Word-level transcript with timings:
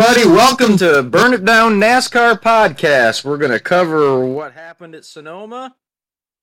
everybody. 0.00 0.28
Welcome 0.28 0.76
to 0.78 1.02
Burn 1.02 1.34
It 1.34 1.44
Down 1.44 1.80
NASCAR 1.80 2.40
podcast. 2.40 3.24
We're 3.24 3.36
going 3.36 3.50
to 3.50 3.58
cover 3.58 4.24
what 4.24 4.52
happened 4.52 4.94
at 4.94 5.04
Sonoma 5.04 5.74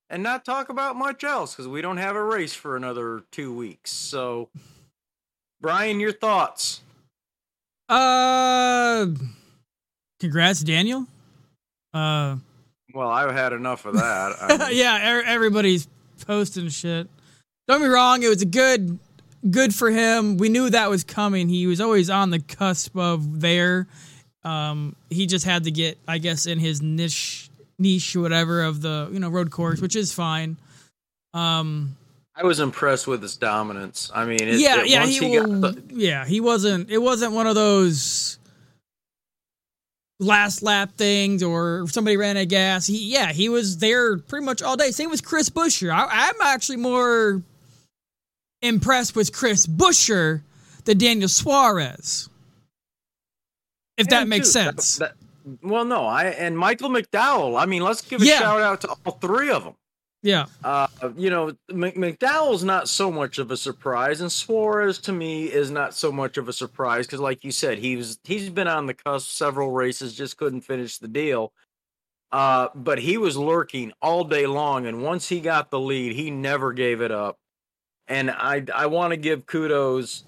and 0.10 0.22
not 0.22 0.44
talk 0.44 0.68
about 0.68 0.98
much 0.98 1.24
else 1.24 1.54
because 1.54 1.68
we 1.68 1.82
don't 1.82 1.96
have 1.96 2.18
a 2.18 2.24
race 2.24 2.54
for 2.54 2.76
another 2.76 3.24
two 3.32 3.56
weeks. 3.56 3.92
So, 3.92 4.50
Brian, 5.62 6.02
your 6.02 6.12
thoughts? 6.12 6.82
Uh, 7.88 9.08
congrats, 10.20 10.60
Daniel. 10.62 11.06
Uh, 11.94 12.38
Well, 12.94 13.10
I've 13.10 13.32
had 13.32 13.54
enough 13.54 13.86
of 13.86 13.94
that. 13.94 14.36
I 14.42 14.58
mean, 14.58 14.68
yeah, 14.78 15.22
everybody's 15.26 15.88
posting 16.26 16.68
shit. 16.68 17.08
Don't 17.70 17.82
be 17.82 17.88
wrong; 17.88 18.22
it 18.22 18.28
was 18.28 18.42
a 18.42 18.48
good, 18.48 19.00
good 19.50 19.74
for 19.76 19.90
him. 19.92 20.38
We 20.38 20.50
knew 20.50 20.70
that 20.70 20.90
was 20.90 21.04
coming. 21.04 21.50
He 21.50 21.68
was 21.68 21.80
always 21.82 22.10
on 22.10 22.30
the 22.30 22.40
cusp 22.40 22.96
of 22.98 23.42
there. 23.42 23.88
Um, 24.44 24.96
he 25.10 25.26
just 25.26 25.46
had 25.46 25.64
to 25.64 25.72
get, 25.72 25.98
I 26.08 26.18
guess, 26.20 26.46
in 26.46 26.60
his 26.60 26.82
niche, 26.82 27.50
niche, 27.80 28.16
whatever 28.16 28.64
of 28.64 28.82
the 28.82 29.10
you 29.12 29.20
know 29.20 29.30
road 29.30 29.52
course, 29.52 29.82
which 29.82 29.96
is 29.96 30.14
fine. 30.14 30.58
Um, 31.34 31.96
I 32.36 32.44
was 32.44 32.60
impressed 32.60 33.08
with 33.08 33.22
his 33.22 33.38
dominance. 33.38 34.12
I 34.14 34.26
mean, 34.26 34.42
it, 34.42 34.60
yeah, 34.60 34.82
it- 34.82 34.90
yeah, 34.90 35.00
once 35.02 35.18
he, 35.18 35.30
he 35.30 35.40
will- 35.40 35.62
the- 35.62 35.84
yeah, 35.90 36.26
he 36.26 36.42
wasn't. 36.42 36.90
It 36.90 37.00
wasn't 37.00 37.34
one 37.34 37.48
of 37.48 37.56
those 37.56 38.38
last 40.20 40.64
lap 40.64 40.92
things 40.98 41.44
or 41.44 41.86
somebody 41.90 42.16
ran 42.18 42.38
out 42.38 42.44
of 42.44 42.50
gas. 42.50 42.88
He, 42.88 43.12
yeah, 43.12 43.32
he 43.34 43.50
was 43.50 43.78
there 43.80 44.18
pretty 44.18 44.46
much 44.46 44.62
all 44.62 44.78
day. 44.78 44.92
Same 44.92 45.10
with 45.10 45.26
Chris 45.26 45.50
Buescher. 45.50 45.92
I, 45.92 46.08
I'm 46.10 46.42
actually 46.42 46.78
more 46.78 47.42
impressed 48.68 49.16
with 49.16 49.32
Chris 49.34 49.66
Buescher 49.68 50.42
than 50.86 50.98
Daniel 50.98 51.30
Suarez. 51.30 52.30
If 53.98 54.08
that 54.10 54.24
him, 54.24 54.30
makes. 54.30 54.52
That- 54.54 54.82
sense. 54.82 54.98
that- 54.98 55.16
well, 55.62 55.86
no, 55.86 56.06
I 56.06 56.26
and 56.26 56.58
Michael 56.58 56.90
McDowell. 56.90 57.60
I 57.62 57.66
mean, 57.66 57.84
let's 57.84 58.02
give 58.02 58.22
a 58.22 58.26
Yeah. 58.26 58.40
shout 58.40 58.62
out 58.62 58.82
to 58.82 58.96
all 59.06 59.14
three 59.22 59.50
of 59.52 59.64
them. 59.64 59.76
yeah, 60.24 60.48
Uh, 60.64 60.88
you 61.16 61.30
know, 61.30 61.56
Mc- 61.70 61.96
McDowell's 61.96 62.64
not 62.64 62.90
so 62.90 63.12
much 63.12 63.38
of 63.38 63.52
a 63.52 63.58
surprise, 63.58 64.22
and 64.22 64.32
Suarez 64.32 64.98
to 65.02 65.12
me 65.14 65.46
is 65.46 65.70
not 65.70 65.94
so 65.94 66.12
much 66.12 66.38
of 66.38 66.50
a 66.50 66.54
surprise 66.54 67.06
because, 67.06 67.20
like 67.20 67.44
you 67.44 67.52
said, 67.52 67.78
he 67.78 67.96
was 67.96 68.18
he's 68.24 68.50
been 68.50 68.68
on 68.68 68.88
the 68.88 68.96
cusp 68.96 69.30
several 69.30 69.70
races, 69.72 70.16
just 70.16 70.36
couldn't 70.38 70.62
finish 70.62 70.98
the 70.98 71.08
deal. 71.08 71.54
Uh, 72.32 72.70
but 72.74 72.98
he 72.98 73.18
was 73.18 73.38
lurking 73.38 73.94
all 74.02 74.24
day 74.24 74.48
long, 74.48 74.88
and 74.88 75.04
once 75.04 75.30
he 75.30 75.40
got 75.40 75.70
the 75.70 75.80
lead, 75.80 76.14
he 76.16 76.32
never 76.32 76.74
gave 76.74 77.02
it 77.02 77.12
up. 77.12 77.38
And 78.08 78.30
I 78.30 78.64
I 78.74 78.86
want 78.88 79.12
to 79.12 79.18
give 79.18 79.46
kudos 79.46 80.24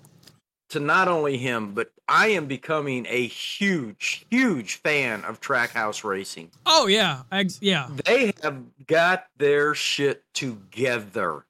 to 0.70 0.80
not 0.80 1.08
only 1.08 1.38
him, 1.38 1.73
but 1.73 1.92
I 2.08 2.28
am 2.30 2.45
becoming 2.45 3.06
a 3.09 3.28
huge, 3.28 4.25
huge 4.30 4.75
fan 4.75 5.23
of 5.23 5.42
Trackhouse 5.42 6.03
Racing 6.03 6.52
oh 6.66 6.88
yeah, 6.88 7.23
Ex- 7.31 7.59
yeah, 7.61 7.89
they 8.05 8.33
have 8.44 8.61
got 8.88 9.28
their 9.38 9.75
shit 9.75 10.23
together. 10.33 11.45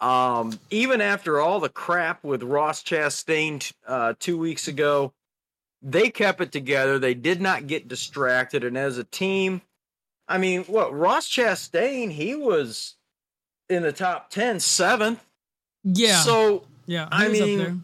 Um, 0.00 0.58
even 0.70 1.00
after 1.00 1.40
all 1.40 1.58
the 1.58 1.68
crap 1.68 2.22
with 2.22 2.42
Ross 2.44 2.82
Chastain 2.84 3.72
uh, 3.86 4.14
two 4.20 4.38
weeks 4.38 4.68
ago, 4.68 5.12
they 5.82 6.10
kept 6.10 6.40
it 6.40 6.52
together. 6.52 6.98
They 6.98 7.14
did 7.14 7.40
not 7.40 7.66
get 7.66 7.88
distracted, 7.88 8.62
and 8.64 8.78
as 8.78 8.98
a 8.98 9.04
team, 9.04 9.62
I 10.28 10.38
mean, 10.38 10.64
what 10.64 10.96
Ross 10.96 11.28
Chastain? 11.28 12.12
He 12.12 12.34
was 12.34 12.96
in 13.68 13.82
the 13.82 13.92
top 13.92 14.30
10, 14.30 14.60
seventh. 14.60 15.24
Yeah, 15.84 16.20
So 16.20 16.64
yeah. 16.86 17.08
I 17.10 17.28
mean, 17.28 17.82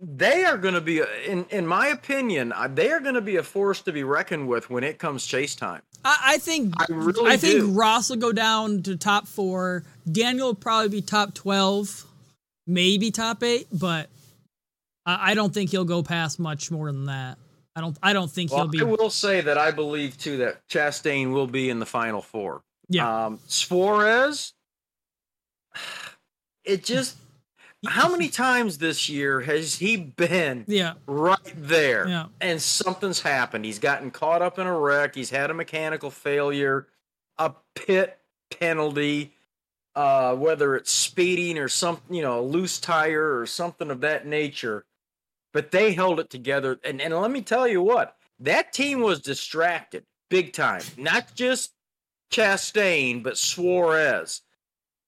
they 0.00 0.44
are 0.44 0.56
going 0.56 0.74
to 0.74 0.80
be, 0.80 1.02
in 1.26 1.44
in 1.50 1.66
my 1.66 1.88
opinion, 1.88 2.52
they 2.70 2.90
are 2.90 3.00
going 3.00 3.14
to 3.14 3.20
be 3.20 3.36
a 3.36 3.42
force 3.42 3.80
to 3.82 3.92
be 3.92 4.04
reckoned 4.04 4.48
with 4.48 4.70
when 4.70 4.84
it 4.84 4.98
comes 4.98 5.26
chase 5.26 5.54
time. 5.54 5.82
I, 6.04 6.18
I 6.22 6.38
think 6.38 6.74
I 6.78 6.86
really 6.90 7.32
I 7.32 7.36
think. 7.36 7.76
Ross 7.76 8.10
will 8.10 8.16
go 8.18 8.32
down 8.32 8.82
to 8.84 8.96
top 8.96 9.26
four. 9.26 9.84
Daniel 10.10 10.48
will 10.48 10.54
probably 10.54 10.88
be 10.88 11.02
top 11.02 11.34
twelve, 11.34 12.06
maybe 12.66 13.10
top 13.10 13.42
eight, 13.42 13.66
but 13.72 14.08
I, 15.04 15.32
I 15.32 15.34
don't 15.34 15.52
think 15.52 15.70
he'll 15.70 15.84
go 15.84 16.02
past 16.02 16.38
much 16.38 16.70
more 16.70 16.86
than 16.92 17.06
that. 17.06 17.38
I 17.74 17.80
don't. 17.80 17.98
I 18.02 18.12
don't 18.12 18.30
think 18.30 18.52
Well, 18.52 18.62
he'll 18.62 18.70
be. 18.70 18.80
I 18.80 18.84
will 18.84 19.10
say 19.10 19.40
that 19.40 19.58
I 19.58 19.70
believe 19.70 20.16
too 20.18 20.36
that 20.38 20.66
Chastain 20.68 21.32
will 21.32 21.46
be 21.46 21.70
in 21.70 21.78
the 21.78 21.86
final 21.86 22.22
four. 22.22 22.60
Yeah. 22.88 23.26
Um, 23.26 23.40
Suarez, 23.46 24.52
it 26.68 26.84
just 26.84 27.16
how 27.86 28.10
many 28.10 28.28
times 28.28 28.78
this 28.78 29.08
year 29.08 29.40
has 29.40 29.76
he 29.76 29.96
been 29.96 30.64
Yeah. 30.66 30.94
right 31.06 31.38
there 31.56 32.08
Yeah. 32.08 32.26
and 32.40 32.60
something's 32.60 33.20
happened? 33.20 33.64
He's 33.64 33.78
gotten 33.78 34.10
caught 34.10 34.42
up 34.42 34.58
in 34.58 34.66
a 34.66 34.76
wreck. 34.78 35.14
He's 35.14 35.30
had 35.30 35.50
a 35.50 35.54
mechanical 35.54 36.10
failure, 36.10 36.88
a 37.38 37.54
pit 37.76 38.18
penalty, 38.58 39.34
uh, 39.94 40.34
whether 40.34 40.74
it's 40.76 40.90
speeding 40.90 41.56
or 41.58 41.68
some, 41.68 42.00
you 42.10 42.20
know, 42.22 42.40
a 42.40 42.42
loose 42.42 42.80
tire 42.80 43.38
or 43.38 43.46
something 43.46 43.90
of 43.90 44.00
that 44.00 44.26
nature. 44.26 44.84
But 45.52 45.70
they 45.70 45.92
held 45.92 46.18
it 46.20 46.30
together. 46.30 46.78
And, 46.84 47.00
and 47.00 47.14
let 47.14 47.30
me 47.30 47.42
tell 47.42 47.66
you 47.68 47.80
what, 47.80 48.16
that 48.40 48.72
team 48.72 49.00
was 49.00 49.20
distracted 49.20 50.04
big 50.30 50.52
time. 50.52 50.82
Not 50.96 51.34
just 51.34 51.72
Chastain, 52.32 53.22
but 53.22 53.38
Suarez. 53.38 54.42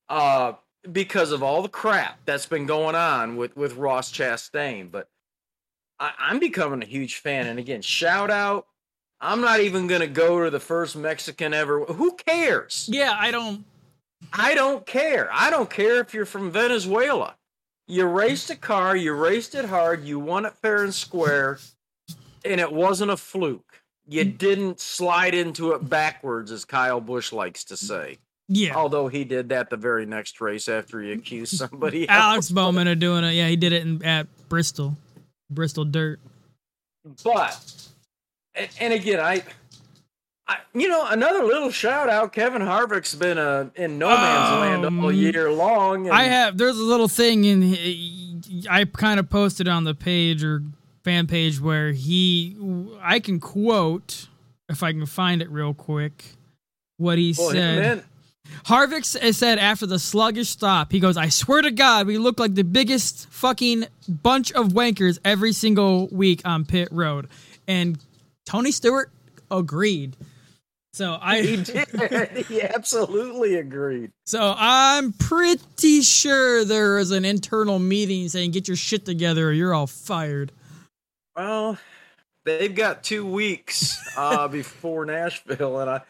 Uh, 0.09 0.53
because 0.91 1.33
of 1.33 1.43
all 1.43 1.63
the 1.63 1.69
crap 1.69 2.21
that's 2.25 2.47
been 2.47 2.67
going 2.67 2.95
on 2.95 3.37
with, 3.37 3.57
with 3.57 3.77
Ross 3.77 4.13
Chastain. 4.13 4.91
But 4.91 5.09
I, 5.99 6.13
I'm 6.19 6.39
becoming 6.39 6.83
a 6.83 6.87
huge 6.87 7.17
fan. 7.17 7.47
And 7.47 7.59
again, 7.59 7.83
shout 7.83 8.31
out. 8.31 8.67
I'm 9.21 9.41
not 9.41 9.61
even 9.61 9.87
going 9.87 10.01
to 10.01 10.07
go 10.07 10.45
to 10.45 10.51
the 10.51 10.61
first 10.61 10.97
Mexican 10.97 11.53
ever. 11.53 11.85
Who 11.85 12.17
cares? 12.17 12.89
Yeah. 12.91 13.15
I 13.19 13.31
don't. 13.31 13.65
I 14.33 14.55
don't 14.55 14.87
care. 14.87 15.31
I 15.33 15.51
don't 15.51 15.71
care 15.71 16.01
if 16.01 16.13
you're 16.13 16.27
from 16.27 16.51
Venezuela. 16.51 17.37
You 17.87 18.05
raced 18.05 18.51
a 18.51 18.57
car, 18.57 18.95
you 18.95 19.13
raced 19.15 19.57
it 19.57 19.65
hard, 19.65 20.05
you 20.05 20.21
won 20.21 20.47
it 20.47 20.53
fair 20.63 20.85
and 20.85 20.95
square, 20.95 21.59
and 22.45 22.61
it 22.61 22.73
wasn't 22.73 23.11
a 23.11 23.17
fluke. 23.17 23.83
You 24.07 24.25
didn't 24.25 24.79
slide 24.79 25.35
into 25.35 25.73
it 25.73 25.89
backwards, 25.89 26.53
as 26.53 26.65
Kyle 26.65 27.01
Busch 27.01 27.33
likes 27.33 27.65
to 27.65 27.77
say. 27.77 28.19
Yeah. 28.53 28.75
Although 28.75 29.07
he 29.07 29.23
did 29.23 29.51
that 29.51 29.71
the 29.71 29.77
very 29.77 30.07
next 30.07 30.41
race 30.41 30.69
after 30.69 31.01
he 31.01 31.13
accused 31.13 31.57
somebody 31.57 32.09
Alex. 32.09 32.51
Bowman 32.51 32.89
are 32.89 32.97
doing 32.97 33.23
it. 33.23 33.35
Yeah, 33.35 33.47
he 33.47 33.55
did 33.55 33.73
it 33.73 33.83
in, 33.83 34.05
at 34.05 34.27
Bristol, 34.49 34.97
Bristol 35.49 35.85
Dirt. 35.85 36.19
But, 37.23 37.89
and, 38.81 38.93
again, 38.93 39.21
I, 39.21 39.45
I, 40.49 40.57
you 40.75 40.89
know, 40.89 41.07
another 41.09 41.45
little 41.45 41.71
shout 41.71 42.09
out. 42.09 42.33
Kevin 42.33 42.61
Harvick's 42.61 43.15
been 43.15 43.39
uh, 43.39 43.71
in 43.77 43.99
no 43.99 44.09
man's 44.09 44.61
land 44.61 44.85
all 44.85 45.09
Um, 45.11 45.15
year 45.15 45.51
long. 45.53 46.09
And 46.09 46.15
I 46.15 46.25
have. 46.25 46.59
There's 46.59 46.79
a 46.79 46.83
little 46.85 47.09
thing 47.09 47.45
in. 47.45 48.67
I 48.69 48.85
kind 48.85 49.21
of 49.21 49.31
posted 49.31 49.69
on 49.69 49.85
the 49.85 49.95
page 49.95 50.43
or 50.43 50.65
fan 51.05 51.29
page 51.29 51.61
where 51.61 51.93
he. 51.93 52.57
I 53.01 53.21
can 53.21 53.39
quote 53.39 54.27
if 54.69 54.83
I 54.83 54.91
can 54.93 55.07
find 55.07 55.41
it 55.41 55.51
real 55.51 55.73
quick. 55.73 56.25
What 56.97 57.17
he 57.17 57.33
well, 57.39 57.51
said. 57.51 58.05
Harvick 58.65 59.05
said 59.05 59.59
after 59.59 59.87
the 59.87 59.99
sluggish 59.99 60.49
stop, 60.49 60.93
he 60.93 61.01
goes, 61.01 61.17
I 61.17 61.29
swear 61.29 61.63
to 61.63 61.71
God, 61.71 62.07
we 62.07 62.19
look 62.19 62.39
like 62.39 62.55
the 62.55 62.65
biggest 62.65 63.29
fucking 63.31 63.87
bunch 64.09 64.53
of 64.53 64.69
wankers 64.69 65.19
every 65.25 65.53
single 65.53 66.09
week 66.09 66.43
on 66.45 66.65
pit 66.65 66.89
road. 66.91 67.29
And 67.67 67.99
Tony 68.47 68.71
Stewart 68.71 69.11
agreed. 69.51 70.17
So 70.93 71.13
He 71.13 71.55
I 71.55 71.57
did. 71.57 72.47
he 72.49 72.63
absolutely 72.63 73.55
agreed. 73.57 74.11
so 74.27 74.55
I'm 74.57 75.13
pretty 75.13 76.03
sure 76.03 76.65
there 76.65 76.99
is 76.99 77.13
an 77.13 77.25
internal 77.25 77.79
meeting 77.79 78.29
saying 78.29 78.51
get 78.51 78.67
your 78.67 78.77
shit 78.77 79.05
together 79.05 79.49
or 79.49 79.53
you're 79.53 79.73
all 79.73 79.87
fired. 79.87 80.51
Well, 81.37 81.79
they've 82.45 82.75
got 82.75 83.05
two 83.05 83.25
weeks 83.25 83.97
uh, 84.17 84.49
before 84.49 85.05
Nashville, 85.05 85.79
and 85.79 85.89
I 85.91 86.01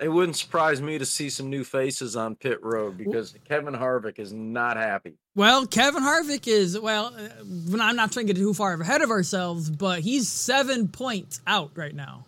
it 0.00 0.08
wouldn't 0.08 0.36
surprise 0.36 0.80
me 0.80 0.98
to 0.98 1.04
see 1.04 1.28
some 1.28 1.50
new 1.50 1.62
faces 1.62 2.16
on 2.16 2.34
pit 2.34 2.62
road 2.62 2.96
because 2.96 3.34
Kevin 3.46 3.74
Harvick 3.74 4.18
is 4.18 4.32
not 4.32 4.76
happy. 4.76 5.14
Well, 5.34 5.66
Kevin 5.66 6.02
Harvick 6.02 6.48
is 6.48 6.78
well. 6.78 7.14
uh, 7.16 7.76
I'm 7.80 7.96
not 7.96 8.12
trying 8.12 8.26
to 8.26 8.32
get 8.32 8.40
too 8.40 8.54
far 8.54 8.74
ahead 8.74 9.02
of 9.02 9.10
ourselves, 9.10 9.70
but 9.70 10.00
he's 10.00 10.28
seven 10.28 10.88
points 10.88 11.40
out 11.46 11.72
right 11.76 11.94
now. 11.94 12.24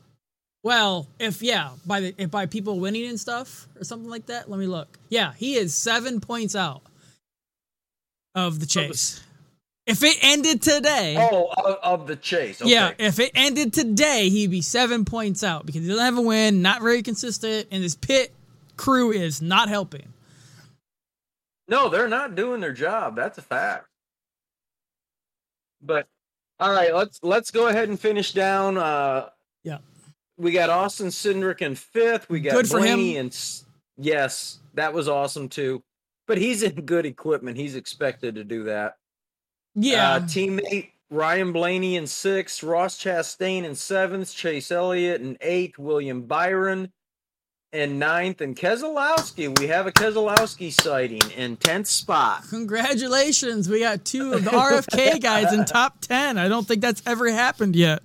Well, 0.62 1.08
if 1.18 1.42
yeah, 1.42 1.70
by 1.84 2.00
the 2.00 2.14
if 2.18 2.30
by 2.30 2.46
people 2.46 2.78
winning 2.78 3.06
and 3.06 3.18
stuff 3.18 3.66
or 3.78 3.84
something 3.84 4.08
like 4.08 4.26
that. 4.26 4.48
Let 4.48 4.60
me 4.60 4.66
look. 4.66 4.98
Yeah, 5.08 5.32
he 5.32 5.56
is 5.56 5.74
seven 5.74 6.20
points 6.20 6.54
out 6.54 6.82
of 8.34 8.60
the 8.60 8.66
chase. 8.66 9.22
If 9.86 10.02
it 10.04 10.16
ended 10.22 10.62
today, 10.62 11.16
Oh, 11.18 11.48
of, 11.58 11.76
of 12.00 12.06
the 12.06 12.14
chase. 12.14 12.62
Okay. 12.62 12.70
yeah, 12.70 12.92
if 12.98 13.18
it 13.18 13.32
ended 13.34 13.72
today, 13.72 14.28
he'd 14.28 14.50
be 14.50 14.62
seven 14.62 15.04
points 15.04 15.42
out 15.42 15.66
because 15.66 15.82
he 15.82 15.88
doesn't 15.88 16.04
have 16.04 16.18
a 16.18 16.22
win, 16.22 16.62
not 16.62 16.82
very 16.82 17.02
consistent, 17.02 17.66
and 17.72 17.82
his 17.82 17.96
pit 17.96 18.32
crew 18.76 19.10
is 19.10 19.42
not 19.42 19.68
helping. 19.68 20.12
No, 21.66 21.88
they're 21.88 22.08
not 22.08 22.36
doing 22.36 22.60
their 22.60 22.72
job. 22.72 23.16
That's 23.16 23.38
a 23.38 23.42
fact. 23.42 23.86
But 25.80 26.06
All 26.60 26.70
right, 26.72 26.94
let's 26.94 27.18
let's 27.22 27.50
go 27.50 27.66
ahead 27.66 27.88
and 27.88 27.98
finish 27.98 28.32
down. 28.32 28.76
Uh, 28.78 29.30
Yeah. 29.64 29.78
we 30.36 30.52
got 30.52 30.70
Austin 30.70 31.08
Cindric 31.08 31.60
in 31.60 31.74
fifth. 31.74 32.28
We 32.30 32.38
got 32.40 32.52
Good. 32.52 32.68
Blaney 32.68 33.16
and 33.16 33.36
yes, 33.96 34.60
that 34.74 34.92
was 34.94 35.08
awesome 35.08 35.48
too. 35.48 35.82
But 36.28 36.38
he's 36.38 36.62
in 36.62 36.86
good 36.86 37.04
equipment. 37.04 37.56
He's 37.56 37.74
expected 37.74 38.36
to 38.36 38.44
do 38.44 38.64
that. 38.64 38.96
Yeah. 39.74 40.12
Uh, 40.14 40.20
teammate 40.20 40.90
Ryan 41.10 41.52
Blaney 41.52 41.96
in 41.96 42.06
sixth, 42.06 42.62
Ross 42.62 42.98
Chastain 42.98 43.64
in 43.64 43.74
seventh, 43.74 44.34
Chase 44.34 44.70
Elliott 44.70 45.20
in 45.20 45.36
eighth, 45.40 45.78
William 45.78 46.22
Byron 46.22 46.90
in 47.72 47.98
ninth, 47.98 48.40
and 48.40 48.54
Keselowski. 48.56 49.58
We 49.58 49.68
have 49.68 49.86
a 49.86 49.92
Keselowski 49.92 50.72
sighting 50.72 51.22
in 51.36 51.56
tenth 51.56 51.86
spot. 51.86 52.44
Congratulations. 52.50 53.68
We 53.68 53.80
got 53.80 54.04
two 54.04 54.32
of 54.34 54.44
the 54.44 54.50
RFK 54.50 55.20
guys 55.22 55.52
in 55.52 55.64
top 55.64 56.00
10. 56.00 56.38
I 56.38 56.48
don't 56.48 56.66
think 56.66 56.80
that's 56.82 57.02
ever 57.06 57.30
happened 57.30 57.76
yet 57.76 58.02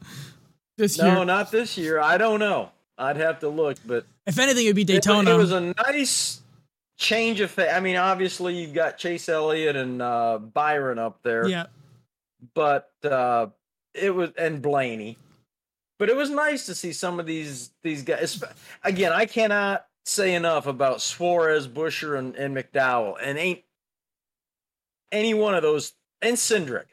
this 0.77 0.97
No, 0.97 1.05
year. 1.05 1.13
No, 1.15 1.23
not 1.23 1.51
this 1.51 1.77
year. 1.77 1.99
I 1.99 2.17
don't 2.17 2.39
know. 2.39 2.71
I'd 2.97 3.17
have 3.17 3.39
to 3.41 3.49
look, 3.49 3.77
but 3.85 4.05
If 4.25 4.39
anything, 4.39 4.65
it 4.65 4.69
would 4.69 4.75
be 4.75 4.81
it, 4.83 4.87
Daytona. 4.87 5.31
it 5.35 5.37
was 5.37 5.51
a 5.51 5.59
nice 5.87 6.41
change 6.97 7.39
of. 7.39 7.51
Fa- 7.51 7.73
I 7.75 7.79
mean, 7.79 7.95
obviously 7.95 8.55
you've 8.55 8.73
got 8.73 8.97
Chase 8.97 9.29
Elliott 9.29 9.75
and 9.75 10.01
uh, 10.01 10.39
Byron 10.39 10.99
up 10.99 11.21
there. 11.23 11.47
yeah. 11.47 11.67
but 12.53 12.91
uh, 13.03 13.47
it 13.93 14.13
was 14.13 14.31
and 14.37 14.61
Blaney. 14.61 15.17
But 15.99 16.09
it 16.09 16.15
was 16.15 16.29
nice 16.29 16.67
to 16.67 16.75
see 16.75 16.93
some 16.93 17.19
of 17.19 17.25
these 17.25 17.71
these 17.83 18.03
guys. 18.03 18.43
Again, 18.83 19.11
I 19.11 19.25
cannot 19.25 19.85
say 20.05 20.35
enough 20.35 20.67
about 20.67 21.01
Suarez, 21.01 21.67
Buescher, 21.67 22.17
and, 22.17 22.35
and 22.35 22.55
McDowell, 22.55 23.15
and 23.21 23.37
ain't 23.37 23.61
any 25.11 25.33
one 25.33 25.55
of 25.55 25.63
those 25.63 25.93
and 26.21 26.35
Cindric. 26.35 26.85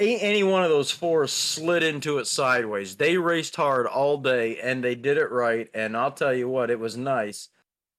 Ain't 0.00 0.22
any 0.24 0.42
one 0.42 0.64
of 0.64 0.70
those 0.70 0.90
four 0.90 1.28
slid 1.28 1.84
into 1.84 2.18
it 2.18 2.26
sideways. 2.26 2.96
They 2.96 3.16
raced 3.16 3.54
hard 3.54 3.86
all 3.86 4.18
day 4.18 4.58
and 4.58 4.82
they 4.82 4.96
did 4.96 5.18
it 5.18 5.30
right. 5.30 5.68
And 5.72 5.96
I'll 5.96 6.10
tell 6.10 6.34
you 6.34 6.48
what, 6.48 6.68
it 6.68 6.80
was 6.80 6.96
nice. 6.96 7.48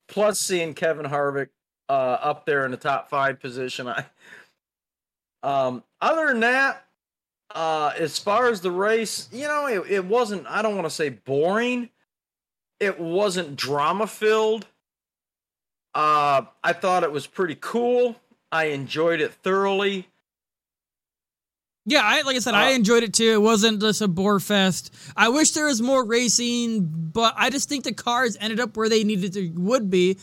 Plus, 0.07 0.39
seeing 0.39 0.73
Kevin 0.73 1.05
Harvick 1.05 1.49
uh, 1.89 2.17
up 2.21 2.45
there 2.45 2.65
in 2.65 2.71
the 2.71 2.77
top 2.77 3.09
five 3.09 3.39
position, 3.39 3.87
I 3.87 4.05
um, 5.45 5.83
other 6.01 6.27
than 6.27 6.39
that, 6.39 6.85
uh, 7.53 7.91
as 7.97 8.17
far 8.17 8.49
as 8.49 8.61
the 8.61 8.71
race, 8.71 9.29
you 9.31 9.47
know, 9.47 9.67
it, 9.67 9.91
it 9.91 10.05
wasn't, 10.05 10.47
I 10.47 10.63
don't 10.63 10.75
want 10.75 10.87
to 10.87 10.93
say 10.93 11.09
boring. 11.09 11.89
It 12.79 12.99
wasn't 12.99 13.55
drama 13.55 14.07
filled. 14.07 14.65
Uh, 15.93 16.41
I 16.63 16.73
thought 16.73 17.03
it 17.03 17.11
was 17.11 17.27
pretty 17.27 17.55
cool. 17.61 18.15
I 18.51 18.65
enjoyed 18.65 19.21
it 19.21 19.33
thoroughly. 19.33 20.07
Yeah, 21.87 22.01
I, 22.03 22.21
like 22.23 22.35
I 22.35 22.39
said, 22.39 22.55
I 22.55 22.71
Uh, 22.71 22.75
enjoyed 22.75 23.03
it 23.03 23.13
too. 23.13 23.31
It 23.33 23.41
wasn't 23.41 23.79
just 23.79 24.01
a 24.01 24.07
bore 24.07 24.39
fest. 24.39 24.91
I 25.15 25.29
wish 25.29 25.51
there 25.51 25.67
was 25.67 25.81
more 25.81 26.03
racing, 26.03 26.81
but 27.13 27.35
I 27.37 27.49
just 27.51 27.69
think 27.69 27.83
the 27.83 27.93
cars 27.93 28.35
ended 28.39 28.59
up 28.59 28.75
where 28.75 28.89
they 28.89 29.03
needed 29.03 29.33
to 29.33 29.49
would 29.55 29.89
be. 29.91 30.17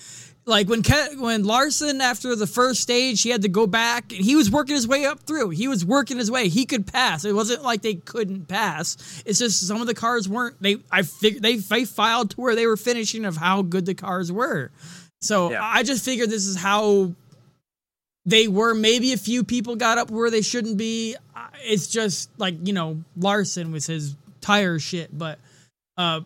Like 0.44 0.68
when 0.68 0.82
Ke- 0.82 1.14
when 1.20 1.44
Larson 1.44 2.00
after 2.00 2.34
the 2.34 2.48
first 2.48 2.80
stage, 2.80 3.22
he 3.22 3.30
had 3.30 3.42
to 3.42 3.48
go 3.48 3.68
back. 3.68 4.10
He 4.10 4.34
was 4.34 4.50
working 4.50 4.74
his 4.74 4.88
way 4.88 5.04
up 5.04 5.20
through. 5.20 5.50
He 5.50 5.68
was 5.68 5.84
working 5.84 6.18
his 6.18 6.32
way. 6.32 6.48
He 6.48 6.66
could 6.66 6.84
pass. 6.84 7.24
It 7.24 7.32
wasn't 7.32 7.62
like 7.62 7.82
they 7.82 7.94
couldn't 7.94 8.48
pass. 8.48 9.22
It's 9.24 9.38
just 9.38 9.64
some 9.64 9.80
of 9.80 9.86
the 9.86 9.94
cars 9.94 10.28
weren't. 10.28 10.60
They 10.60 10.78
I 10.90 11.02
figured 11.02 11.44
they 11.44 11.56
they 11.58 11.84
filed 11.84 12.30
to 12.30 12.40
where 12.40 12.56
they 12.56 12.66
were 12.66 12.76
finishing 12.76 13.24
of 13.24 13.36
how 13.36 13.62
good 13.62 13.86
the 13.86 13.94
cars 13.94 14.32
were. 14.32 14.72
So 15.20 15.52
Yeah. 15.52 15.60
I 15.62 15.84
just 15.84 16.04
figured 16.04 16.28
this 16.28 16.44
is 16.44 16.56
how 16.56 17.14
they 18.24 18.48
were 18.48 18.74
maybe 18.74 19.12
a 19.12 19.16
few 19.16 19.44
people 19.44 19.76
got 19.76 19.98
up 19.98 20.10
where 20.10 20.30
they 20.30 20.42
shouldn't 20.42 20.76
be. 20.76 21.16
Uh, 21.34 21.48
It's 21.62 21.88
just 21.88 22.30
like 22.38 22.54
you 22.66 22.72
know 22.72 23.02
Larson 23.16 23.72
with 23.72 23.86
his 23.86 24.16
tire 24.40 24.78
shit, 24.78 25.16
but 25.16 25.38
uh, 25.96 26.20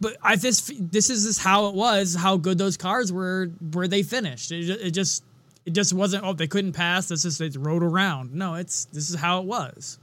but 0.00 0.16
I 0.22 0.36
this 0.36 0.72
this 0.78 1.10
is 1.10 1.24
just 1.24 1.40
how 1.40 1.66
it 1.68 1.74
was, 1.74 2.14
how 2.14 2.36
good 2.36 2.58
those 2.58 2.76
cars 2.76 3.12
were 3.12 3.46
where 3.72 3.88
they 3.88 4.02
finished. 4.02 4.52
It, 4.52 4.68
it 4.70 4.90
just 4.92 5.24
it 5.66 5.72
just 5.72 5.92
wasn't 5.92 6.24
oh 6.24 6.32
they 6.32 6.46
couldn't 6.46 6.72
pass. 6.72 7.08
This 7.08 7.24
is 7.24 7.38
they 7.38 7.50
rode 7.50 7.82
around. 7.82 8.34
No, 8.34 8.54
it's 8.54 8.86
this 8.86 9.10
is 9.10 9.16
how 9.16 9.40
it 9.40 9.46
was. 9.46 9.98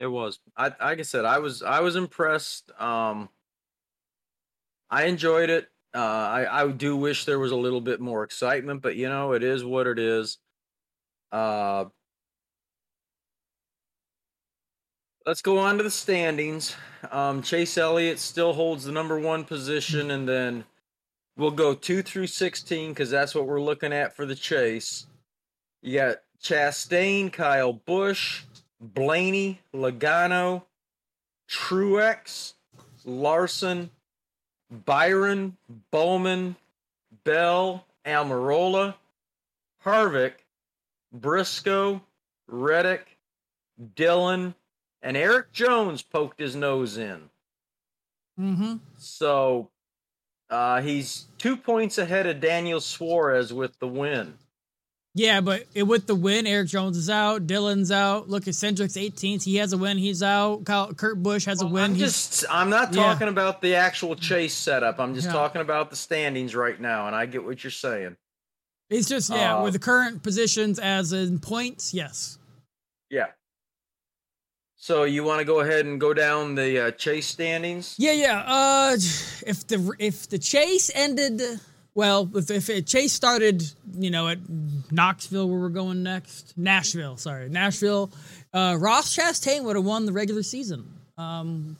It 0.00 0.08
was. 0.08 0.40
I 0.56 0.72
like 0.80 0.98
I 0.98 1.02
said, 1.02 1.24
I 1.24 1.38
was 1.38 1.62
I 1.62 1.80
was 1.80 1.96
impressed. 1.96 2.70
Um 2.80 3.28
I 4.90 5.04
enjoyed 5.04 5.50
it. 5.50 5.68
Uh 5.94 5.98
I, 5.98 6.62
I 6.62 6.68
do 6.72 6.96
wish 6.96 7.24
there 7.24 7.38
was 7.38 7.52
a 7.52 7.56
little 7.56 7.80
bit 7.80 8.00
more 8.00 8.24
excitement, 8.24 8.82
but 8.82 8.96
you 8.96 9.08
know, 9.08 9.32
it 9.32 9.42
is 9.44 9.64
what 9.64 9.86
it 9.86 9.98
is. 9.98 10.38
Uh 11.30 11.86
let's 15.24 15.42
go 15.42 15.58
on 15.58 15.78
to 15.78 15.84
the 15.84 15.90
standings. 15.90 16.74
Um 17.10 17.42
Chase 17.42 17.78
Elliott 17.78 18.18
still 18.18 18.52
holds 18.52 18.84
the 18.84 18.92
number 18.92 19.18
one 19.18 19.44
position, 19.44 20.10
and 20.10 20.28
then 20.28 20.64
we'll 21.36 21.50
go 21.50 21.74
two 21.74 22.02
through 22.02 22.26
sixteen 22.26 22.90
because 22.90 23.10
that's 23.10 23.34
what 23.34 23.46
we're 23.46 23.60
looking 23.60 23.92
at 23.92 24.16
for 24.16 24.26
the 24.26 24.34
chase. 24.34 25.06
You 25.82 25.98
got 25.98 26.16
Chastain, 26.42 27.32
Kyle 27.32 27.72
Busch, 27.72 28.42
Blaney, 28.80 29.60
Logano, 29.74 30.64
Truex, 31.48 32.54
Larson, 33.04 33.90
Byron, 34.70 35.56
Bowman, 35.90 36.56
Bell, 37.24 37.86
Almirola, 38.04 38.94
Harvick, 39.84 40.34
Briscoe, 41.12 42.02
Reddick, 42.46 43.18
Dillon, 43.94 44.54
and 45.02 45.16
Erik 45.16 45.52
Jones 45.52 46.02
poked 46.02 46.40
his 46.40 46.56
nose 46.56 46.96
in. 46.96 47.30
Mm-hmm. 48.40 48.76
So 48.96 49.70
uh, 50.50 50.80
he's 50.80 51.26
two 51.38 51.56
points 51.56 51.98
ahead 51.98 52.26
of 52.26 52.40
Daniel 52.40 52.80
Suarez 52.80 53.52
with 53.52 53.78
the 53.78 53.88
win. 53.88 54.34
Yeah, 55.16 55.40
but 55.40 55.64
it, 55.74 55.84
with 55.84 56.08
the 56.08 56.14
win, 56.16 56.44
Erik 56.44 56.66
Jones 56.68 56.96
is 56.96 57.08
out, 57.08 57.46
Dillon's 57.46 57.92
out. 57.92 58.28
Look 58.28 58.48
at 58.48 58.54
Cindric's 58.56 58.94
18th. 58.96 59.44
He 59.44 59.56
has 59.56 59.72
a 59.72 59.78
win. 59.78 59.96
He's 59.96 60.24
out. 60.24 60.64
Kyle, 60.64 60.92
Kurt 60.92 61.22
Busch 61.22 61.44
has 61.44 61.62
a 61.62 61.66
win. 61.66 61.84
I'm 61.84 61.94
just 61.96 62.44
I'm 62.50 62.68
not 62.68 62.92
Yeah. 62.92 63.02
talking 63.02 63.28
about 63.28 63.62
the 63.62 63.76
actual 63.76 64.16
chase 64.16 64.54
setup. 64.54 64.98
I'm 64.98 65.14
just 65.14 65.26
Yeah. 65.28 65.32
talking 65.32 65.60
about 65.60 65.90
the 65.90 65.96
standings 65.96 66.56
right 66.56 66.80
now, 66.80 67.06
and 67.06 67.14
I 67.14 67.26
get 67.26 67.44
what 67.44 67.62
you're 67.62 67.70
saying. 67.70 68.16
It's 68.90 69.08
just 69.08 69.30
yeah, 69.30 69.56
Uh, 69.58 69.62
with 69.62 69.72
the 69.74 69.78
current 69.78 70.22
positions 70.24 70.78
as 70.80 71.12
in 71.12 71.38
points, 71.38 71.94
yes. 71.94 72.38
Yeah. 73.08 73.28
So 74.76 75.04
you 75.04 75.22
want 75.24 75.38
to 75.38 75.44
go 75.44 75.60
ahead 75.60 75.86
and 75.86 76.00
go 76.00 76.12
down 76.12 76.56
the 76.56 76.86
uh, 76.86 76.90
chase 76.90 77.26
standings? 77.28 77.94
Yeah, 77.98 78.12
yeah. 78.12 78.42
Uh, 78.46 78.96
if 79.46 79.66
the 79.68 79.92
if 80.00 80.28
the 80.28 80.38
chase 80.38 80.90
ended, 80.94 81.40
well, 81.94 82.28
if 82.34 82.50
if 82.50 82.86
chase 82.86 83.12
started, 83.12 83.62
you 83.96 84.10
know, 84.10 84.28
at 84.28 84.38
Knoxville, 84.90 85.48
where 85.48 85.60
we're 85.60 85.68
going 85.68 86.02
next, 86.02 86.54
Nashville. 86.56 87.16
Sorry, 87.16 87.48
Nashville. 87.48 88.10
Uh, 88.52 88.76
Ross 88.78 89.16
Chastain 89.16 89.64
would 89.64 89.76
have 89.76 89.84
won 89.84 90.06
the 90.06 90.12
regular 90.12 90.42
season. 90.42 90.88
Um, 91.16 91.76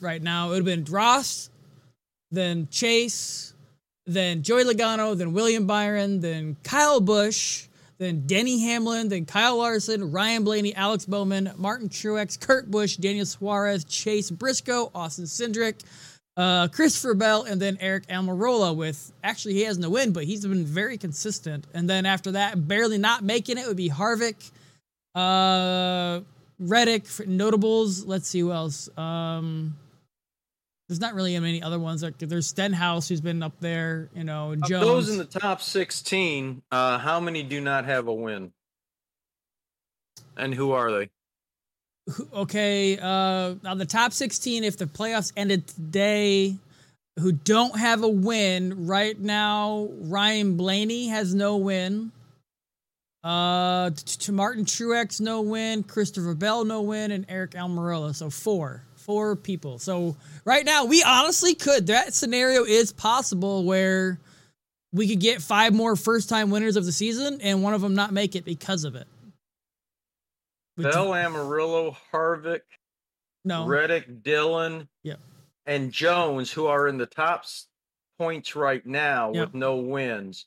right 0.00 0.22
now 0.22 0.46
it 0.46 0.48
would 0.50 0.56
have 0.56 0.64
been 0.64 0.84
Ross, 0.84 1.50
then 2.30 2.68
Chase, 2.70 3.52
then 4.06 4.42
Joey 4.42 4.64
Logano, 4.64 5.16
then 5.16 5.32
William 5.32 5.66
Byron, 5.66 6.20
then 6.20 6.56
Kyle 6.62 7.00
Busch, 7.00 7.66
then 7.98 8.26
Denny 8.26 8.60
Hamlin, 8.60 9.10
then 9.10 9.26
Kyle 9.26 9.58
Larson, 9.58 10.10
Ryan 10.10 10.42
Blaney, 10.42 10.74
Alex 10.74 11.04
Bowman, 11.04 11.52
Martin 11.58 11.90
Truex, 11.90 12.40
Kurt 12.40 12.70
Busch, 12.70 12.96
Daniel 12.96 13.26
Suarez, 13.26 13.84
Chase 13.84 14.30
Briscoe, 14.30 14.90
Austin 14.94 15.26
Cindric, 15.26 15.82
uh, 16.40 16.68
Christopher 16.68 17.12
Bell, 17.14 17.42
and 17.42 17.60
then 17.60 17.76
Aric 17.76 18.06
Almirola. 18.06 18.74
With 18.74 19.12
actually 19.22 19.54
he 19.54 19.62
hasn't 19.64 19.84
a 19.84 19.90
win, 19.90 20.12
but 20.12 20.24
he's 20.24 20.46
been 20.46 20.64
very 20.64 20.96
consistent. 20.96 21.66
And 21.74 21.88
then 21.88 22.06
after 22.06 22.32
that, 22.32 22.66
barely 22.66 22.96
not 22.96 23.22
making 23.22 23.58
it 23.58 23.66
would 23.66 23.76
be 23.76 23.90
Harvick, 23.90 24.50
uh, 25.14 26.20
Reddick, 26.58 27.04
notables. 27.26 28.06
Let's 28.06 28.28
see 28.28 28.40
who 28.40 28.52
else. 28.52 28.88
Um, 28.96 29.76
there's 30.88 31.00
not 31.00 31.14
really 31.14 31.38
many 31.38 31.62
other 31.62 31.78
ones. 31.78 32.02
Like 32.02 32.18
there's 32.18 32.46
Stenhouse 32.46 33.08
who's 33.08 33.20
been 33.20 33.42
up 33.42 33.60
there. 33.60 34.08
You 34.14 34.24
know, 34.24 34.52
Of 34.52 34.62
Jones. 34.62 34.86
those 34.86 35.08
in 35.10 35.18
the 35.18 35.24
top 35.26 35.60
16, 35.60 36.62
uh, 36.72 36.98
how 36.98 37.20
many 37.20 37.42
do 37.42 37.60
not 37.60 37.84
have 37.84 38.08
a 38.08 38.14
win? 38.14 38.52
And 40.38 40.54
who 40.54 40.72
are 40.72 40.90
they? 40.90 41.10
Okay, 42.32 42.98
uh, 42.98 43.54
on 43.64 43.78
the 43.78 43.86
top 43.86 44.12
16, 44.12 44.64
if 44.64 44.76
the 44.76 44.86
playoffs 44.86 45.32
ended 45.36 45.66
today, 45.66 46.56
who 47.18 47.32
don't 47.32 47.78
have 47.78 48.02
a 48.02 48.08
win 48.08 48.86
right 48.86 49.18
now, 49.18 49.88
Ryan 50.00 50.56
Blaney 50.56 51.08
has 51.08 51.34
no 51.34 51.56
win. 51.56 52.12
Uh, 53.22 53.90
t- 53.90 54.16
t- 54.18 54.32
Martin 54.32 54.64
Truex 54.64 55.20
no 55.20 55.42
win, 55.42 55.82
Christopher 55.82 56.34
Bell 56.34 56.64
no 56.64 56.80
win, 56.82 57.10
and 57.10 57.28
Aric 57.28 57.52
Almirola. 57.52 58.14
So 58.14 58.30
four, 58.30 58.82
four 58.94 59.36
people. 59.36 59.78
So 59.78 60.16
right 60.44 60.64
now, 60.64 60.86
we 60.86 61.02
honestly 61.02 61.54
could. 61.54 61.88
That 61.88 62.14
scenario 62.14 62.64
is 62.64 62.92
possible 62.92 63.64
where 63.64 64.18
we 64.92 65.06
could 65.06 65.20
get 65.20 65.42
five 65.42 65.74
more 65.74 65.96
first-time 65.96 66.50
winners 66.50 66.76
of 66.76 66.86
the 66.86 66.92
season, 66.92 67.40
and 67.42 67.62
one 67.62 67.74
of 67.74 67.82
them 67.82 67.94
not 67.94 68.12
make 68.12 68.34
it 68.34 68.44
because 68.44 68.84
of 68.84 68.94
it 68.94 69.06
Bell, 70.82 71.08
Almirola, 71.08 71.96
Harvick, 72.12 72.62
no, 73.44 73.66
Reddick, 73.66 74.22
Dillon, 74.22 74.88
Yep. 75.02 75.20
and 75.66 75.92
Jones, 75.92 76.50
who 76.52 76.66
are 76.66 76.86
in 76.88 76.98
the 76.98 77.06
top 77.06 77.44
points 78.18 78.54
right 78.56 78.84
now 78.84 79.32
Yep. 79.32 79.46
with 79.48 79.54
no 79.54 79.76
wins. 79.76 80.46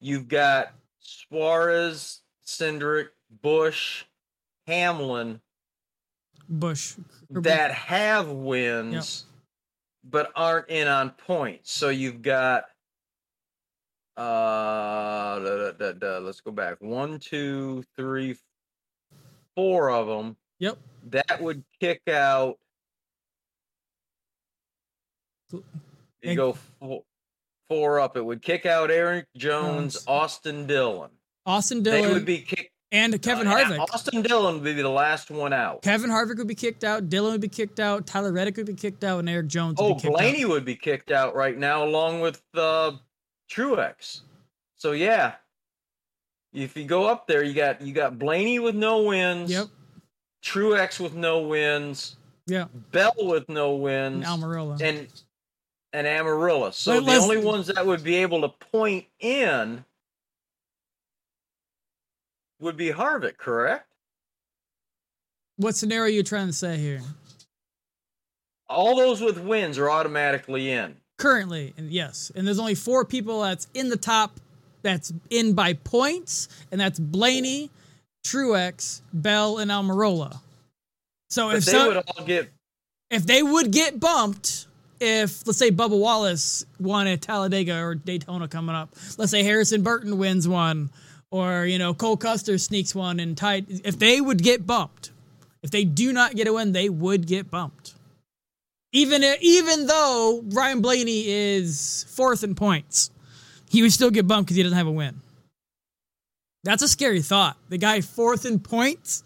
You've 0.00 0.28
got 0.28 0.72
Suarez, 1.00 2.22
Cindric, 2.44 3.08
Busch, 3.42 4.04
Hamlin 4.66 5.40
Busch. 6.48 6.96
that 7.30 7.72
have 7.72 8.28
wins 8.28 9.26
but 10.04 10.30
aren't 10.36 10.68
in 10.68 10.86
on 10.86 11.10
points. 11.10 11.72
So 11.72 11.88
you've 11.88 12.22
got 12.22 12.64
uh 14.16 15.38
da, 15.40 15.72
da, 15.72 15.92
da, 15.92 16.18
let's 16.18 16.40
go 16.40 16.50
back. 16.52 16.80
One, 16.80 17.18
two, 17.18 17.84
three, 17.96 18.36
four 19.56 19.90
of 19.90 20.06
them. 20.06 20.36
Yep. 20.60 20.78
That 21.10 21.40
would 21.42 21.64
kick 21.80 22.02
out. 22.08 22.58
You 25.52 25.62
And- 26.22 26.36
go 26.36 26.52
four, 26.80 27.02
four 27.68 28.00
up. 28.00 28.16
It 28.16 28.24
would 28.24 28.42
kick 28.42 28.66
out 28.66 28.90
Erik 28.90 29.26
Jones. 29.36 30.04
Austin 30.06 30.66
Dillon. 30.66 31.10
Austin 31.44 31.82
They 31.82 32.00
Dillon 32.02 32.14
would 32.14 32.24
be 32.24 32.38
kicked. 32.40 32.72
and 32.90 33.20
Kevin 33.22 33.46
uh, 33.46 33.54
Harvick. 33.54 33.78
Austin 33.78 34.22
Dillon 34.22 34.54
would 34.56 34.64
be 34.64 34.72
the 34.72 34.88
last 34.88 35.30
one 35.30 35.52
out. 35.52 35.82
Kevin 35.82 36.10
Harvick 36.10 36.38
would 36.38 36.48
be 36.48 36.54
kicked 36.56 36.82
out. 36.82 37.08
Dillon 37.08 37.32
would 37.32 37.40
be 37.40 37.48
kicked 37.48 37.78
out. 37.78 38.06
Tyler 38.06 38.32
Reddick 38.32 38.56
would 38.56 38.66
be 38.66 38.74
kicked 38.74 39.04
out, 39.04 39.20
and 39.20 39.28
Erik 39.28 39.46
Jones 39.46 39.78
would 39.80 39.84
Oh, 39.84 39.94
be 39.94 40.00
kicked 40.00 40.12
Blaney 40.14 40.44
would 40.44 40.64
be 40.64 40.74
kicked 40.74 41.12
out 41.12 41.34
right 41.36 41.56
now, 41.56 41.84
along 41.84 42.20
with 42.20 42.42
uh, 42.54 42.92
Truex. 43.50 44.22
So 44.74 44.90
yeah, 44.92 45.34
if 46.56 46.76
you 46.76 46.84
go 46.84 47.04
up 47.04 47.26
there, 47.26 47.42
you 47.44 47.52
got 47.54 47.82
you 47.82 47.92
got 47.92 48.18
Blaney 48.18 48.58
with 48.58 48.74
no 48.74 49.02
wins. 49.02 49.50
Yep. 49.50 49.66
Truex 50.42 50.98
with 50.98 51.14
no 51.14 51.40
wins. 51.40 52.16
Yeah. 52.46 52.66
Bell 52.92 53.12
with 53.18 53.48
no 53.48 53.74
And 53.74 53.82
wins. 53.82 54.24
Almirola. 54.26 54.80
and 54.80 55.06
and 55.92 56.06
Almirola. 56.06 56.72
So 56.72 57.00
the 57.00 57.16
only 57.16 57.38
ones 57.38 57.66
that 57.68 57.84
would 57.84 58.02
be 58.02 58.16
able 58.16 58.40
to 58.42 58.48
point 58.48 59.06
in 59.20 59.84
would 62.60 62.76
be 62.76 62.90
Harvick, 62.90 63.36
correct? 63.36 63.86
what 65.58 65.74
scenario 65.74 66.04
are 66.04 66.08
you 66.14 66.22
trying 66.22 66.46
to 66.46 66.52
say 66.52 66.76
here? 66.76 67.00
All 68.68 68.94
those 68.96 69.22
with 69.22 69.38
wins 69.38 69.78
are 69.78 69.88
automatically 69.90 70.70
in. 70.70 70.96
Currently, 71.18 71.72
and 71.78 71.90
yes, 71.90 72.30
and 72.34 72.46
there's 72.46 72.58
only 72.58 72.74
four 72.74 73.04
people 73.06 73.40
that's 73.40 73.66
in 73.72 73.88
the 73.88 73.96
top 73.96 74.38
that's 74.86 75.12
in 75.30 75.54
by 75.54 75.74
points, 75.74 76.48
and 76.70 76.80
that's 76.80 76.98
Blaney, 76.98 77.70
Truex, 78.24 79.02
Bell, 79.12 79.58
and 79.58 79.70
Almirola. 79.70 80.38
So 81.30 81.48
But 81.48 81.56
if 81.56 81.64
they 81.64 81.72
so, 81.72 81.88
would 81.88 81.96
all 81.96 82.24
get 82.24 82.50
if 83.10 83.26
they 83.26 83.42
would 83.42 83.70
get 83.70 84.00
bumped, 84.00 84.66
if 85.00 85.46
let's 85.46 85.58
say 85.58 85.70
Bubba 85.70 85.98
Wallace 85.98 86.64
won 86.80 87.06
at 87.06 87.22
Talladega 87.22 87.78
or 87.80 87.94
Daytona 87.94 88.48
coming 88.48 88.74
up, 88.74 88.90
let's 89.18 89.30
say 89.30 89.42
Harrison 89.42 89.82
Burton 89.82 90.18
wins 90.18 90.48
one, 90.48 90.90
or 91.30 91.66
you 91.66 91.78
know 91.78 91.94
Cole 91.94 92.16
Custer 92.16 92.58
sneaks 92.58 92.94
one 92.94 93.20
and 93.20 93.36
tied. 93.36 93.66
If 93.84 93.98
they 93.98 94.20
would 94.20 94.42
get 94.42 94.66
bumped, 94.66 95.10
if 95.62 95.70
they 95.70 95.84
do 95.84 96.12
not 96.12 96.34
get 96.36 96.46
a 96.46 96.52
win, 96.52 96.72
they 96.72 96.88
would 96.88 97.26
get 97.26 97.50
bumped. 97.50 97.94
Even 98.92 99.22
even 99.40 99.86
though 99.86 100.42
Ryan 100.46 100.80
Blaney 100.80 101.24
is 101.26 102.06
fourth 102.08 102.42
in 102.44 102.54
points, 102.54 103.10
he 103.68 103.82
would 103.82 103.92
still 103.92 104.10
get 104.10 104.26
bumped 104.26 104.48
because 104.48 104.56
he 104.56 104.62
doesn't 104.62 104.78
have 104.78 104.86
a 104.86 104.92
win. 104.92 105.20
That's 106.64 106.82
a 106.82 106.88
scary 106.88 107.22
thought. 107.22 107.56
The 107.68 107.78
guy 107.78 108.00
fourth 108.00 108.44
in 108.44 108.58
points 108.58 109.22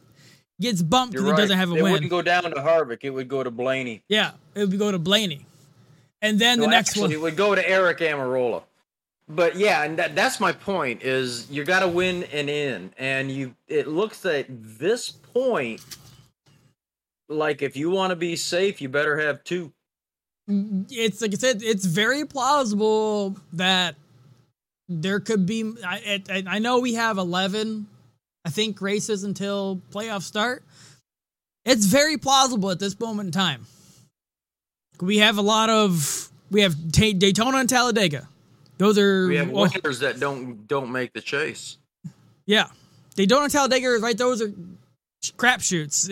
gets 0.61 0.83
bumped 0.83 1.13
because 1.13 1.27
right. 1.27 1.37
he 1.37 1.43
doesn't 1.43 1.59
have 1.59 1.71
a 1.71 1.77
it 1.77 1.83
win. 1.83 1.87
It 1.87 1.93
wouldn't 1.93 2.11
go 2.11 2.23
down 2.23 2.43
to 2.45 2.51
Harvick. 2.51 2.99
It 3.03 3.11
would 3.11 3.29
go 3.29 3.43
to 3.43 3.51
Blaney. 3.51 4.03
Yeah, 4.09 4.33
it 4.55 4.69
would 4.69 4.79
go 4.79 4.93
to 4.93 4.99
Blaney. 4.99 5.47
And 6.23 6.39
then 6.39 6.61
the 6.61 6.67
next 6.67 6.91
actually, 6.91 7.03
one. 7.03 7.13
it 7.13 7.21
would 7.21 7.37
go 7.37 7.55
to 7.55 7.63
Aric 7.63 7.99
Almirola. 7.99 8.63
But 9.27 9.57
yeah, 9.57 9.85
and 9.85 9.99
that, 9.99 10.15
that's 10.15 10.41
my 10.41 10.53
point 10.53 11.03
is 11.03 11.51
you 11.51 11.65
got 11.65 11.81
to 11.81 11.89
win 11.89 12.25
and 12.25 12.51
in, 12.51 12.93
and 12.99 13.31
you. 13.31 13.55
It 13.69 13.89
looks 13.89 14.27
at 14.27 14.47
this 14.49 15.11
point 15.11 15.81
like 17.31 17.63
if 17.63 17.77
you 17.77 17.91
want 17.91 18.11
to 18.11 18.17
be 18.17 18.37
safe, 18.37 18.83
you 18.83 18.89
better 18.89 19.19
have 19.19 19.43
two. 19.45 19.73
It's 20.49 21.23
like 21.23 21.33
I 21.33 21.37
said, 21.37 21.63
it's 21.63 21.87
very 21.87 22.27
plausible 22.27 23.37
that 23.53 23.95
there 24.91 25.21
could 25.21 25.47
be. 25.47 25.73
I, 25.87 26.23
I, 26.29 26.45
I 26.47 26.59
know 26.59 26.81
we 26.81 26.95
have 26.95 27.17
11, 27.17 27.87
I 28.45 28.51
think, 28.51 28.83
races 28.83 29.25
until 29.25 29.81
playoffs 29.93 30.23
start. 30.23 30.65
It's 31.65 31.87
very 31.87 32.17
plausible 32.17 32.71
at 32.71 32.81
this 32.81 32.99
moment 32.99 33.29
in 33.29 33.33
time. 33.33 33.67
We 35.01 35.19
have 35.19 35.39
a 35.39 35.43
lot 35.43 35.71
of. 35.71 36.29
We 36.51 36.63
have 36.63 36.91
Daytona 36.91 37.59
and 37.59 37.69
Talladega. 37.69 38.29
Those 38.79 38.99
are. 38.99 39.29
We 39.29 39.37
have 39.37 39.51
winners 39.51 40.01
that 40.01 40.19
don't 40.19 40.67
don't 40.67 40.91
make 40.91 41.13
the 41.13 41.21
chase. 41.21 41.79
Yeah, 42.47 42.67
Daytona 43.15 43.45
and 43.45 43.53
Talladega, 43.53 43.99
right? 44.01 44.19
Those 44.19 44.43
are 44.43 44.53
crapshoots. 45.37 46.09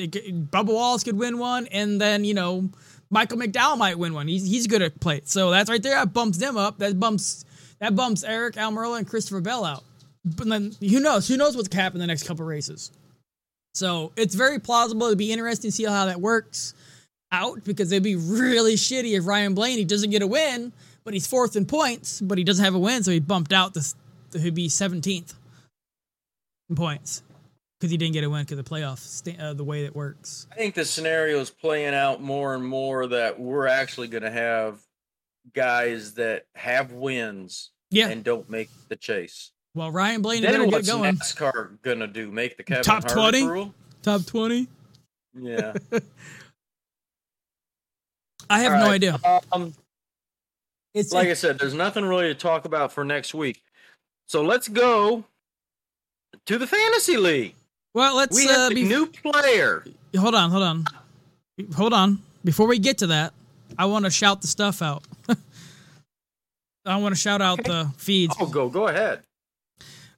Bubba 0.50 0.73
Wallace 0.73 1.02
could 1.02 1.18
win 1.18 1.38
one, 1.38 1.66
and 1.68 2.00
then 2.00 2.25
you 2.25 2.35
know 2.35 2.70
Michael 3.11 3.38
McDowell 3.38 3.78
might 3.78 3.99
win 3.99 4.14
one. 4.14 4.28
He's 4.28 4.47
he's 4.47 4.66
good 4.66 4.82
at 4.82 5.00
plate, 5.00 5.28
so 5.28 5.50
that's 5.50 5.68
right 5.68 5.82
there. 5.82 5.97
That 5.97 6.12
bumps 6.12 6.38
them 6.38 6.56
up. 6.56 6.78
That 6.78 7.00
bumps 7.00 7.44
that 7.80 7.94
bumps 7.97 8.25
Aric 8.25 8.54
Almirola 8.54 8.99
and 8.99 9.08
Christopher 9.08 9.40
Bell 9.40 9.64
out. 9.64 9.85
But 10.25 10.49
then 10.49 10.73
who 10.80 11.00
knows? 11.00 11.28
Who 11.28 11.37
knows 11.37 11.56
what's 11.56 11.68
gonna 11.68 11.82
happen 11.82 11.97
in 11.97 12.00
the 12.00 12.06
next 12.06 12.25
couple 12.25 12.44
races? 12.44 12.90
So 13.75 14.12
it's 14.16 14.35
very 14.35 14.58
plausible. 14.58 15.06
It'd 15.06 15.18
be 15.18 15.32
interesting 15.32 15.70
to 15.70 15.76
see 15.76 15.85
how 15.85 16.06
that 16.06 16.20
works 16.20 16.75
out 17.30 17.64
because 17.64 17.92
it'd 17.92 18.02
be 18.02 18.16
really 18.16 18.75
shitty 18.75 19.16
if 19.16 19.26
Ryan 19.26 19.54
Blaney 19.54 19.85
doesn't 19.85 20.11
get 20.11 20.23
a 20.23 20.26
win, 20.26 20.73
but 21.04 21.14
he's 21.14 21.26
fourth 21.26 21.56
in 21.56 21.66
points, 21.66 22.20
but 22.20 22.38
he 22.38 22.44
doesn't 22.44 22.64
have 22.64 22.75
a 22.75 22.78
win, 22.78 23.02
so 23.04 23.11
he 23.11 23.20
bumped 23.20 23.52
out 23.52 23.75
this. 23.75 23.94
He'd 24.32 24.54
be 24.54 24.68
seventeenth 24.68 25.35
in 26.68 26.76
points 26.76 27.23
because 27.78 27.90
he 27.90 27.97
didn't 27.97 28.14
get 28.14 28.25
a 28.25 28.30
win 28.30 28.42
because 28.42 28.56
the 28.56 28.64
playoff 28.64 29.40
uh, 29.40 29.54
the 29.54 29.64
way 29.64 29.85
it 29.85 29.94
works. 29.94 30.47
I 30.52 30.56
think 30.56 30.75
the 30.75 30.85
scenario 30.85 31.38
is 31.38 31.50
playing 31.50 31.94
out 31.94 32.20
more 32.20 32.54
and 32.54 32.66
more 32.66 33.06
that 33.06 33.38
we're 33.38 33.66
actually 33.66 34.08
going 34.08 34.25
to 34.25 34.30
have 34.30 34.80
guys 35.55 36.14
that 36.14 36.47
have 36.55 36.93
wins 36.93 37.71
Yeah. 37.90 38.09
and 38.09 38.23
don't 38.25 38.49
make 38.50 38.69
the 38.88 38.97
chase. 38.97 39.50
Well, 39.75 39.90
Ryan 39.90 40.23
Blaney 40.23 40.43
better 40.47 40.59
Then 40.59 40.69
get 40.71 40.73
what's 40.76 40.88
going. 40.88 41.14
NASCAR 41.17 41.81
going 41.83 42.00
to 42.00 42.07
do? 42.07 42.31
Make 42.33 42.57
the 42.57 42.62
Kevin 42.64 42.83
Top 42.85 43.07
20? 43.07 43.47
rule? 43.47 43.75
Top 44.02 44.25
twenty. 44.26 44.67
Yeah. 45.38 45.75
I 48.50 48.61
have 48.61 48.73
All 48.73 48.78
no 48.78 48.85
right. 48.87 48.93
idea. 48.95 49.19
Um, 49.52 49.75
It's 50.95 51.12
like 51.12 51.28
I 51.28 51.35
said, 51.35 51.59
there's 51.59 51.75
nothing 51.75 52.05
really 52.05 52.28
to 52.28 52.35
talk 52.35 52.64
about 52.64 52.93
for 52.93 53.05
next 53.05 53.35
week. 53.35 53.62
So 54.26 54.43
let's 54.43 54.69
go 54.69 55.25
to 56.47 56.59
the 56.59 56.67
fantasy 56.67 57.17
league. 57.17 57.55
well, 57.95 58.17
let's 58.17 58.37
We 58.37 58.49
uh, 58.49 58.52
have 58.52 58.73
a 58.73 58.75
be, 58.75 58.85
new 58.85 59.07
player. 59.07 59.85
hold 60.17 60.35
on, 60.35 60.50
hold 60.50 60.62
on, 60.62 60.85
hold 61.75 61.93
on. 61.93 62.21
Before 62.45 62.67
we 62.67 62.78
get 62.78 62.99
to 62.99 63.09
that, 63.09 63.33
I 63.76 63.87
want 63.87 64.04
to 64.04 64.10
shout 64.10 64.40
the 64.40 64.48
stuff 64.48 64.82
out. 64.82 65.04
I 66.87 66.96
want 66.96 67.14
to 67.14 67.20
shout 67.20 67.42
out 67.42 67.62
the 67.64 67.90
feeds. 67.96 68.34
Oh, 68.40 68.46
go 68.46 68.68
go 68.68 68.88
ahead. 68.88 69.22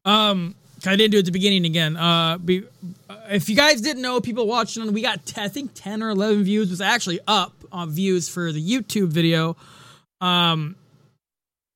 Um, 0.04 0.54
I 0.86 0.96
didn't 0.96 1.10
do 1.10 1.16
it 1.18 1.20
at 1.20 1.24
the 1.26 1.32
beginning 1.32 1.66
again. 1.66 1.96
Uh, 1.96 2.38
be, 2.38 2.64
uh, 3.08 3.16
if 3.30 3.48
you 3.48 3.56
guys 3.56 3.80
didn't 3.80 4.02
know, 4.02 4.20
people 4.20 4.46
watching, 4.46 4.92
we 4.92 5.02
got 5.02 5.26
t- 5.26 5.40
I 5.40 5.48
think 5.48 5.72
ten 5.74 6.02
or 6.02 6.10
eleven 6.10 6.44
views. 6.44 6.68
It 6.68 6.72
was 6.72 6.80
actually 6.80 7.20
up 7.26 7.52
on 7.72 7.90
views 7.90 8.28
for 8.28 8.52
the 8.52 8.62
YouTube 8.62 9.08
video. 9.08 9.56
Um, 10.20 10.76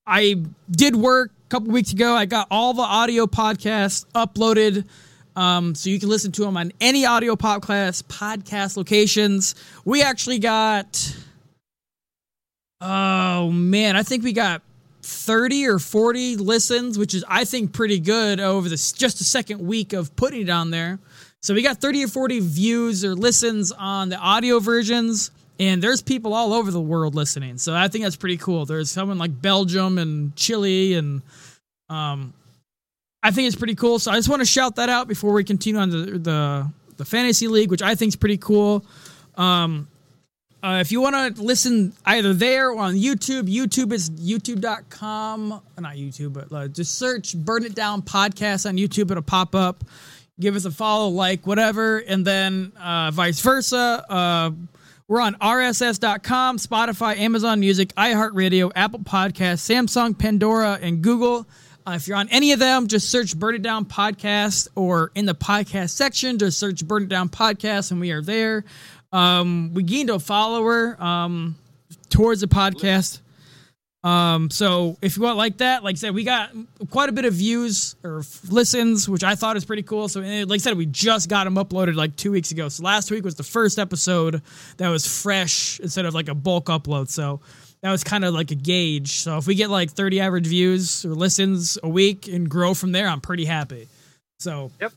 I 0.07 0.43
did 0.71 0.97
work 0.97 1.33
a 1.47 1.49
couple 1.49 1.73
weeks 1.73 1.93
ago. 1.93 2.14
I 2.14 2.26
got 2.26 2.47
all 2.50 2.75
the 2.75 2.83
audio 2.83 3.26
podcasts 3.26 4.04
uploaded. 4.14 4.87
Um, 5.37 5.75
so 5.75 5.90
you 5.90 5.99
can 5.99 6.09
listen 6.09 6.31
to 6.33 6.43
them 6.45 6.57
on 6.57 6.73
any 6.81 7.07
audio 7.07 7.35
podcast 7.35 8.04
podcast 8.04 8.76
locations. 8.76 9.54
We 9.85 10.02
actually 10.02 10.38
got, 10.38 11.16
oh 12.81 13.50
man, 13.50 13.97
I 13.97 14.02
think 14.02 14.25
we 14.25 14.33
got 14.33 14.62
30 15.02 15.66
or 15.66 15.78
40 15.78 16.37
listens, 16.37 16.99
which 16.99 17.14
is 17.14 17.25
I 17.28 17.45
think 17.45 17.73
pretty 17.73 18.00
good 18.00 18.40
over 18.40 18.69
this 18.69 18.93
just 18.93 19.19
the 19.19 19.25
second 19.25 19.61
week 19.61 19.93
of 19.93 20.14
putting 20.16 20.43
it 20.43 20.50
on 20.50 20.71
there. 20.71 20.99
So 21.43 21.52
we 21.52 21.61
got 21.61 21.78
30 21.78 22.04
or 22.04 22.09
40 22.09 22.40
views 22.40 23.04
or 23.04 23.14
listens 23.14 23.71
on 23.71 24.09
the 24.09 24.16
audio 24.16 24.61
versions, 24.61 25.31
and 25.61 25.83
there's 25.83 26.00
people 26.00 26.33
all 26.33 26.54
over 26.54 26.71
the 26.71 26.81
world 26.81 27.14
listening. 27.14 27.59
So 27.59 27.75
I 27.75 27.88
think 27.88 28.04
that's 28.04 28.16
pretty 28.16 28.38
cool. 28.38 28.64
There's 28.64 28.90
someone 28.90 29.19
like 29.19 29.43
Belgium 29.43 29.99
and 29.99 30.35
Chile, 30.37 30.95
and 30.95 31.21
um, 31.90 32.33
I 33.23 33.31
think 33.31 33.47
it's 33.47 33.57
pretty 33.57 33.75
cool. 33.75 33.99
So 33.99 34.11
I 34.11 34.16
just 34.16 34.31
want 34.31 34.40
to 34.40 34.47
shout 34.47 34.76
that 34.76 34.88
out 34.88 35.07
before 35.07 35.35
we 35.35 35.45
continue 35.45 35.81
on 35.81 35.90
the 35.90 36.19
the, 36.19 36.73
the 36.97 37.04
fantasy 37.04 37.47
league, 37.47 37.71
which 37.71 37.83
I 37.83 37.95
think 37.95 38.09
is 38.09 38.16
pretty 38.16 38.38
cool. 38.38 38.83
Um, 39.35 39.88
uh, 40.64 40.80
if 40.80 40.90
you 40.90 41.02
want 41.02 41.37
to 41.37 41.42
listen 41.42 41.92
either 42.06 42.33
there 42.33 42.71
or 42.71 42.80
on 42.80 42.94
YouTube, 42.94 43.42
YouTube 43.54 43.92
is 43.92 44.09
youtube.com. 44.09 45.49
Not 45.78 45.94
YouTube, 45.97 46.33
but 46.33 46.50
uh, 46.50 46.68
just 46.68 46.94
search 46.99 47.37
Burn 47.37 47.64
It 47.64 47.75
Down 47.75 48.00
podcast 48.00 48.66
on 48.66 48.76
YouTube. 48.78 49.11
It'll 49.11 49.23
pop 49.23 49.54
up. 49.54 49.85
give 50.40 50.56
us 50.56 50.64
a 50.64 50.71
follow, 50.71 51.09
like, 51.09 51.47
whatever, 51.47 51.99
and 51.99 52.26
then 52.26 52.73
uh, 52.80 53.11
vice 53.11 53.42
versa. 53.42 54.06
Uh, 54.09 54.52
we're 55.06 55.21
on 55.21 55.35
RSS.com, 55.35 56.56
Spotify, 56.56 57.18
Amazon 57.18 57.61
Music, 57.61 57.94
iHeartRadio, 57.97 58.73
Apple 58.75 59.00
Podcasts, 59.00 59.71
Samsung, 59.71 60.18
Pandora, 60.18 60.78
and 60.80 61.02
Google. 61.02 61.47
Uh, 61.87 61.92
if 61.92 62.09
you're 62.09 62.16
on 62.16 62.30
any 62.30 62.52
of 62.52 62.59
them, 62.59 62.87
just 62.87 63.11
search 63.11 63.37
Burn 63.37 63.56
It 63.56 63.61
Down 63.62 63.85
Podcast 63.85 64.68
or 64.75 65.11
in 65.14 65.26
the 65.26 65.35
podcast 65.35 65.90
section, 65.90 66.38
just 66.38 66.59
search 66.59 66.83
Burn 66.87 67.02
It 67.02 67.09
Down 67.11 67.28
Podcast 67.28 67.90
and 67.90 68.00
we 68.00 68.11
are 68.11 68.23
there. 68.23 68.64
Um, 69.14 69.73
we 69.75 69.83
gained 69.83 70.11
a 70.11 70.18
follower 70.18 71.00
um, 71.02 71.54
towards 72.11 72.40
the 72.40 72.49
podcast. 72.49 73.21
Um, 74.02 74.50
so 74.50 74.99
if 75.00 75.16
you 75.16 75.23
want 75.23 75.38
like 75.38 75.59
that, 75.59 75.83
like 75.83 75.94
I 75.94 75.97
said, 75.97 76.14
we 76.14 76.25
got 76.25 76.50
quite 76.90 77.09
a 77.09 77.12
bit 77.12 77.25
of 77.25 77.33
views 77.33 77.97
or 78.04 78.18
f- 78.18 78.40
listens, 78.50 79.09
which 79.09 79.25
I 79.25 79.35
thought 79.35 79.56
is 79.56 79.64
pretty 79.64 79.83
cool. 79.83 80.09
So, 80.09 80.21
like 80.21 80.50
I 80.50 80.56
said, 80.59 80.76
we 80.76 80.85
just 80.85 81.30
got 81.30 81.44
them 81.44 81.54
uploaded 81.54 81.94
like 81.94 82.14
two 82.16 82.30
weeks 82.30 82.50
ago. 82.50 82.68
So 82.68 82.83
last 82.83 83.11
week 83.11 83.25
was 83.25 83.37
the 83.37 83.42
first 83.44 83.78
episode 83.78 84.42
that 84.76 84.90
was 84.90 85.06
fresh 85.06 85.80
instead 85.80 86.04
of 86.04 86.12
like 86.12 86.28
a 86.28 86.35
bulk 86.35 86.66
upload. 86.66 87.09
So 87.09 87.40
that 87.83 87.90
was 87.90 88.04
kind 88.04 88.26
of 88.26 88.35
like 88.35 88.50
a 88.50 88.56
gauge. 88.56 89.12
So 89.21 89.38
if 89.38 89.47
we 89.47 89.54
get 89.54 89.71
like 89.71 89.90
30 89.90 90.21
average 90.21 90.49
views 90.49 91.06
or 91.06 91.11
listens 91.14 91.78
a 91.83 91.88
week 91.88 92.28
and 92.28 92.47
grow 92.47 92.75
from 92.75 92.92
there, 92.92 93.09
I'm 93.09 93.23
pretty 93.23 93.47
happy. 93.47 93.88
So 94.38 94.71
Yep. 94.83 94.92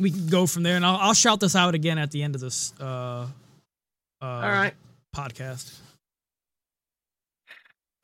We 0.00 0.10
can 0.10 0.26
go 0.28 0.46
from 0.46 0.62
there, 0.62 0.76
and 0.76 0.84
I'll, 0.84 0.96
I'll 0.96 1.14
shout 1.14 1.40
this 1.40 1.54
out 1.54 1.74
again 1.74 1.98
at 1.98 2.10
the 2.10 2.22
end 2.22 2.34
of 2.34 2.40
this 2.40 2.72
uh, 2.80 2.84
uh, 2.84 3.26
All 4.22 4.40
right. 4.42 4.74
podcast. 5.14 5.78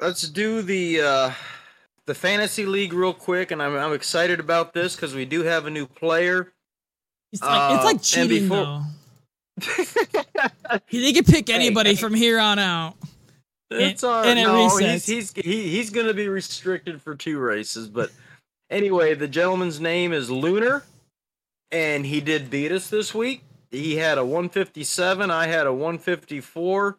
let's 0.01 0.29
do 0.29 0.63
the 0.63 1.01
uh 1.01 1.31
the 2.07 2.15
fantasy 2.15 2.67
league 2.67 2.93
real 2.93 3.13
quick 3.15 3.51
and 3.51 3.63
i'm, 3.63 3.75
I'm 3.75 3.93
excited 3.93 4.41
about 4.41 4.73
this 4.75 4.95
because 4.95 5.15
we 5.15 5.25
do 5.25 5.43
have 5.43 5.67
a 5.67 5.71
new 5.71 5.87
player 5.87 6.53
It's 7.33 7.43
like, 7.43 7.75
it's 7.75 7.83
Uh, 7.83 7.87
like 7.87 8.03
cheating 8.03 8.49
before- 8.49 8.65
though. 8.65 8.83
They 10.93 11.13
can 11.13 11.25
pick 11.25 11.49
anybody 11.49 11.91
hey. 11.91 11.97
from 11.97 12.13
here 12.15 12.39
on 12.39 12.59
out. 12.59 12.95
it's 13.71 14.03
And- 14.03 14.13
all 14.13 14.25
and 14.25 14.39
it 14.39 14.43
no, 14.43 14.77
he's 14.79 15.07
he's 15.07 15.33
he, 15.33 15.69
he's 15.71 15.91
gonna 15.91 16.15
be 16.15 16.29
restricted 16.29 17.01
for 17.01 17.15
two 17.15 17.39
races 17.39 17.89
but 17.89 18.11
anyway 18.71 19.15
the 19.15 19.29
gentleman's 19.29 19.81
name 19.81 20.13
is 20.13 20.31
lunar 20.31 20.85
and 21.71 22.07
he 22.07 22.21
did 22.21 22.51
beat 22.51 22.73
us 22.73 22.89
this 22.89 23.15
week. 23.15 23.43
He 23.71 23.97
had 23.97 24.19
a 24.19 24.25
157 24.25 25.31
i 25.31 25.47
had 25.47 25.67
a 25.67 25.73
154 25.73 26.99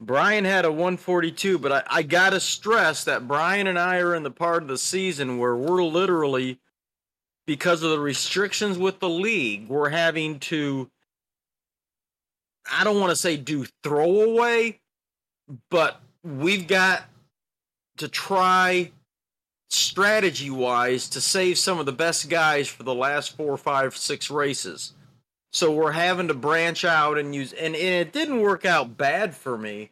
brian 0.00 0.44
had 0.44 0.64
a 0.64 0.70
142 0.70 1.58
but 1.58 1.72
I, 1.72 1.82
I 1.88 2.02
gotta 2.02 2.40
stress 2.40 3.04
that 3.04 3.28
brian 3.28 3.66
and 3.66 3.78
i 3.78 3.98
are 3.98 4.14
in 4.14 4.22
the 4.22 4.30
part 4.30 4.62
of 4.62 4.68
the 4.68 4.78
season 4.78 5.38
where 5.38 5.56
we're 5.56 5.84
literally 5.84 6.58
because 7.46 7.82
of 7.82 7.90
the 7.90 8.00
restrictions 8.00 8.78
with 8.78 8.98
the 8.98 9.08
league 9.08 9.68
we're 9.68 9.90
having 9.90 10.40
to 10.40 10.90
i 12.72 12.82
don't 12.82 12.98
want 12.98 13.10
to 13.10 13.16
say 13.16 13.36
do 13.36 13.66
throwaway 13.82 14.80
but 15.70 16.00
we've 16.24 16.66
got 16.66 17.04
to 17.98 18.08
try 18.08 18.90
strategy 19.70 20.50
wise 20.50 21.08
to 21.10 21.20
save 21.20 21.58
some 21.58 21.78
of 21.78 21.86
the 21.86 21.92
best 21.92 22.28
guys 22.28 22.68
for 22.68 22.82
the 22.82 22.94
last 22.94 23.36
four, 23.36 23.56
five, 23.56 23.96
six 23.96 24.30
races. 24.30 24.92
So 25.52 25.72
we're 25.72 25.92
having 25.92 26.28
to 26.28 26.34
branch 26.34 26.84
out 26.84 27.18
and 27.18 27.34
use, 27.34 27.52
and, 27.52 27.74
and 27.74 27.94
it 28.06 28.12
didn't 28.12 28.40
work 28.40 28.64
out 28.64 28.96
bad 28.96 29.34
for 29.34 29.56
me. 29.56 29.90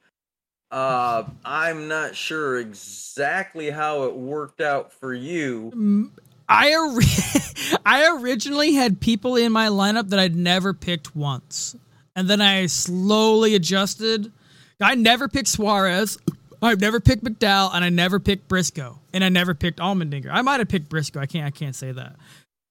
Uh, 0.70 1.24
I'm 1.44 1.88
not 1.88 2.16
sure 2.16 2.58
exactly 2.58 3.70
how 3.70 4.04
it 4.04 4.14
worked 4.14 4.60
out 4.60 4.92
for 4.92 5.14
you. 5.14 6.10
I 6.48 6.74
ori- 6.74 7.04
I 7.86 8.18
originally 8.18 8.74
had 8.74 9.00
people 9.00 9.36
in 9.36 9.52
my 9.52 9.68
lineup 9.68 10.10
that 10.10 10.18
I'd 10.18 10.36
never 10.36 10.74
picked 10.74 11.14
once, 11.14 11.76
and 12.16 12.28
then 12.28 12.40
I 12.40 12.66
slowly 12.66 13.54
adjusted. 13.54 14.32
I 14.80 14.96
never 14.96 15.28
picked 15.28 15.48
Suarez. 15.48 16.18
I've 16.66 16.80
never 16.80 17.00
picked 17.00 17.24
McDowell, 17.24 17.70
and 17.74 17.84
I 17.84 17.88
never 17.90 18.18
picked 18.20 18.48
Briscoe, 18.48 18.98
and 19.12 19.24
I 19.24 19.28
never 19.28 19.54
picked 19.54 19.78
Allmendinger. 19.78 20.30
I 20.30 20.42
might 20.42 20.60
have 20.60 20.68
picked 20.68 20.88
Briscoe. 20.88 21.20
I 21.20 21.26
can't. 21.26 21.46
I 21.46 21.50
can't 21.50 21.74
say 21.74 21.92
that. 21.92 22.16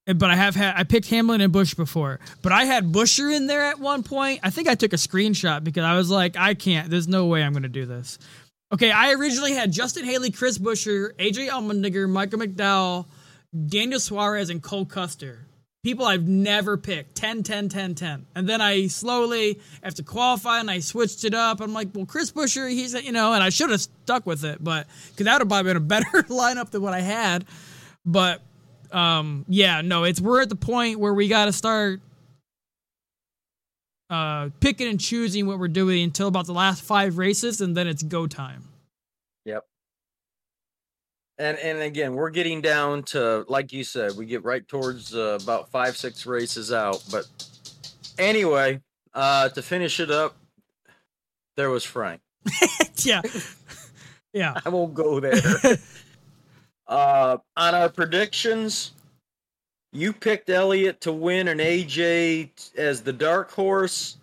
But 0.06 0.30
I 0.30 0.36
have 0.36 0.54
had. 0.54 0.74
I 0.76 0.84
picked 0.84 1.08
Hamlin 1.08 1.40
and 1.40 1.52
Busch 1.52 1.74
before, 1.74 2.20
but 2.42 2.52
I 2.52 2.64
had 2.64 2.92
Buescher 2.92 3.34
in 3.34 3.46
there 3.46 3.62
at 3.62 3.78
one 3.78 4.02
point. 4.02 4.40
I 4.42 4.50
think 4.50 4.68
I 4.68 4.74
took 4.74 4.92
a 4.92 4.96
screenshot 4.96 5.64
because 5.64 5.84
I 5.84 5.96
was 5.96 6.10
like, 6.10 6.36
I 6.36 6.54
can't. 6.54 6.90
There's 6.90 7.08
no 7.08 7.26
way 7.26 7.42
I'm 7.42 7.52
going 7.52 7.62
to 7.62 7.68
do 7.70 7.86
this. 7.86 8.18
Okay, 8.72 8.90
I 8.90 9.12
originally 9.12 9.52
had 9.52 9.72
Justin 9.72 10.04
Haley, 10.04 10.30
Chris 10.30 10.58
Buescher, 10.58 11.14
AJ 11.14 11.48
Allmendinger, 11.48 12.08
Michael 12.08 12.40
McDowell, 12.40 13.06
Daniel 13.66 14.00
Suarez, 14.00 14.50
and 14.50 14.62
Cole 14.62 14.84
Custer. 14.84 15.43
People 15.84 16.06
I've 16.06 16.26
never 16.26 16.78
picked 16.78 17.14
10, 17.14 17.42
10, 17.42 17.68
10, 17.68 17.94
10. 17.94 18.26
And 18.34 18.48
then 18.48 18.62
I 18.62 18.86
slowly, 18.86 19.60
after 19.82 20.02
qualifying, 20.02 20.70
I 20.70 20.78
switched 20.78 21.26
it 21.26 21.34
up. 21.34 21.60
I'm 21.60 21.74
like, 21.74 21.88
well, 21.92 22.06
Chris 22.06 22.32
Buescher, 22.32 22.70
he's, 22.70 22.94
you 22.94 23.12
know, 23.12 23.34
and 23.34 23.42
I 23.42 23.50
should 23.50 23.68
have 23.68 23.82
stuck 23.82 24.24
with 24.24 24.44
it, 24.44 24.64
but 24.64 24.86
because 25.10 25.26
that 25.26 25.34
would 25.34 25.42
have 25.42 25.48
probably 25.48 25.68
been 25.68 25.76
a 25.76 25.80
better 25.80 26.22
lineup 26.30 26.70
than 26.70 26.80
what 26.80 26.94
I 26.94 27.02
had. 27.02 27.44
But 28.06 28.40
um, 28.92 29.44
yeah, 29.46 29.82
no, 29.82 30.04
it's 30.04 30.22
we're 30.22 30.40
at 30.40 30.48
the 30.48 30.56
point 30.56 31.00
where 31.00 31.12
we 31.12 31.28
got 31.28 31.44
to 31.44 31.52
start 31.52 32.00
uh, 34.08 34.48
picking 34.60 34.88
and 34.88 34.98
choosing 34.98 35.46
what 35.46 35.58
we're 35.58 35.68
doing 35.68 36.02
until 36.02 36.28
about 36.28 36.46
the 36.46 36.54
last 36.54 36.82
five 36.82 37.18
races, 37.18 37.60
and 37.60 37.76
then 37.76 37.86
it's 37.86 38.02
go 38.02 38.26
time. 38.26 38.64
And 41.38 41.58
and 41.58 41.78
again, 41.80 42.14
we're 42.14 42.30
getting 42.30 42.60
down 42.60 43.02
to 43.04 43.44
like 43.48 43.72
you 43.72 43.84
said, 43.84 44.16
we 44.16 44.26
get 44.26 44.44
right 44.44 44.66
towards 44.66 45.14
uh, 45.14 45.38
about 45.42 45.70
five 45.70 45.96
six 45.96 46.26
races 46.26 46.72
out. 46.72 47.02
But 47.10 47.26
anyway, 48.18 48.80
uh, 49.14 49.48
to 49.50 49.62
finish 49.62 49.98
it 50.00 50.10
up, 50.10 50.36
there 51.56 51.70
was 51.70 51.84
Frank. 51.84 52.20
yeah, 52.98 53.22
yeah. 54.32 54.54
I 54.64 54.68
won't 54.68 54.94
go 54.94 55.18
there. 55.20 55.34
uh, 56.86 57.38
on 57.56 57.74
our 57.74 57.88
predictions, 57.88 58.92
you 59.92 60.12
picked 60.12 60.50
Elliott 60.50 61.00
to 61.02 61.12
win 61.12 61.48
and 61.48 61.60
AJ 61.60 62.50
as 62.76 63.02
the 63.02 63.12
dark 63.12 63.50
horse. 63.52 64.18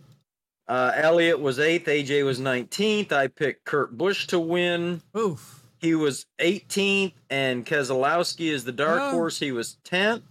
Uh, 0.67 0.91
Elliott 0.95 1.39
was 1.41 1.59
eighth, 1.59 1.87
AJ 1.87 2.23
was 2.23 2.39
19th. 2.39 3.11
I 3.11 3.27
picked 3.27 3.65
Kurt 3.65 3.97
Busch 3.97 4.27
to 4.27 4.39
win. 4.39 5.01
Oof. 5.17 5.60
He 5.81 5.95
was 5.95 6.27
18th, 6.39 7.13
and 7.29 7.65
Keselowski 7.65 8.51
is 8.51 8.63
the 8.63 8.71
dark 8.71 8.99
Oh. 9.01 9.11
horse. 9.11 9.39
He 9.39 9.51
was 9.51 9.77
10th. 9.83 10.21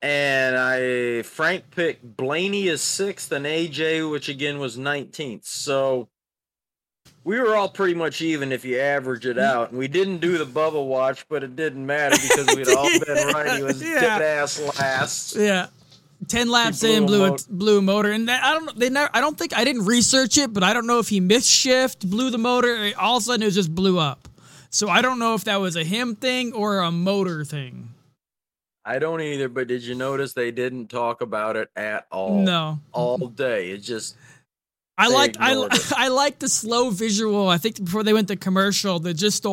And 0.00 0.56
I 0.56 1.22
Frank 1.22 1.70
picked 1.70 2.16
Blaney 2.16 2.68
as 2.68 2.82
sixth, 2.82 3.32
and 3.32 3.46
AJ, 3.46 4.08
which 4.10 4.28
again 4.28 4.58
was 4.58 4.76
19th. 4.76 5.46
So 5.46 6.08
we 7.24 7.40
were 7.40 7.56
all 7.56 7.70
pretty 7.70 7.94
much 7.94 8.20
even 8.20 8.52
if 8.52 8.64
you 8.66 8.78
average 8.78 9.24
it 9.26 9.38
mm. 9.38 9.42
out. 9.42 9.70
And 9.70 9.78
we 9.78 9.88
didn't 9.88 10.18
do 10.18 10.36
the 10.36 10.44
bubble 10.44 10.88
watch, 10.88 11.26
but 11.28 11.42
it 11.42 11.56
didn't 11.56 11.84
matter 11.86 12.16
because 12.22 12.54
we'd 12.54 12.68
all 12.68 12.88
been 13.00 13.28
right. 13.28 13.56
He 13.56 13.62
was 13.62 13.82
Yeah. 13.82 14.00
dead 14.00 14.22
ass 14.22 14.60
last. 14.78 15.36
Yeah. 15.36 15.68
Ten 16.28 16.48
laps 16.50 16.80
blew 16.80 16.90
in, 16.92 17.02
a 17.04 17.06
blew 17.06 17.24
a, 17.24 17.28
mot- 17.30 17.46
blew 17.48 17.78
a 17.78 17.82
motor, 17.82 18.10
and 18.10 18.28
that, 18.28 18.44
I 18.44 18.52
don't 18.52 18.66
know. 18.66 18.72
They 18.76 18.90
never. 18.90 19.10
I 19.14 19.20
don't 19.20 19.36
think 19.38 19.56
I 19.56 19.64
didn't 19.64 19.84
research 19.86 20.38
it, 20.38 20.52
but 20.52 20.62
I 20.62 20.72
don't 20.72 20.86
know 20.86 20.98
if 20.98 21.08
he 21.08 21.20
missed 21.20 21.48
shift, 21.50 22.08
blew 22.08 22.30
the 22.30 22.38
motor. 22.38 22.92
All 22.98 23.16
of 23.16 23.22
a 23.22 23.24
sudden, 23.24 23.46
it 23.46 23.50
just 23.52 23.74
blew 23.74 23.98
up. 23.98 24.28
So 24.70 24.88
I 24.88 25.02
don't 25.02 25.18
know 25.18 25.34
if 25.34 25.44
that 25.44 25.60
was 25.60 25.76
a 25.76 25.84
him 25.84 26.16
thing 26.16 26.52
or 26.52 26.78
a 26.80 26.90
motor 26.90 27.44
thing. 27.44 27.90
I 28.84 28.98
don't 28.98 29.20
either, 29.20 29.48
but 29.48 29.68
did 29.68 29.82
you 29.82 29.94
notice 29.94 30.32
they 30.34 30.50
didn't 30.50 30.88
talk 30.88 31.20
about 31.22 31.56
it 31.56 31.70
at 31.74 32.06
all? 32.12 32.40
No, 32.42 32.80
All 32.92 33.16
day. 33.28 33.70
It 33.70 33.78
just 33.78 34.14
I 34.98 35.08
They 35.08 35.14
liked 35.14 35.36
I, 35.40 35.52
ignored 35.52 35.74
it. 35.74 35.92
I 35.96 36.08
liked 36.08 36.40
the 36.40 36.48
slow 36.48 36.90
visual. 36.90 37.48
I 37.48 37.56
think 37.56 37.82
before 37.82 38.02
they 38.02 38.12
went 38.12 38.28
to 38.28 38.36
commercial, 38.36 38.98
the 38.98 39.14
just 39.14 39.44
the 39.44 39.48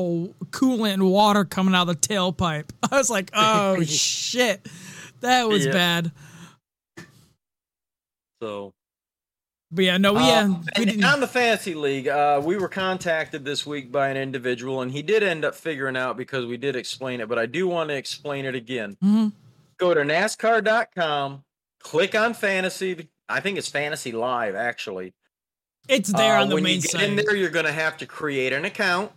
coolant 0.50 0.94
and 0.96 1.10
water 1.10 1.46
coming 1.46 1.74
out 1.76 1.88
of 1.88 2.02
the 2.02 2.08
tailpipe. 2.08 2.72
I 2.92 2.98
was 2.98 3.10
like, 3.10 3.30
oh 3.34 3.82
shit, 3.86 4.68
that 5.22 5.48
was 5.48 5.66
Yeah. 5.66 5.72
bad. 5.72 6.12
So 8.42 8.74
But 9.74 9.86
yeah, 9.86 9.98
no, 9.98 10.14
we, 10.14 10.20
Uh, 10.20 10.26
yeah, 10.26 10.48
we 10.78 10.86
didn't. 10.86 11.04
on 11.06 11.20
the 11.22 11.28
fantasy 11.28 11.74
league, 11.76 12.08
uh, 12.10 12.42
we 12.44 12.58
were 12.58 12.68
contacted 12.68 13.46
this 13.46 13.66
week 13.66 13.90
by 13.92 14.10
an 14.10 14.18
individual, 14.18 14.82
and 14.82 14.92
he 14.92 15.02
did 15.02 15.24
end 15.24 15.46
up 15.46 15.56
figuring 15.56 15.96
out 15.96 16.18
because 16.18 16.46
we 16.46 16.58
did 16.58 16.76
explain 16.76 17.22
it. 17.22 17.30
But 17.30 17.40
I 17.40 17.46
do 17.46 17.68
want 17.70 17.90
to 17.90 17.96
explain 17.96 18.44
it 18.46 18.54
again. 18.56 18.98
Mhm. 19.02 19.32
Go 19.78 19.94
to 19.94 20.02
NASCAR.com, 20.02 21.44
click 21.80 22.16
on 22.16 22.34
fantasy. 22.34 23.08
I 23.30 23.40
think 23.40 23.58
it's 23.58 23.70
Fantasy 23.70 24.12
Live 24.12 24.56
actually. 24.56 25.14
It's 25.88 26.12
there 26.12 26.36
Uh, 26.38 26.42
on 26.42 26.50
the 26.50 26.56
when 26.56 26.64
main 26.66 26.76
you 26.76 26.82
get 26.82 26.92
site. 26.92 27.04
in 27.04 27.16
there, 27.16 27.34
you're 27.36 27.50
going 27.50 27.66
to 27.66 27.72
have 27.72 27.98
to 27.98 28.06
create 28.06 28.52
an 28.54 28.66
account. 28.66 29.12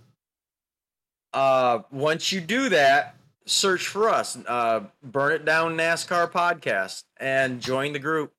Uh, 1.32 1.80
once 1.90 2.30
you 2.30 2.40
do 2.40 2.68
that, 2.68 3.16
search 3.44 3.88
for 3.88 4.08
us, 4.08 4.38
uh, 4.46 4.80
Burn 5.02 5.32
It 5.32 5.44
Down 5.44 5.76
NASCAR 5.76 6.30
podcast, 6.30 7.02
and 7.18 7.60
join 7.60 7.92
the 7.92 7.98
group. 7.98 8.32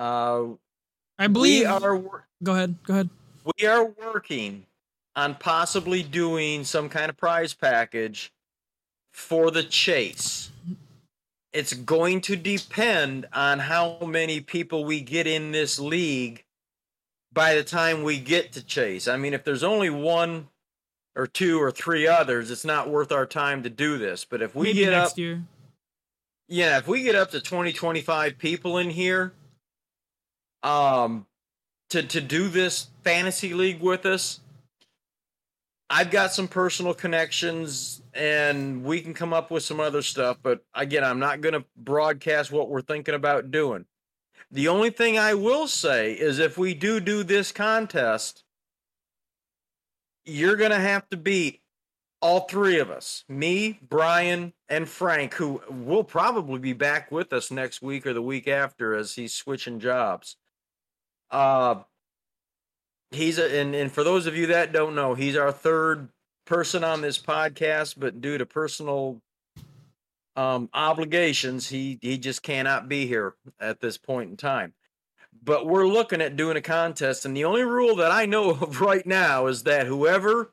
Uh, 0.00 0.54
I 1.18 1.26
believe. 1.26 1.60
we 1.60 1.66
are 1.66 2.24
Go 2.42 2.54
ahead. 2.54 2.74
Go 2.84 2.94
ahead. 2.94 3.10
we 3.58 3.66
are 3.66 3.84
working 3.84 4.64
on 5.14 5.34
possibly 5.34 6.02
doing 6.02 6.64
some 6.64 6.88
kind 6.88 7.10
of 7.10 7.16
prize 7.18 7.52
package 7.52 8.32
for 9.12 9.50
the 9.50 9.62
chase. 9.62 10.50
it's 11.52 11.74
going 11.74 12.20
to 12.22 12.36
depend 12.36 13.26
on 13.34 13.58
how 13.58 13.98
many 14.06 14.40
people 14.40 14.84
we 14.84 15.00
get 15.02 15.26
in 15.26 15.52
this 15.52 15.78
league 15.78 16.44
by 17.32 17.54
the 17.54 17.62
time 17.64 18.02
we 18.02 18.18
get 18.18 18.52
to 18.52 18.62
Chase. 18.64 19.06
I 19.08 19.16
mean, 19.16 19.34
if 19.34 19.44
there's 19.44 19.62
only 19.64 19.90
one 19.90 20.48
or 21.16 21.26
two 21.26 21.60
or 21.60 21.70
three 21.70 22.06
others, 22.06 22.50
it's 22.50 22.64
not 22.64 22.88
worth 22.88 23.12
our 23.12 23.26
time 23.26 23.62
to 23.64 23.70
do 23.70 23.98
this. 23.98 24.24
But 24.24 24.42
if 24.42 24.54
we 24.54 24.68
Maybe 24.68 24.78
get 24.80 24.90
next 24.90 25.12
up, 25.12 25.18
year. 25.18 25.42
yeah, 26.48 26.78
if 26.78 26.86
we 26.88 27.02
get 27.02 27.14
up 27.16 27.30
to 27.32 27.40
20, 27.40 27.72
25 27.72 28.38
people 28.38 28.78
in 28.78 28.90
here, 28.90 29.32
um, 30.62 31.26
to 31.90 32.02
to 32.02 32.20
do 32.20 32.48
this 32.48 32.88
fantasy 33.02 33.54
league 33.54 33.80
with 33.80 34.06
us, 34.06 34.40
I've 35.88 36.10
got 36.10 36.32
some 36.32 36.46
personal 36.46 36.94
connections 36.94 38.00
and 38.14 38.84
we 38.84 39.00
can 39.00 39.12
come 39.12 39.32
up 39.32 39.50
with 39.50 39.64
some 39.64 39.80
other 39.80 40.02
stuff. 40.02 40.38
But 40.40 40.64
again, 40.72 41.02
I'm 41.02 41.18
not 41.18 41.40
going 41.40 41.54
to 41.54 41.64
broadcast 41.76 42.52
what 42.52 42.68
we're 42.68 42.80
thinking 42.80 43.14
about 43.14 43.50
doing. 43.50 43.86
The 44.52 44.68
only 44.68 44.90
thing 44.90 45.18
I 45.18 45.34
will 45.34 45.66
say 45.66 46.12
is 46.12 46.38
if 46.38 46.56
we 46.56 46.74
do 46.74 47.00
do 47.00 47.24
this 47.24 47.50
contest, 47.50 48.44
you're 50.24 50.56
going 50.56 50.70
to 50.70 50.80
have 50.80 51.08
to 51.10 51.16
beat 51.16 51.60
all 52.22 52.40
three 52.40 52.78
of 52.78 52.90
us 52.90 53.24
me, 53.28 53.80
Brian, 53.88 54.52
and 54.68 54.88
Frank, 54.88 55.34
who 55.34 55.60
will 55.70 56.04
probably 56.04 56.58
be 56.58 56.72
back 56.72 57.10
with 57.10 57.32
us 57.32 57.50
next 57.50 57.82
week 57.82 58.06
or 58.06 58.12
the 58.12 58.22
week 58.22 58.46
after 58.46 58.94
as 58.94 59.14
he's 59.14 59.34
switching 59.34 59.80
jobs. 59.80 60.36
Uh, 61.30 61.76
he's 63.10 63.38
a, 63.38 63.60
and, 63.60 63.74
and 63.74 63.92
for 63.92 64.04
those 64.04 64.26
of 64.26 64.36
you 64.36 64.46
that 64.48 64.72
don't 64.72 64.94
know, 64.94 65.14
he's 65.14 65.36
our 65.36 65.52
third 65.52 66.08
person 66.44 66.82
on 66.84 67.00
this 67.00 67.18
podcast, 67.18 67.94
but 67.98 68.20
due 68.20 68.38
to 68.38 68.46
personal 68.46 69.20
um, 70.36 70.68
obligations, 70.72 71.68
he 71.68 71.98
he 72.00 72.18
just 72.18 72.42
cannot 72.42 72.88
be 72.88 73.06
here 73.06 73.34
at 73.60 73.80
this 73.80 73.98
point 73.98 74.30
in 74.30 74.36
time. 74.36 74.72
But 75.42 75.66
we're 75.66 75.86
looking 75.86 76.20
at 76.20 76.36
doing 76.36 76.56
a 76.56 76.60
contest, 76.60 77.24
and 77.24 77.36
the 77.36 77.44
only 77.44 77.62
rule 77.62 77.96
that 77.96 78.10
I 78.10 78.26
know 78.26 78.50
of 78.60 78.80
right 78.80 79.06
now 79.06 79.46
is 79.46 79.64
that 79.64 79.86
whoever 79.86 80.52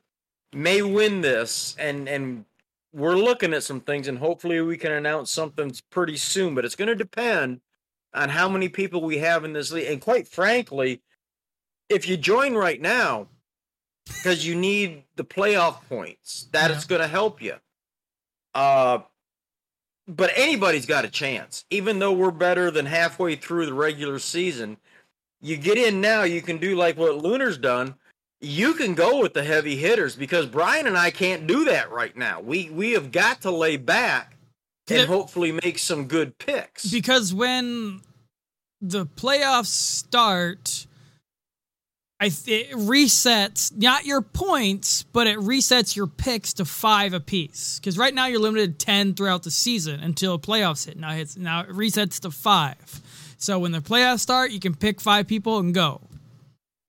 may 0.53 0.81
win 0.81 1.21
this, 1.21 1.75
and 1.79 2.07
and 2.07 2.45
we're 2.93 3.17
looking 3.17 3.53
at 3.53 3.63
some 3.63 3.81
things, 3.81 4.07
and 4.07 4.19
hopefully 4.19 4.61
we 4.61 4.77
can 4.77 4.91
announce 4.91 5.31
something 5.31 5.73
pretty 5.89 6.17
soon. 6.17 6.55
But 6.55 6.65
it's 6.65 6.75
going 6.75 6.87
to 6.87 6.95
depend 6.95 7.61
on 8.17 8.29
how 8.29 8.49
many 8.49 8.69
people 8.69 9.01
we 9.01 9.19
have 9.19 9.45
in 9.45 9.53
this 9.53 9.71
league, 9.71 9.87
and 9.89 10.01
quite 10.01 10.27
frankly, 10.27 11.01
if 11.89 12.07
you 12.07 12.17
join 12.17 12.55
right 12.55 12.81
now, 12.81 13.27
because 14.05 14.45
you 14.45 14.55
need 14.55 15.03
the 15.15 15.23
playoff 15.23 15.87
points, 15.87 16.47
that 16.51 16.69
Yeah. 16.69 16.75
it's 16.75 16.85
going 16.85 17.01
to 17.01 17.07
help 17.07 17.41
you. 17.41 17.55
Uh, 18.53 18.99
but 20.07 20.31
anybody's 20.35 20.85
got 20.85 21.05
a 21.05 21.09
chance. 21.09 21.65
Even 21.69 21.99
though 21.99 22.13
we're 22.13 22.31
better 22.31 22.71
than 22.71 22.85
halfway 22.85 23.35
through 23.35 23.65
the 23.65 23.73
regular 23.73 24.19
season, 24.19 24.77
you 25.41 25.57
get 25.57 25.77
in 25.77 26.01
now, 26.01 26.23
you 26.23 26.41
can 26.41 26.57
do 26.57 26.75
like 26.75 26.97
what 26.97 27.17
Lunar's 27.17 27.57
done. 27.57 27.95
You 28.39 28.73
can 28.73 28.95
go 28.95 29.19
with 29.21 29.33
the 29.33 29.43
heavy 29.43 29.75
hitters 29.75 30.15
because 30.15 30.45
Brian 30.45 30.87
and 30.87 30.97
I 30.97 31.11
can't 31.11 31.47
do 31.47 31.65
that 31.65 31.91
right 31.91 32.15
now. 32.15 32.39
We 32.39 32.69
we 32.69 32.91
have 32.91 33.11
got 33.11 33.41
to 33.41 33.51
lay 33.51 33.77
back 33.77 34.36
and 34.89 34.99
Yeah. 34.99 35.05
hopefully 35.05 35.51
make 35.63 35.79
some 35.79 36.07
good 36.07 36.37
picks. 36.37 36.85
because 36.85 37.33
when 37.33 38.01
the 38.81 39.05
playoffs 39.05 39.67
start 39.67 40.85
I 42.19 42.29
th- 42.29 42.69
it 42.71 42.75
resets 42.75 43.71
not 43.77 44.05
your 44.07 44.21
points, 44.23 45.03
but 45.13 45.27
it 45.27 45.37
resets 45.37 45.95
your 45.95 46.07
picks 46.07 46.51
to 46.53 46.65
five 46.65 47.13
apiece. 47.13 47.77
Because 47.79 47.95
right 47.95 48.11
now 48.13 48.25
you're 48.25 48.39
limited 48.39 48.79
to 48.79 48.85
ten 48.87 49.13
throughout 49.13 49.43
the 49.43 49.51
season 49.51 49.99
until 49.99 50.39
playoffs 50.39 50.87
hit. 50.87 50.97
Now 50.97 51.11
it's 51.13 51.37
now 51.37 51.59
it 51.61 51.69
resets 51.69 52.19
to 52.21 52.31
five. 52.31 53.01
So 53.37 53.59
when 53.59 53.71
the 53.71 53.81
playoffs 53.81 54.21
start, 54.21 54.49
you 54.49 54.59
can 54.59 54.73
pick 54.73 54.99
five 54.99 55.27
people 55.27 55.59
and 55.59 55.75
go. 55.75 56.01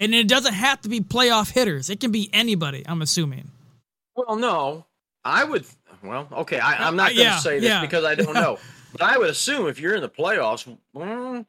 And 0.01 0.15
it 0.15 0.29
doesn't 0.29 0.55
have 0.55 0.81
to 0.83 0.89
be 0.89 1.01
playoff 1.03 1.51
hitters; 1.51 1.91
it 1.91 2.01
can 2.01 2.11
be 2.11 2.31
anybody. 2.33 2.83
I'm 2.87 3.03
assuming. 3.03 3.51
Well, 4.17 4.37
no, 4.37 4.87
I 5.27 5.45
would. 5.45 5.67
Well, 6.03 6.29
okay, 6.33 6.59
I, 6.59 6.87
I'm 6.87 6.97
not 6.97 7.09
going 7.09 7.17
to 7.17 7.23
yeah, 7.23 7.39
say 7.39 7.59
this 7.59 7.69
yeah. 7.69 7.81
because 7.81 8.05
I 8.05 8.15
don't 8.15 8.35
know, 8.35 8.59
but 8.93 9.03
I 9.03 9.19
would 9.19 9.31
assume 9.31 9.69
if 9.69 9.81
you're 9.81 9.95
in 9.95 10.01
the 10.01 10.09
playoffs, 10.09 10.67
well, 10.93 11.45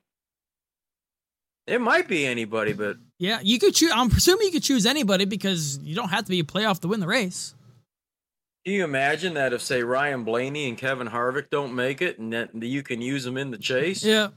it 1.67 1.79
might 1.81 2.07
be 2.07 2.25
anybody. 2.25 2.73
But 2.73 2.97
Yeah, 3.17 3.39
you 3.41 3.59
could 3.59 3.75
choose. 3.75 3.91
I'm 3.93 4.09
presuming 4.09 4.47
you 4.47 4.51
could 4.51 4.63
choose 4.63 4.85
anybody 4.85 5.25
because 5.25 5.79
you 5.79 5.95
don't 5.95 6.09
have 6.09 6.25
to 6.25 6.31
be 6.31 6.39
a 6.39 6.43
playoff 6.43 6.79
to 6.81 6.87
win 6.87 6.99
the 6.99 7.07
race. 7.07 7.53
do 8.65 8.71
you 8.71 8.83
imagine 8.83 9.35
that 9.35 9.53
if, 9.53 9.61
say, 9.61 9.83
Ryan 9.83 10.23
Blaney 10.23 10.67
and 10.67 10.77
Kevin 10.77 11.07
Harvick 11.07 11.49
don't 11.49 11.75
make 11.75 12.01
it, 12.01 12.19
and 12.19 12.33
that 12.33 12.53
you 12.53 12.83
can 12.83 13.01
use 13.01 13.23
them 13.23 13.37
in 13.37 13.51
the 13.51 13.57
chase? 13.57 14.03
Yeah. 14.03 14.29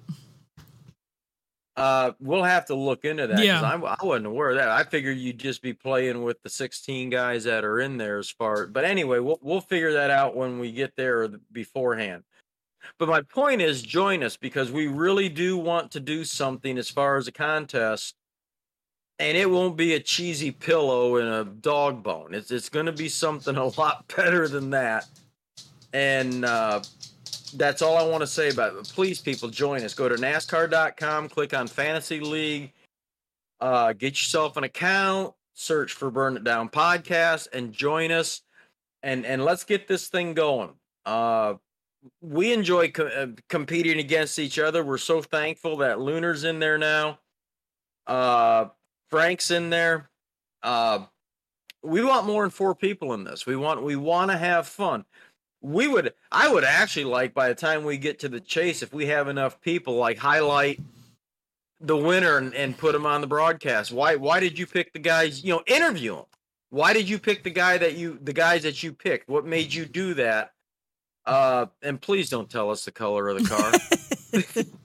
Uh, 1.76 2.12
we'll 2.20 2.42
have 2.42 2.66
to 2.66 2.74
look 2.74 3.04
into 3.04 3.26
that. 3.26 3.44
Yeah. 3.44 3.62
I'm, 3.62 3.84
I 3.84 3.96
wasn't 4.02 4.26
aware 4.26 4.50
of 4.50 4.56
that. 4.56 4.68
I 4.68 4.84
figured 4.84 5.16
you'd 5.16 5.38
just 5.38 5.62
be 5.62 5.72
playing 5.72 6.22
with 6.22 6.42
the 6.42 6.50
16 6.50 7.08
guys 7.08 7.44
that 7.44 7.64
are 7.64 7.80
in 7.80 7.96
there 7.96 8.18
as 8.18 8.28
far. 8.28 8.66
But 8.66 8.84
anyway, 8.84 9.20
we'll 9.20 9.38
we'll 9.40 9.62
figure 9.62 9.94
that 9.94 10.10
out 10.10 10.36
when 10.36 10.58
we 10.58 10.70
get 10.70 10.94
there 10.96 11.28
beforehand. 11.50 12.24
But 12.98 13.08
my 13.08 13.22
point 13.22 13.62
is, 13.62 13.80
join 13.80 14.22
us 14.22 14.36
because 14.36 14.70
we 14.70 14.86
really 14.86 15.28
do 15.28 15.56
want 15.56 15.92
to 15.92 16.00
do 16.00 16.24
something 16.24 16.76
as 16.76 16.90
far 16.90 17.16
as 17.16 17.28
a 17.28 17.32
contest, 17.32 18.16
and 19.18 19.36
it 19.36 19.48
won't 19.48 19.76
be 19.76 19.94
a 19.94 20.00
cheesy 20.00 20.50
pillow 20.50 21.16
and 21.16 21.28
a 21.28 21.44
dog 21.44 22.02
bone. 22.02 22.34
It's 22.34 22.50
it's 22.50 22.68
going 22.68 22.86
to 22.86 22.92
be 22.92 23.08
something 23.08 23.56
a 23.56 23.66
lot 23.66 24.06
better 24.16 24.46
than 24.46 24.70
that. 24.70 25.06
And 25.94 26.44
uh, 26.44 26.82
that's 27.52 27.82
all 27.82 27.96
I 27.96 28.02
want 28.02 28.22
to 28.22 28.26
say 28.26 28.50
about 28.50 28.74
it. 28.74 28.84
Please, 28.94 29.20
people, 29.20 29.48
join 29.48 29.82
us. 29.82 29.94
Go 29.94 30.08
to 30.08 30.16
NASCAR.com, 30.16 31.28
click 31.28 31.54
on 31.54 31.66
Fantasy 31.66 32.20
League, 32.20 32.72
uh, 33.60 33.92
get 33.92 34.12
yourself 34.12 34.56
an 34.56 34.64
account, 34.64 35.34
search 35.54 35.92
for 35.92 36.10
Burn 36.10 36.36
It 36.36 36.44
Down 36.44 36.68
Podcast, 36.68 37.48
and 37.52 37.72
join 37.72 38.10
us. 38.10 38.42
And 39.02 39.26
and 39.26 39.44
let's 39.44 39.64
get 39.64 39.88
this 39.88 40.08
thing 40.08 40.34
going. 40.34 40.70
Uh, 41.04 41.54
we 42.20 42.52
enjoy 42.52 42.90
co- 42.90 43.06
uh, 43.06 43.26
competing 43.48 43.98
against 43.98 44.38
each 44.38 44.58
other. 44.58 44.84
We're 44.84 44.98
so 44.98 45.22
thankful 45.22 45.78
that 45.78 45.98
Lunar's 45.98 46.44
in 46.44 46.58
there 46.58 46.78
now. 46.78 47.18
Uh, 48.06 48.66
Frank's 49.10 49.50
in 49.50 49.70
there. 49.70 50.10
Uh, 50.62 51.06
we 51.82 52.04
want 52.04 52.26
more 52.26 52.42
than 52.42 52.50
four 52.50 52.74
people 52.74 53.14
in 53.14 53.24
this. 53.24 53.46
We 53.46 53.56
want 53.56 53.82
we 53.82 53.96
want 53.96 54.30
to 54.30 54.36
have 54.36 54.66
fun 54.66 55.04
we 55.62 55.86
would 55.86 56.12
i 56.30 56.52
would 56.52 56.64
actually 56.64 57.04
like 57.04 57.32
by 57.32 57.48
the 57.48 57.54
time 57.54 57.84
we 57.84 57.96
get 57.96 58.18
to 58.18 58.28
the 58.28 58.40
chase 58.40 58.82
if 58.82 58.92
we 58.92 59.06
have 59.06 59.28
enough 59.28 59.60
people 59.60 59.94
like 59.94 60.18
highlight 60.18 60.80
the 61.80 61.96
winner 61.96 62.36
and, 62.36 62.54
and 62.54 62.76
put 62.76 62.94
him 62.94 63.06
on 63.06 63.20
the 63.20 63.26
broadcast 63.26 63.92
why 63.92 64.16
why 64.16 64.40
did 64.40 64.58
you 64.58 64.66
pick 64.66 64.92
the 64.92 64.98
guys 64.98 65.44
you 65.44 65.52
know 65.52 65.62
interview 65.66 66.16
him 66.16 66.24
why 66.70 66.92
did 66.92 67.08
you 67.08 67.18
pick 67.18 67.44
the 67.44 67.50
guy 67.50 67.78
that 67.78 67.94
you 67.94 68.18
the 68.22 68.32
guys 68.32 68.62
that 68.64 68.82
you 68.82 68.92
picked 68.92 69.28
what 69.28 69.46
made 69.46 69.72
you 69.72 69.84
do 69.84 70.14
that 70.14 70.52
uh 71.26 71.66
and 71.82 72.00
please 72.00 72.28
don't 72.28 72.50
tell 72.50 72.70
us 72.70 72.84
the 72.84 72.92
color 72.92 73.28
of 73.28 73.42
the 73.42 73.48
car 73.48 74.64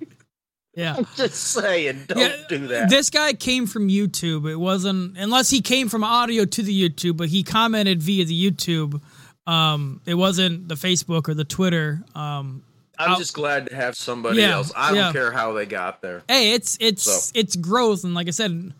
Yeah. 0.77 0.93
I'm 0.95 1.07
just 1.15 1.35
saying 1.53 2.03
don't 2.07 2.19
Yeah, 2.19 2.35
do 2.47 2.67
that 2.67 2.89
This 2.91 3.09
guy 3.09 3.33
came 3.33 3.65
from 3.65 3.87
YouTube. 3.87 4.47
It 4.47 4.57
wasn't 4.57 5.17
unless 5.17 5.49
he 5.49 5.59
came 5.59 5.89
from 5.89 6.03
audio 6.03 6.45
to 6.45 6.61
the 6.61 6.89
YouTube, 6.89 7.17
but 7.17 7.29
he 7.29 7.41
commented 7.41 7.99
via 8.03 8.25
the 8.25 8.51
YouTube. 8.51 9.01
Um, 9.47 10.01
it 10.05 10.13
wasn't 10.15 10.67
the 10.67 10.75
Facebook 10.75 11.27
or 11.29 11.33
the 11.33 11.45
Twitter. 11.45 12.03
Um, 12.13 12.63
i'm 12.99 13.11
I'll- 13.11 13.17
just 13.17 13.33
glad 13.33 13.67
to 13.69 13.75
have 13.75 13.95
somebody 13.95 14.41
Yeah, 14.41 14.55
else 14.55 14.71
i 14.75 14.91
don't 14.93 15.13
care 15.13 15.31
how 15.31 15.53
they 15.53 15.65
got 15.67 16.01
there 16.01 16.23
hey, 16.27 16.53
it's 16.53 16.77
it's 16.81 17.03
So. 17.03 17.31
it's 17.39 17.55
growth, 17.55 18.03
and 18.03 18.13
like 18.15 18.27
I 18.27 18.31
said, 18.31 18.73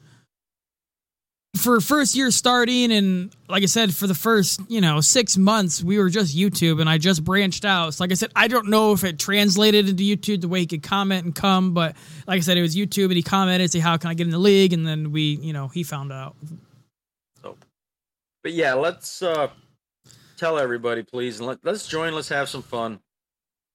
for 1.55 1.79
first 1.81 2.15
year 2.15 2.29
starting, 2.31 2.91
and 2.91 3.31
like 3.47 3.63
I 3.63 3.67
said, 3.67 3.93
for 3.95 4.05
the 4.07 4.13
first 4.15 4.59
you 4.69 4.81
know 4.81 5.01
six 5.01 5.37
months, 5.37 5.83
we 5.83 5.97
were 5.99 6.09
just 6.09 6.35
YouTube, 6.37 6.79
and 6.81 6.89
I 6.89 6.97
just 6.97 7.23
branched 7.23 7.63
out. 7.65 7.93
So 7.93 8.03
like 8.03 8.11
I 8.11 8.15
said, 8.15 8.31
I 8.35 8.47
don't 8.47 8.67
know 8.69 8.91
if 8.91 9.03
it 9.03 9.17
translated 9.19 9.87
into 9.89 10.03
YouTube 10.03 10.41
the 10.41 10.47
way 10.47 10.59
he 10.61 10.65
could 10.67 10.83
comment 10.83 11.25
and 11.25 11.33
come, 11.35 11.73
but 11.73 11.95
like 12.27 12.37
I 12.37 12.41
said, 12.41 12.57
it 12.57 12.61
was 12.61 12.75
YouTube, 12.75 13.05
and 13.05 13.13
he 13.17 13.23
commented, 13.23 13.71
say, 13.71 13.79
"How 13.79 13.97
can 13.97 14.09
I 14.09 14.13
get 14.13 14.25
in 14.25 14.31
the 14.31 14.37
league?" 14.39 14.73
And 14.73 14.85
then 14.85 15.11
we, 15.11 15.21
you 15.41 15.53
know, 15.53 15.67
he 15.67 15.83
found 15.83 16.11
out. 16.11 16.35
but 17.43 18.53
yeah 18.53 18.73
let's 18.73 19.21
uh 19.21 19.47
tell 20.37 20.59
everybody 20.59 21.03
please 21.03 21.39
and 21.39 21.47
let, 21.47 21.59
let's 21.63 21.87
join 21.87 22.13
let's 22.13 22.29
have 22.29 22.47
some 22.49 22.61
fun 22.61 22.99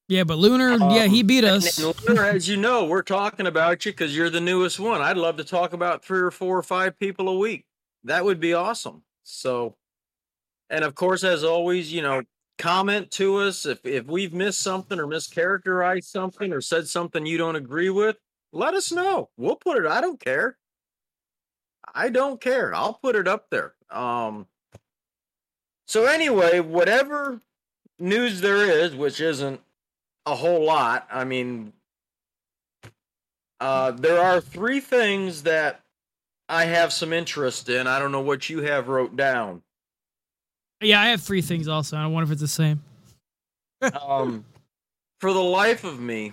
Yeah, 0.08 0.24
but 0.24 0.38
Lunar, 0.38 0.76
yeah, 0.94 1.06
he 1.06 1.22
beat 1.22 1.44
us. 1.44 1.78
Lunar, 2.06 2.24
as 2.24 2.48
you 2.48 2.56
know, 2.56 2.84
we're 2.84 3.02
talking 3.02 3.46
about 3.46 3.86
you 3.86 3.92
because 3.92 4.14
you're 4.16 4.30
the 4.30 4.40
newest 4.40 4.78
one. 4.78 5.00
I'd 5.00 5.16
love 5.16 5.36
to 5.38 5.44
talk 5.44 5.72
about 5.72 6.04
three 6.04 6.20
or 6.20 6.30
four 6.30 6.58
or 6.58 6.62
five 6.62 6.98
people 6.98 7.28
a 7.28 7.38
week. 7.38 7.64
That 8.04 8.24
would 8.24 8.40
be 8.40 8.52
awesome. 8.52 9.04
So, 9.22 9.76
and 10.68 10.84
of 10.84 10.94
course, 10.94 11.24
as 11.24 11.44
always, 11.44 11.92
you 11.92 12.02
know, 12.02 12.22
comment 12.58 13.10
to 13.12 13.38
us 13.38 13.66
if 13.66 13.84
if 13.84 14.06
we've 14.06 14.32
missed 14.32 14.60
something 14.60 14.98
or 14.98 15.06
mischaracterized 15.06 16.04
something 16.04 16.52
or 16.52 16.60
said 16.60 16.88
something 16.88 17.24
you 17.26 17.38
don't 17.38 17.56
agree 17.56 17.90
with. 17.90 18.16
Let 18.52 18.74
us 18.74 18.92
know. 18.92 19.30
We'll 19.36 19.56
put 19.56 19.78
it. 19.78 19.86
I 19.86 20.00
don't 20.00 20.20
care. 20.20 20.58
I 21.94 22.10
don't 22.10 22.40
care. 22.40 22.74
I'll 22.74 22.94
put 22.94 23.16
it 23.16 23.26
up 23.26 23.46
there. 23.50 23.74
Um. 23.90 24.46
So 25.86 26.06
anyway, 26.06 26.60
whatever 26.60 27.40
news 27.98 28.40
there 28.40 28.64
is, 28.64 28.94
which 28.94 29.20
isn't 29.20 29.60
a 30.26 30.34
whole 30.34 30.64
lot. 30.64 31.06
I 31.10 31.24
mean, 31.24 31.72
uh, 33.60 33.92
there 33.92 34.20
are 34.20 34.40
three 34.40 34.80
things 34.80 35.42
that 35.44 35.80
I 36.48 36.64
have 36.64 36.92
some 36.92 37.12
interest 37.12 37.68
in. 37.68 37.86
I 37.86 37.98
don't 37.98 38.12
know 38.12 38.20
what 38.20 38.50
you 38.50 38.62
have 38.62 38.88
wrote 38.88 39.16
down. 39.16 39.62
Yeah, 40.80 41.00
I 41.00 41.06
have 41.06 41.22
three 41.22 41.42
things 41.42 41.68
also. 41.68 41.96
I 41.96 42.06
wonder 42.06 42.24
if 42.24 42.32
it's 42.32 42.40
the 42.40 42.48
same. 42.48 42.82
um, 44.00 44.44
for 45.20 45.32
the 45.32 45.42
life 45.42 45.84
of 45.84 46.00
me, 46.00 46.32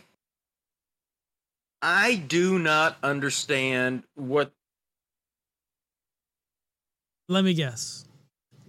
I 1.81 2.15
do 2.15 2.59
not 2.59 2.97
understand 3.03 4.03
what 4.15 4.51
Let 7.27 7.43
me 7.43 7.53
guess. 7.53 8.08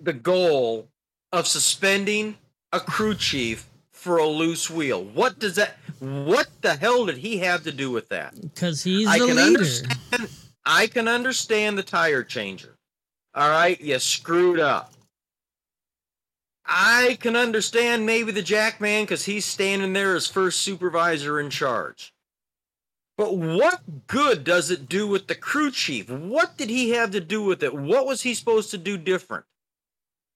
The 0.00 0.12
goal 0.12 0.88
of 1.32 1.46
suspending 1.46 2.36
a 2.72 2.80
crew 2.80 3.14
chief 3.14 3.68
for 3.92 4.18
a 4.18 4.26
loose 4.26 4.70
wheel. 4.70 5.04
What 5.04 5.38
does 5.38 5.56
that? 5.56 5.76
What 5.98 6.48
the 6.62 6.74
hell 6.74 7.06
did 7.06 7.18
he 7.18 7.38
have 7.38 7.64
to 7.64 7.72
do 7.72 7.90
with 7.90 8.08
that? 8.08 8.34
Because 8.40 8.82
he's 8.82 9.06
I 9.06 9.18
the 9.18 9.26
can 9.26 9.36
leader. 9.36 9.48
understand. 9.48 10.30
I 10.64 10.86
can 10.86 11.08
understand 11.08 11.76
the 11.76 11.82
tire 11.82 12.22
changer. 12.22 12.76
All 13.34 13.48
right, 13.50 13.80
you 13.80 13.98
screwed 13.98 14.58
up. 14.58 14.92
I 16.64 17.18
can 17.20 17.36
understand 17.36 18.06
maybe 18.06 18.32
the 18.32 18.42
jackman 18.42 19.04
because 19.04 19.24
he's 19.24 19.44
standing 19.44 19.92
there 19.92 20.14
as 20.14 20.26
first 20.26 20.60
supervisor 20.60 21.40
in 21.40 21.50
charge. 21.50 22.12
But 23.16 23.36
what 23.36 24.06
good 24.06 24.44
does 24.44 24.70
it 24.70 24.88
do 24.88 25.06
with 25.06 25.26
the 25.26 25.34
crew 25.34 25.70
chief? 25.70 26.08
What 26.08 26.56
did 26.56 26.70
he 26.70 26.90
have 26.90 27.10
to 27.10 27.20
do 27.20 27.42
with 27.42 27.62
it? 27.62 27.74
What 27.74 28.06
was 28.06 28.22
he 28.22 28.34
supposed 28.34 28.70
to 28.70 28.78
do 28.78 28.96
different? 28.96 29.44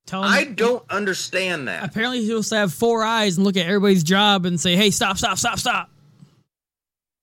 Tell 0.07 0.23
him. 0.23 0.31
I 0.31 0.45
don't 0.45 0.85
understand 0.91 1.69
that. 1.69 1.85
Apparently, 1.85 2.19
he's 2.19 2.29
supposed 2.29 2.51
to 2.51 2.57
have 2.57 2.73
four 2.73 3.03
eyes 3.03 3.37
and 3.37 3.45
look 3.45 3.57
at 3.57 3.67
everybody's 3.67 4.05
job 4.05 4.45
and 4.45 4.61
say, 4.61 4.77
"Hey, 4.77 4.91
stop, 4.91 5.17
stop, 5.17 5.39
stop, 5.39 5.59
stop." 5.59 5.91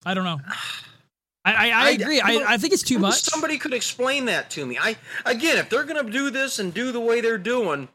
I 0.06 0.14
don't 0.14 0.24
know. 0.24 0.40
I 1.46 1.70
I, 1.70 1.70
I 1.70 1.90
agree. 1.92 2.22
I, 2.22 2.54
I 2.54 2.58
think 2.58 2.74
it's 2.74 2.84
too 2.84 3.00
much. 3.00 3.22
Somebody 3.22 3.58
could 3.58 3.74
explain 3.74 4.26
that 4.26 4.50
to 4.52 4.66
me. 4.66 4.78
I 4.80 4.96
again, 5.26 5.58
if 5.58 5.70
they're 5.70 5.84
going 5.86 6.06
to 6.06 6.12
do 6.12 6.30
this 6.30 6.60
and 6.60 6.74
do 6.74 6.92
the 6.92 7.00
way 7.00 7.22
they're 7.22 7.38
doing, 7.40 7.88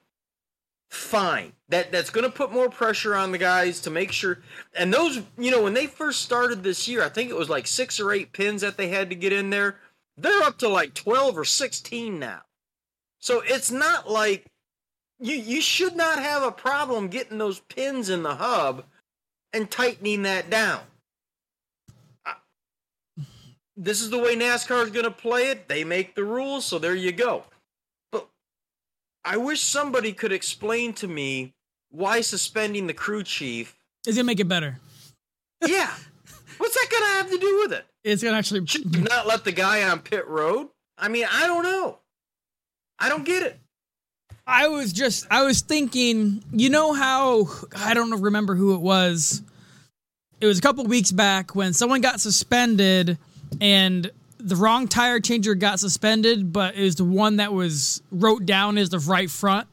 fine. 0.90 1.52
That 1.68 1.90
that's 1.92 2.10
going 2.10 2.24
to 2.24 2.30
put 2.30 2.52
more 2.52 2.68
pressure 2.68 3.14
on 3.14 3.32
the 3.32 3.38
guys 3.38 3.80
to 3.82 3.90
make 3.90 4.12
sure. 4.12 4.38
And 4.74 4.92
those, 4.92 5.20
you 5.38 5.50
know, 5.50 5.62
when 5.62 5.74
they 5.74 5.86
first 5.86 6.22
started 6.22 6.62
this 6.62 6.86
year, 6.88 7.02
I 7.02 7.08
think 7.08 7.30
it 7.30 7.36
was 7.36 7.48
like 7.48 7.66
six 7.66 7.98
or 8.00 8.12
eight 8.12 8.32
pins 8.32 8.62
that 8.62 8.76
they 8.76 8.88
had 8.88 9.10
to 9.10 9.16
get 9.16 9.32
in 9.32 9.50
there. 9.50 9.76
They're 10.16 10.42
up 10.42 10.58
to 10.58 10.68
like 10.68 10.94
twelve 10.94 11.36
or 11.36 11.44
sixteen 11.44 12.18
now. 12.18 12.42
So 13.18 13.42
it's 13.44 13.70
not 13.70 14.08
like 14.10 14.46
you 15.20 15.36
you 15.36 15.60
should 15.60 15.96
not 15.96 16.18
have 16.18 16.42
a 16.42 16.52
problem 16.52 17.08
getting 17.08 17.38
those 17.38 17.60
pins 17.60 18.08
in 18.10 18.22
the 18.22 18.36
hub 18.36 18.84
and 19.52 19.70
tightening 19.70 20.22
that 20.22 20.50
down 20.50 20.80
this 23.76 24.00
is 24.00 24.10
the 24.10 24.18
way 24.18 24.34
NASCAR 24.36 24.84
is 24.84 24.90
going 24.90 25.04
to 25.04 25.10
play 25.10 25.48
it. 25.50 25.68
They 25.68 25.84
make 25.84 26.14
the 26.14 26.24
rules, 26.24 26.64
so 26.64 26.78
there 26.78 26.94
you 26.94 27.12
go. 27.12 27.44
But 28.10 28.28
I 29.24 29.36
wish 29.36 29.60
somebody 29.60 30.12
could 30.12 30.32
explain 30.32 30.94
to 30.94 31.08
me 31.08 31.52
why 31.90 32.22
suspending 32.22 32.86
the 32.86 32.94
crew 32.94 33.22
chief. 33.22 33.76
is 34.06 34.16
gonna 34.16 34.24
make 34.24 34.40
it 34.40 34.48
better. 34.48 34.78
Yeah. 35.66 35.90
What's 36.58 36.74
that 36.74 36.86
going 36.90 37.02
to 37.02 37.08
have 37.08 37.30
to 37.30 37.38
do 37.38 37.60
with 37.62 37.72
it? 37.72 37.86
It's 38.04 38.22
gonna 38.22 38.36
actually. 38.36 38.66
Not 39.02 39.26
let 39.26 39.44
the 39.44 39.52
guy 39.52 39.88
on 39.88 40.00
pit 40.00 40.26
road? 40.28 40.68
I 40.98 41.08
mean, 41.08 41.26
I 41.30 41.46
don't 41.46 41.62
know. 41.62 41.98
I 42.98 43.08
don't 43.08 43.24
get 43.24 43.42
it. 43.42 43.58
I 44.46 44.68
was 44.68 44.92
just. 44.92 45.26
I 45.30 45.42
was 45.42 45.60
thinking. 45.60 46.42
You 46.52 46.70
know 46.70 46.92
how 46.92 47.48
I 47.76 47.94
don't 47.94 48.20
remember 48.22 48.54
who 48.54 48.74
it 48.74 48.80
was. 48.80 49.42
It 50.40 50.46
was 50.46 50.58
a 50.58 50.62
couple 50.62 50.84
weeks 50.84 51.12
back 51.12 51.54
when 51.54 51.72
someone 51.72 52.00
got 52.00 52.20
suspended 52.20 53.18
and 53.60 54.10
the 54.38 54.56
wrong 54.56 54.86
tire 54.86 55.18
changer 55.18 55.54
got 55.54 55.80
suspended, 55.80 56.52
but 56.52 56.76
it 56.76 56.82
was 56.82 56.96
the 56.96 57.04
one 57.04 57.36
that 57.36 57.52
was 57.52 58.02
wrote 58.12 58.44
down 58.44 58.78
as 58.78 58.90
the 58.90 58.98
right 58.98 59.30
front. 59.30 59.66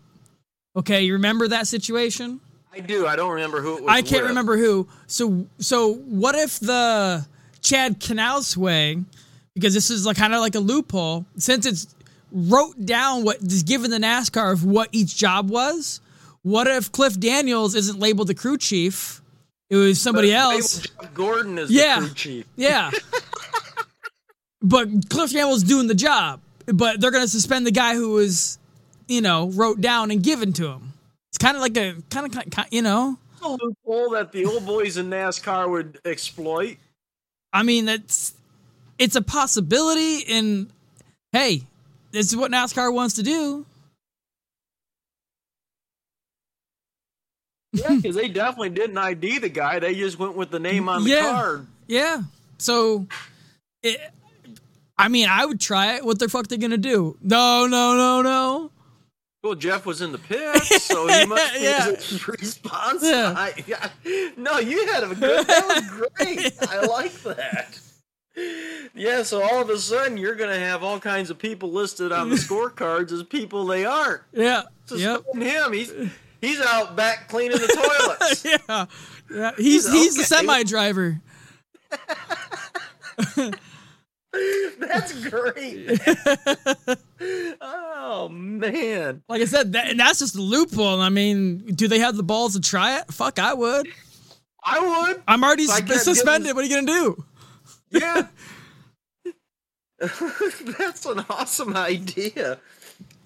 Okay, 0.75 1.03
you 1.03 1.13
remember 1.13 1.47
that 1.49 1.67
situation? 1.67 2.39
I 2.71 2.79
do. 2.79 3.05
I 3.05 3.15
don't 3.15 3.31
remember 3.31 3.61
who 3.61 3.77
it 3.77 3.83
was. 3.83 3.91
I 3.91 4.01
can't 4.01 4.23
with. 4.23 4.29
remember 4.29 4.57
who. 4.57 4.87
So 5.05 5.45
so 5.59 5.93
what 5.93 6.35
if 6.35 6.59
the 6.59 7.25
Chad 7.61 7.99
Canal 7.99 8.39
Canalsway, 8.39 9.03
because 9.53 9.73
this 9.73 9.91
is 9.91 10.05
like 10.05 10.17
kind 10.17 10.33
of 10.33 10.41
like 10.41 10.55
a 10.55 10.59
loophole, 10.59 11.25
since 11.37 11.65
it's 11.65 11.93
wrote 12.33 12.85
down 12.85 13.23
what 13.23 13.37
is 13.41 13.63
given 13.63 13.91
the 13.91 13.97
NASCAR 13.99 14.51
of 14.51 14.65
what 14.65 14.89
each 14.91 15.15
job 15.15 15.49
was. 15.49 16.01
What 16.41 16.67
if 16.67 16.91
Cliff 16.91 17.17
Daniels 17.19 17.75
isn't 17.75 17.99
labeled 17.99 18.27
the 18.27 18.33
crew 18.33 18.57
chief? 18.57 19.21
It 19.69 19.75
was 19.77 20.01
somebody 20.01 20.29
But 20.31 20.35
else. 20.37 20.85
Gordon 21.13 21.57
is 21.57 21.71
Yeah. 21.71 21.99
the 22.01 22.05
crew 22.07 22.15
chief. 22.15 22.45
Yeah. 22.57 22.91
but 24.61 24.87
Cliff 25.09 25.31
Daniels 25.31 25.57
is 25.57 25.63
doing 25.63 25.87
the 25.87 25.95
job. 25.95 26.41
But 26.65 27.01
they're 27.01 27.11
gonna 27.11 27.27
suspend 27.27 27.67
the 27.67 27.71
guy 27.71 27.95
who 27.95 28.11
was, 28.11 28.57
you 29.07 29.21
know, 29.21 29.49
wrote 29.49 29.81
down 29.81 30.11
and 30.11 30.23
given 30.23 30.53
to 30.53 30.67
him. 30.67 30.93
It's 31.29 31.37
kind 31.37 31.55
of 31.57 31.61
like 31.61 31.75
a 31.77 31.95
kind 32.09 32.33
of 32.35 32.65
you 32.71 32.81
know. 32.81 33.17
A 33.41 33.49
loophole 33.49 34.11
that 34.11 34.31
the 34.31 34.45
old 34.45 34.65
boys 34.65 34.95
in 34.95 35.09
NASCAR 35.09 35.69
would 35.69 35.99
exploit. 36.05 36.77
I 37.51 37.63
mean, 37.63 37.83
that's 37.85 38.33
it's 38.97 39.15
a 39.17 39.21
possibility. 39.21 40.25
And 40.27 40.69
hey, 41.33 41.63
this 42.13 42.27
is 42.27 42.37
what 42.37 42.51
NASCAR 42.51 42.93
wants 42.93 43.15
to 43.15 43.23
do. 43.23 43.65
Yeah, 47.73 47.95
because 47.95 48.15
they 48.15 48.27
definitely 48.29 48.69
didn't 48.69 48.97
ID 48.97 49.39
the 49.39 49.49
guy. 49.49 49.79
They 49.79 49.95
just 49.95 50.19
went 50.19 50.35
with 50.35 50.51
the 50.51 50.59
name 50.59 50.87
on 50.87 51.03
the 51.03 51.09
Yeah. 51.09 51.31
card. 51.31 51.67
Yeah. 51.87 52.21
So, 52.59 53.07
it, 53.81 53.99
I 54.97 55.07
mean, 55.07 55.27
I 55.27 55.45
would 55.45 55.59
try 55.59 55.95
it. 55.95 56.05
What 56.05 56.19
the 56.19 56.29
fuck 56.29 56.47
they 56.47 56.57
gonna 56.57 56.77
do? 56.77 57.17
No, 57.21 57.65
no, 57.65 57.95
no, 57.95 58.21
no. 58.21 58.69
Well, 59.43 59.55
Jeff 59.55 59.85
was 59.87 60.01
in 60.01 60.11
the 60.11 60.19
pit, 60.19 60.55
so 60.63 61.07
he 61.07 61.25
must 61.27 61.53
be 61.55 61.61
Yeah. 61.61 61.87
response. 62.27 63.03
Yeah. 63.03 63.33
I- 63.35 63.63
yeah. 63.65 63.89
No, 64.37 64.59
you 64.59 64.85
had 64.87 65.03
a 65.03 65.07
good. 65.15 65.47
That 65.47 65.67
was 65.67 66.09
great. 66.19 66.53
I 66.69 66.79
like 66.85 67.13
that. 67.23 67.79
Yeah, 68.95 69.23
so 69.23 69.43
all 69.43 69.61
of 69.61 69.69
a 69.69 69.77
sudden 69.77 70.17
you're 70.17 70.35
going 70.35 70.49
to 70.49 70.59
have 70.59 70.83
all 70.83 70.99
kinds 70.99 71.29
of 71.29 71.37
people 71.37 71.71
listed 71.71 72.11
on 72.11 72.29
the 72.29 72.35
scorecards 72.47 73.11
as 73.11 73.23
people 73.23 73.65
they 73.65 73.85
aren't. 73.85 74.21
Yeah. 74.31 74.63
So 74.85 74.95
Yep. 74.95 75.23
him, 75.35 75.73
he's 75.73 75.91
he's 76.41 76.59
out 76.61 76.95
back 76.95 77.29
cleaning 77.29 77.57
the 77.59 77.67
toilets. 77.67 78.45
Yeah. 78.69 78.85
yeah. 79.33 79.51
He's 79.57 79.89
he's 79.91 80.15
the 80.15 80.21
Okay. 80.21 80.27
semi 80.27 80.63
driver. 80.63 81.21
That's 84.79 85.13
great. 85.29 85.99
oh 87.61 88.29
man. 88.29 89.21
Like 89.29 89.41
I 89.41 89.45
said, 89.45 89.73
that, 89.73 89.89
and 89.91 89.99
that's 89.99 90.19
just 90.19 90.35
a 90.35 90.41
loophole. 90.41 90.99
I 91.01 91.09
mean, 91.09 91.59
do 91.75 91.87
they 91.87 91.99
have 91.99 92.17
the 92.17 92.23
balls 92.23 92.53
to 92.53 92.61
try 92.61 92.97
it? 92.99 93.11
Fuck, 93.13 93.37
I 93.37 93.53
would. 93.53 93.87
I 94.65 94.79
would. 95.07 95.21
I'm 95.27 95.43
already 95.43 95.63
I 95.69 95.73
s- 95.75 95.81
can't 95.81 95.99
suspended. 96.01 96.49
them- 96.49 96.55
What 96.55 96.65
are 96.65 96.67
you 96.67 96.75
gonna 96.75 96.87
do? 96.87 97.23
Yeah. 97.93 98.27
That's 99.99 101.05
an 101.05 101.23
awesome 101.29 101.75
idea. 101.77 102.59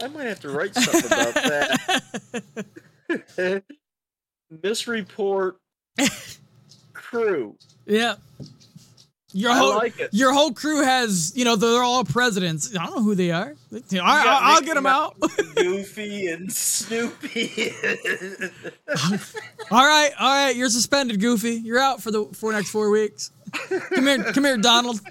I 0.01 0.07
might 0.07 0.25
have 0.25 0.39
to 0.41 0.49
write 0.49 0.75
something 0.75 1.05
about 1.05 1.33
that. 3.37 3.63
Misreport 4.63 5.53
crew. 6.93 7.55
Yeah. 7.85 8.15
Your 9.33 9.51
I 9.51 9.57
whole 9.57 9.75
like 9.75 9.99
it. 9.99 10.09
your 10.13 10.31
whole 10.33 10.53
crew 10.53 10.81
has 10.83 11.33
you 11.35 11.43
know 11.45 11.55
they're 11.57 11.83
all 11.83 12.03
presidents. 12.05 12.73
I 12.75 12.85
don't 12.85 12.95
know 12.95 13.03
who 13.03 13.13
they 13.13 13.29
are. 13.31 13.55
I, 13.73 13.79
got 13.95 14.03
I'll, 14.03 14.43
I'll 14.43 14.53
Mickey 14.55 14.65
get 14.67 14.75
them 14.75 14.85
out. 14.85 15.15
Goofy 15.55 16.27
and 16.27 16.51
Snoopy. 16.51 17.73
all 19.69 19.85
right, 19.85 20.11
all 20.19 20.45
right. 20.45 20.55
You're 20.55 20.69
suspended, 20.69 21.19
Goofy. 21.19 21.55
You're 21.55 21.79
out 21.79 22.01
for 22.01 22.09
the 22.11 22.23
for 22.33 22.53
next 22.53 22.69
four 22.69 22.89
weeks. 22.89 23.31
Come 23.93 24.05
here, 24.07 24.23
come 24.23 24.45
here, 24.45 24.57
Donald. 24.57 25.01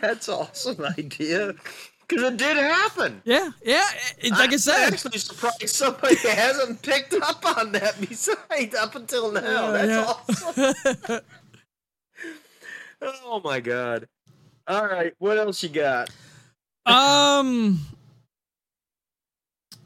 That's 0.00 0.28
awesome 0.28 0.84
idea. 0.98 1.54
Because 2.06 2.24
it 2.24 2.36
did 2.36 2.56
happen. 2.56 3.22
Yeah, 3.24 3.50
yeah. 3.64 3.84
It's 4.18 4.38
like 4.38 4.52
I 4.52 4.86
I'm 4.86 4.92
actually 4.92 5.18
surprised 5.18 5.68
somebody 5.70 6.16
hasn't 6.28 6.82
picked 6.82 7.14
up 7.14 7.44
on 7.58 7.72
that 7.72 7.98
besides 8.00 8.74
up 8.74 8.94
until 8.94 9.32
now. 9.32 9.72
Yeah, 9.72 9.86
That's 9.86 10.58
yeah. 10.58 10.70
awesome. 11.08 11.20
oh 13.24 13.40
my 13.42 13.60
god. 13.60 14.08
All 14.68 14.86
right, 14.86 15.14
what 15.18 15.38
else 15.38 15.62
you 15.62 15.70
got? 15.70 16.10
Um, 16.86 17.80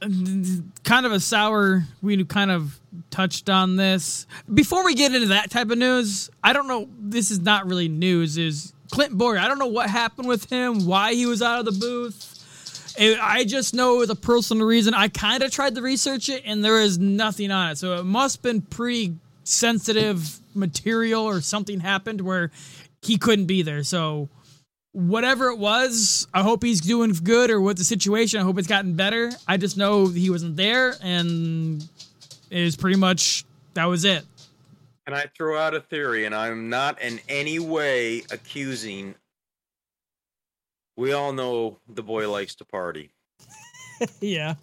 kind 0.00 1.06
of 1.06 1.12
a 1.12 1.20
sour. 1.20 1.85
We 2.02 2.22
kind 2.24 2.50
of 2.50 2.78
touched 3.11 3.48
on 3.48 3.76
this 3.76 4.26
before 4.52 4.85
we 4.85 4.94
get 4.94 5.14
into 5.14 5.28
that 5.28 5.50
type 5.50 5.70
of 5.70 5.78
news. 5.78 6.30
I 6.42 6.52
don't 6.52 6.68
know. 6.68 6.88
This 6.98 7.30
is 7.30 7.40
not 7.40 7.66
really 7.66 7.88
news. 7.88 8.38
Is 8.38 8.72
Clint 8.90 9.16
Bowyer? 9.16 9.38
I 9.38 9.48
don't 9.48 9.59
know 9.59 9.66
what 9.66 9.88
happened 9.88 10.28
with 10.28 10.50
him. 10.50 10.87
Why 10.87 11.14
he 11.14 11.26
was 11.26 11.42
out 11.42 11.61
of 11.61 11.64
the 11.66 11.72
booth. 11.72 12.94
It, 12.98 13.18
I 13.20 13.44
just 13.44 13.74
know 13.74 14.02
a 14.02 14.14
personal 14.14 14.66
reason. 14.66 14.94
I 14.94 15.09
kind 15.09 15.42
of 15.42 15.50
tried 15.50 15.74
to 15.74 15.82
research 15.82 16.28
it, 16.28 16.42
and 16.46 16.64
there 16.64 16.80
is 16.80 16.98
nothing 16.98 17.50
on 17.50 17.72
it. 17.72 17.78
So 17.78 17.98
it 17.98 18.04
must 18.04 18.37
have 18.37 18.42
been 18.42 18.62
pretty 18.62 19.16
sensitive 19.44 20.38
material, 20.54 21.24
or 21.24 21.40
something 21.40 21.80
happened 21.80 22.20
where 22.22 22.50
he 23.02 23.18
couldn't 23.18 23.46
be 23.46 23.62
there. 23.62 23.82
So 23.82 24.28
whatever 24.96 25.48
it 25.48 25.59
was, 25.59 26.26
I 26.32 26.42
hope 26.42 26.64
he's 26.64 26.80
doing 26.80 27.12
good, 27.12 27.50
or 27.50 27.61
what 27.61 27.76
the 27.76 27.85
situation. 27.85 28.40
I 28.40 28.44
hope 28.44 28.59
it's 28.59 28.66
gotten 28.66 28.94
better. 28.94 29.30
I 29.46 29.59
just 29.59 29.76
know 29.76 30.06
he 30.06 30.30
wasn't 30.30 30.56
there, 30.56 30.94
and 31.02 31.87
it 32.50 32.64
was 32.64 32.76
pretty 32.76 32.96
much 32.96 33.44
that 33.74 33.85
was 33.85 34.06
it. 34.06 34.24
And 35.06 35.14
I 35.14 35.26
throw 35.37 35.59
out 35.59 35.74
a 35.74 35.80
theory, 35.80 36.24
and 36.24 36.35
I'm 36.35 36.70
not 36.70 37.00
in 37.02 37.20
any 37.28 37.59
way 37.59 38.22
accusing. 38.30 39.14
We 40.96 41.12
all 41.12 41.35
know 41.35 41.78
the 41.87 42.02
boy 42.02 42.30
likes 42.30 42.54
to 42.56 42.64
party. 42.64 43.11
yeah. 44.20 44.54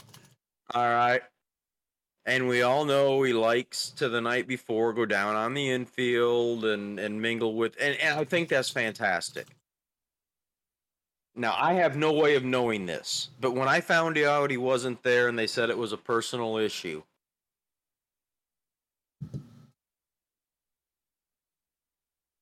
All 0.73 0.83
right. 0.83 1.21
And 2.25 2.47
we 2.47 2.63
all 2.63 2.85
know 2.85 3.21
he 3.21 3.33
likes 3.33 3.91
to 3.97 4.09
the 4.09 4.21
night 4.21 4.47
before 4.47 4.93
go 4.93 5.05
down 5.05 5.35
on 5.35 5.53
the 5.53 5.69
infield 5.69 6.65
and, 6.65 6.97
and 6.97 7.21
mingle 7.21 7.53
with 7.53 7.75
and, 7.79 7.97
and 7.99 8.17
I 8.17 8.23
think 8.23 8.47
that's 8.47 8.69
fantastic. 8.69 9.47
Now 11.35 11.55
I 11.57 11.73
have 11.73 11.95
no 11.95 12.13
way 12.13 12.35
of 12.35 12.43
knowing 12.43 12.85
this, 12.85 13.29
but 13.39 13.55
when 13.55 13.67
I 13.67 13.81
found 13.81 14.17
out 14.17 14.51
he 14.51 14.57
wasn't 14.57 15.01
there 15.03 15.27
and 15.27 15.37
they 15.37 15.47
said 15.47 15.69
it 15.69 15.77
was 15.77 15.91
a 15.91 15.97
personal 15.97 16.57
issue, 16.57 17.01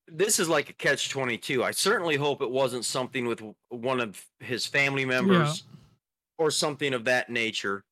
this 0.07 0.39
is 0.39 0.49
like 0.49 0.69
a 0.69 0.73
catch 0.73 1.09
22 1.09 1.63
i 1.63 1.71
certainly 1.71 2.17
hope 2.17 2.41
it 2.41 2.51
wasn't 2.51 2.83
something 2.83 3.25
with 3.25 3.41
one 3.69 4.01
of 4.01 4.21
his 4.41 4.65
family 4.65 5.05
members 5.05 5.63
yeah. 5.65 5.77
or 6.37 6.51
something 6.51 6.93
of 6.93 7.05
that 7.05 7.29
nature 7.29 7.85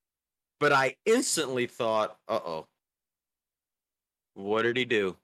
but 0.60 0.74
i 0.74 0.94
instantly 1.06 1.66
thought 1.66 2.18
uh-oh. 2.28 2.68
What 4.40 4.62
did 4.62 4.78
he 4.78 4.86
do? 4.86 5.18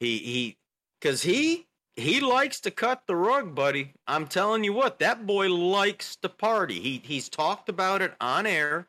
He 0.00 0.18
he 0.18 0.56
because 1.00 1.22
he 1.22 1.67
he 1.98 2.20
likes 2.20 2.60
to 2.60 2.70
cut 2.70 3.02
the 3.06 3.16
rug 3.16 3.54
buddy 3.54 3.92
i'm 4.06 4.26
telling 4.26 4.64
you 4.64 4.72
what 4.72 4.98
that 4.98 5.26
boy 5.26 5.48
likes 5.48 6.16
to 6.16 6.28
party 6.28 6.80
he 6.80 7.02
he's 7.04 7.28
talked 7.28 7.68
about 7.68 8.02
it 8.02 8.14
on 8.20 8.46
air 8.46 8.86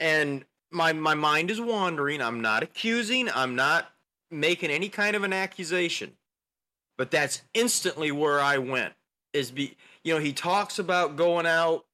and 0.00 0.44
my 0.70 0.92
my 0.92 1.14
mind 1.14 1.50
is 1.50 1.60
wandering 1.60 2.20
i'm 2.20 2.40
not 2.40 2.62
accusing 2.62 3.28
i'm 3.34 3.54
not 3.54 3.90
making 4.30 4.70
any 4.70 4.88
kind 4.88 5.14
of 5.14 5.22
an 5.22 5.32
accusation 5.32 6.12
but 6.96 7.10
that's 7.10 7.42
instantly 7.54 8.10
where 8.12 8.40
I 8.40 8.58
went. 8.58 8.94
Is 9.32 9.50
be 9.50 9.76
you 10.04 10.14
know 10.14 10.20
he 10.20 10.32
talks 10.32 10.78
about 10.78 11.16
going 11.16 11.46
out 11.46 11.86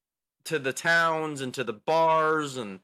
to 0.45 0.59
the 0.59 0.73
towns 0.73 1.41
and 1.41 1.55
to 1.55 1.65
the 1.65 1.73
bars 1.73 2.57
and 2.57 2.81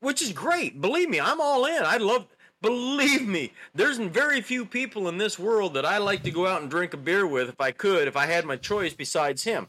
which 0.00 0.22
is 0.22 0.32
great. 0.32 0.80
Believe 0.80 1.08
me, 1.08 1.18
I'm 1.18 1.40
all 1.40 1.64
in. 1.64 1.82
I 1.82 1.96
love 1.96 2.26
believe 2.62 3.26
me, 3.26 3.52
there's 3.74 3.98
very 3.98 4.40
few 4.40 4.64
people 4.64 5.08
in 5.08 5.18
this 5.18 5.38
world 5.38 5.74
that 5.74 5.84
I 5.84 5.98
like 5.98 6.22
to 6.24 6.30
go 6.30 6.46
out 6.46 6.62
and 6.62 6.70
drink 6.70 6.94
a 6.94 6.96
beer 6.96 7.26
with 7.26 7.48
if 7.48 7.60
I 7.60 7.70
could, 7.70 8.08
if 8.08 8.16
I 8.16 8.26
had 8.26 8.44
my 8.44 8.56
choice 8.56 8.94
besides 8.94 9.44
him. 9.44 9.66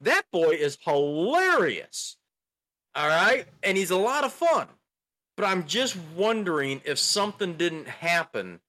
That 0.00 0.22
boy 0.32 0.50
is 0.50 0.78
hilarious. 0.80 2.16
All 2.94 3.08
right? 3.08 3.46
And 3.62 3.76
he's 3.76 3.90
a 3.90 3.96
lot 3.96 4.24
of 4.24 4.32
fun. 4.32 4.66
But 5.36 5.46
I'm 5.46 5.66
just 5.66 5.96
wondering 6.16 6.82
if 6.84 6.98
something 6.98 7.54
didn't 7.54 7.88
happen 7.88 8.60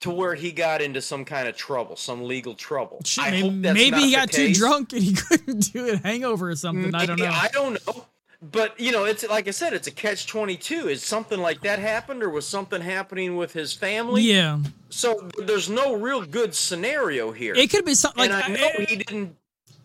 to 0.00 0.10
where 0.10 0.34
he 0.34 0.50
got 0.52 0.80
into 0.80 1.02
some 1.02 1.24
kind 1.24 1.46
of 1.46 1.56
trouble, 1.56 1.96
some 1.96 2.24
legal 2.24 2.54
trouble. 2.54 3.00
Shit, 3.04 3.32
maybe, 3.32 3.50
maybe 3.50 4.00
he 4.00 4.12
got 4.12 4.30
too 4.30 4.52
drunk 4.54 4.92
and 4.92 5.02
he 5.02 5.14
couldn't 5.28 5.72
do 5.72 5.86
it 5.86 6.02
hangover 6.02 6.50
or 6.50 6.56
something. 6.56 6.90
Maybe, 6.90 6.96
I 6.96 7.06
don't 7.06 7.18
know. 7.18 7.26
I 7.26 7.48
don't 7.52 7.86
know. 7.86 8.06
But 8.42 8.80
you 8.80 8.90
know, 8.90 9.04
it's 9.04 9.26
like 9.28 9.48
I 9.48 9.50
said, 9.50 9.74
it's 9.74 9.86
a 9.86 9.90
catch 9.90 10.26
twenty 10.26 10.56
two. 10.56 10.88
Is 10.88 11.02
something 11.02 11.38
like 11.38 11.60
that 11.60 11.78
happened, 11.78 12.22
or 12.22 12.30
was 12.30 12.46
something 12.46 12.80
happening 12.80 13.36
with 13.36 13.52
his 13.52 13.74
family? 13.74 14.22
Yeah. 14.22 14.60
So 14.88 15.28
there's 15.38 15.68
no 15.68 15.94
real 15.94 16.24
good 16.24 16.54
scenario 16.54 17.32
here. 17.32 17.54
It 17.54 17.70
could 17.70 17.84
be 17.84 17.94
something 17.94 18.30
like 18.30 18.48
I 18.48 18.52
know 18.52 18.70
I, 18.78 18.84
he 18.88 18.96
didn't. 18.96 19.36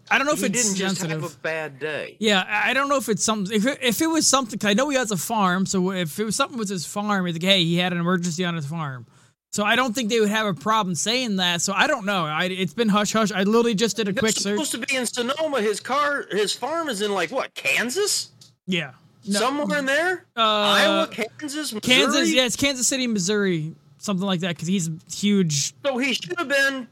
I 0.09 0.17
don't 0.17 0.27
know 0.27 0.33
if 0.33 0.39
he 0.39 0.45
it's 0.45 0.63
didn't 0.63 0.77
sensitive. 0.77 1.21
just 1.21 1.33
have 1.33 1.39
a 1.39 1.43
bad 1.43 1.79
day. 1.79 2.15
Yeah, 2.19 2.45
I 2.47 2.73
don't 2.73 2.87
know 2.87 2.97
if 2.97 3.09
it's 3.09 3.23
something. 3.23 3.53
If 3.53 3.65
it, 3.65 3.79
if 3.81 4.01
it 4.01 4.07
was 4.07 4.25
something, 4.25 4.59
I 4.63 4.73
know 4.73 4.87
he 4.89 4.95
has 4.97 5.11
a 5.11 5.17
farm. 5.17 5.65
So 5.65 5.91
if 5.91 6.17
it 6.19 6.23
was 6.23 6.35
something 6.35 6.57
with 6.57 6.69
his 6.69 6.85
farm, 6.85 7.25
he's 7.25 7.35
like, 7.35 7.43
hey, 7.43 7.63
he 7.63 7.77
had 7.77 7.91
an 7.91 7.99
emergency 7.99 8.45
on 8.45 8.55
his 8.55 8.67
farm. 8.67 9.05
So 9.51 9.63
I 9.63 9.75
don't 9.75 9.95
think 9.95 10.09
they 10.09 10.19
would 10.19 10.29
have 10.29 10.47
a 10.47 10.53
problem 10.53 10.95
saying 10.95 11.37
that. 11.37 11.61
So 11.61 11.71
I 11.73 11.87
don't 11.87 12.05
know. 12.05 12.25
I, 12.25 12.45
it's 12.45 12.73
been 12.73 12.89
hush 12.89 13.13
hush. 13.13 13.31
I 13.31 13.43
literally 13.43 13.73
just 13.73 13.95
did 13.95 14.07
a 14.09 14.13
quick 14.13 14.35
search. 14.35 14.53
Supposed 14.53 14.71
to 14.71 14.77
be 14.79 14.95
in 14.95 15.05
Sonoma. 15.05 15.61
His 15.61 15.79
car, 15.79 16.25
his 16.29 16.53
farm 16.53 16.89
is 16.89 17.01
in 17.01 17.13
like 17.13 17.31
what? 17.31 17.53
Kansas? 17.53 18.31
Yeah. 18.67 18.91
No. 19.28 19.39
Somewhere 19.39 19.80
in 19.80 19.86
there? 19.86 20.25
Uh, 20.38 20.41
Iowa, 20.41 21.08
Kansas, 21.08 21.73
Missouri? 21.73 21.82
Kansas. 21.82 22.32
Yeah, 22.32 22.45
it's 22.45 22.56
Kansas 22.56 22.88
City, 22.88 23.08
Missouri, 23.08 23.73
something 23.97 24.25
like 24.25 24.41
that. 24.41 24.49
Because 24.49 24.67
he's 24.67 24.89
huge. 25.12 25.73
So 25.84 25.97
he 25.97 26.13
should 26.13 26.38
have 26.38 26.47
been 26.47 26.88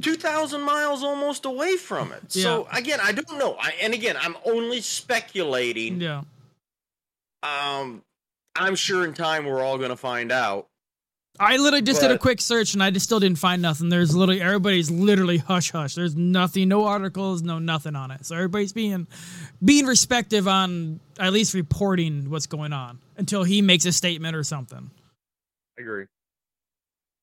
two 0.00 0.14
thousand 0.14 0.62
miles 0.62 1.02
almost 1.02 1.44
away 1.44 1.76
from 1.76 2.12
it. 2.12 2.22
Yeah. 2.30 2.42
So 2.42 2.68
again, 2.72 3.00
I 3.02 3.12
don't 3.12 3.38
know. 3.38 3.56
I, 3.60 3.74
and 3.82 3.92
again, 3.92 4.16
I'm 4.18 4.36
only 4.46 4.80
speculating. 4.80 6.00
Yeah. 6.00 6.22
Um, 7.42 8.02
I'm 8.56 8.74
sure 8.74 9.04
in 9.04 9.12
time 9.14 9.44
we're 9.44 9.62
all 9.62 9.76
going 9.76 9.90
to 9.90 9.96
find 9.96 10.32
out. 10.32 10.68
I 11.40 11.56
literally 11.56 11.82
just 11.82 12.00
but, 12.00 12.08
did 12.08 12.16
a 12.16 12.18
quick 12.18 12.40
search 12.40 12.74
and 12.74 12.82
I 12.82 12.90
just 12.90 13.06
still 13.06 13.20
didn't 13.20 13.38
find 13.38 13.62
nothing. 13.62 13.88
There's 13.88 14.14
literally 14.14 14.40
everybody's 14.40 14.90
literally 14.90 15.38
hush 15.38 15.70
hush. 15.70 15.94
There's 15.94 16.16
nothing, 16.16 16.68
no 16.68 16.86
articles, 16.86 17.42
no 17.42 17.58
nothing 17.58 17.94
on 17.94 18.10
it. 18.10 18.26
So 18.26 18.34
everybody's 18.34 18.72
being 18.72 19.06
being 19.64 19.86
respective 19.86 20.48
on 20.48 21.00
at 21.18 21.32
least 21.32 21.54
reporting 21.54 22.30
what's 22.30 22.46
going 22.46 22.72
on 22.72 22.98
until 23.16 23.44
he 23.44 23.62
makes 23.62 23.84
a 23.84 23.92
statement 23.92 24.34
or 24.34 24.42
something. 24.42 24.90
I 25.78 25.82
agree. 25.82 26.06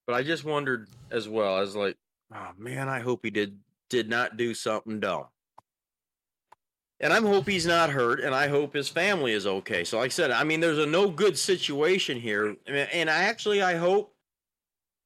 But 0.08 0.16
I 0.16 0.24
just 0.24 0.46
wondered 0.46 0.88
as 1.12 1.28
well. 1.28 1.56
I 1.56 1.62
was 1.62 1.76
like, 1.76 1.98
oh 2.34 2.52
man, 2.58 2.88
I 2.88 3.00
hope 3.00 3.22
he 3.24 3.32
did 3.32 3.58
did 3.90 4.10
not 4.10 4.38
do 4.38 4.54
something 4.54 5.00
dumb. 5.00 5.26
And 7.06 7.14
I 7.14 7.22
hope 7.22 7.48
he's 7.48 7.68
not 7.68 7.92
hurt, 7.92 8.20
and 8.20 8.34
I 8.34 8.48
hope 8.48 8.74
his 8.74 8.90
family 8.90 9.34
is 9.34 9.46
okay. 9.46 9.84
So, 9.84 10.00
like 10.00 10.08
I 10.08 10.10
said, 10.10 10.32
I 10.32 10.44
mean, 10.44 10.60
there's 10.60 10.80
a 10.80 10.88
no 10.88 11.08
good 11.08 11.38
situation 11.38 12.20
here, 12.20 12.56
and 12.66 13.12
I 13.12 13.26
actually 13.26 13.62
I 13.62 13.76
hope 13.76 14.12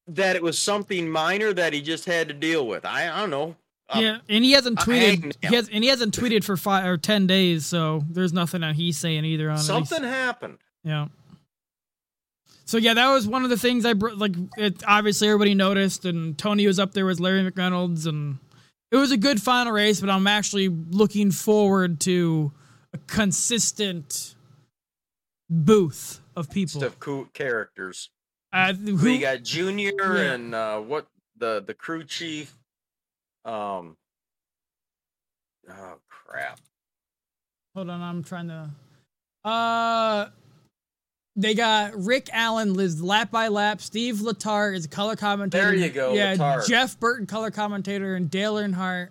that 0.08 0.38
it 0.38 0.42
was 0.42 0.58
something 0.58 1.10
minor 1.10 1.52
that 1.52 1.74
he 1.74 1.82
just 1.82 2.06
had 2.06 2.30
to 2.30 2.34
deal 2.34 2.66
with. 2.66 2.86
I, 2.86 3.10
I 3.14 3.20
don't 3.20 3.30
know. 3.30 3.58
Um, 3.90 4.02
yeah, 4.02 4.18
and 4.30 4.46
he 4.46 4.54
hasn't 4.54 4.80
tweeted. 4.80 5.36
He 5.42 5.54
has, 5.54 5.68
and 5.68 5.84
he 5.84 5.90
hasn't 5.90 6.18
tweeted 6.18 6.46
for 6.46 6.56
five 6.56 6.86
or 6.86 6.96
ten 6.96 7.28
days, 7.28 7.66
so 7.66 8.02
there's 8.10 8.32
nothing 8.32 8.62
that 8.62 8.76
he's 8.76 8.98
saying 8.98 9.26
either 9.26 9.50
on 9.50 9.58
something 9.58 10.02
happened. 10.02 10.60
Yeah. 10.86 11.10
So 12.64 12.78
yeah, 12.78 12.94
that 12.94 13.10
was 13.10 13.28
one 13.28 13.44
of 13.44 13.50
the 13.50 13.58
things 13.58 13.86
I 13.86 13.92
br- 13.92 14.12
like. 14.12 14.36
It 14.58 14.82
obviously 14.88 15.28
everybody 15.28 15.54
noticed, 15.54 16.06
and 16.06 16.38
Tony 16.38 16.66
was 16.66 16.80
up 16.80 16.94
there 16.94 17.06
with 17.06 17.20
Larry 17.20 17.44
McReynolds, 17.52 18.08
and 18.08 18.38
it 18.91 18.97
was 18.97 19.12
a 19.12 19.17
good 19.17 19.41
final 19.41 19.73
race, 19.73 20.02
but 20.02 20.10
I'm 20.10 20.28
actually 20.28 20.69
looking 20.69 21.32
forward 21.32 21.99
to 22.02 22.52
a 22.93 22.97
consistent 23.08 24.36
booth 25.49 26.21
of 26.36 26.49
people. 26.49 26.84
Of 26.84 26.99
cool 26.99 27.25
characters. 27.34 28.10
Uh, 28.52 28.73
who, 28.73 28.95
we 28.95 29.19
got 29.19 29.43
Junior 29.43 29.91
yeah. 29.99 30.34
and 30.34 30.56
uh, 30.56 30.80
what 30.80 31.08
the 31.38 31.63
the 31.65 31.73
crew 31.73 32.04
chief. 32.04 32.56
Um. 33.45 33.95
Oh 35.69 35.99
crap! 36.10 36.60
Hold 37.75 37.89
on, 37.89 38.02
I'm 38.02 38.23
trying 38.23 38.47
to. 38.47 38.69
Uh, 39.43 40.30
they 41.40 41.54
got 41.54 41.96
Rick 41.96 42.30
Allen 42.34 42.74
lives 42.74 43.02
lap 43.02 43.32
by 43.32 43.48
lap. 43.48 43.82
Steve 43.82 44.16
Letarte 44.16 44.76
is 44.76 44.86
a 44.86 44.90
color 44.90 45.16
commentator. 45.16 45.66
There 45.66 45.76
you 45.76 45.90
go. 45.90 46.14
Yeah. 46.14 46.62
Jeff 46.68 47.00
Burton 47.00 47.26
color 47.26 47.50
commentator 47.52 48.16
and 48.16 48.30
Dale 48.30 48.56
Earnhardt 48.56 49.10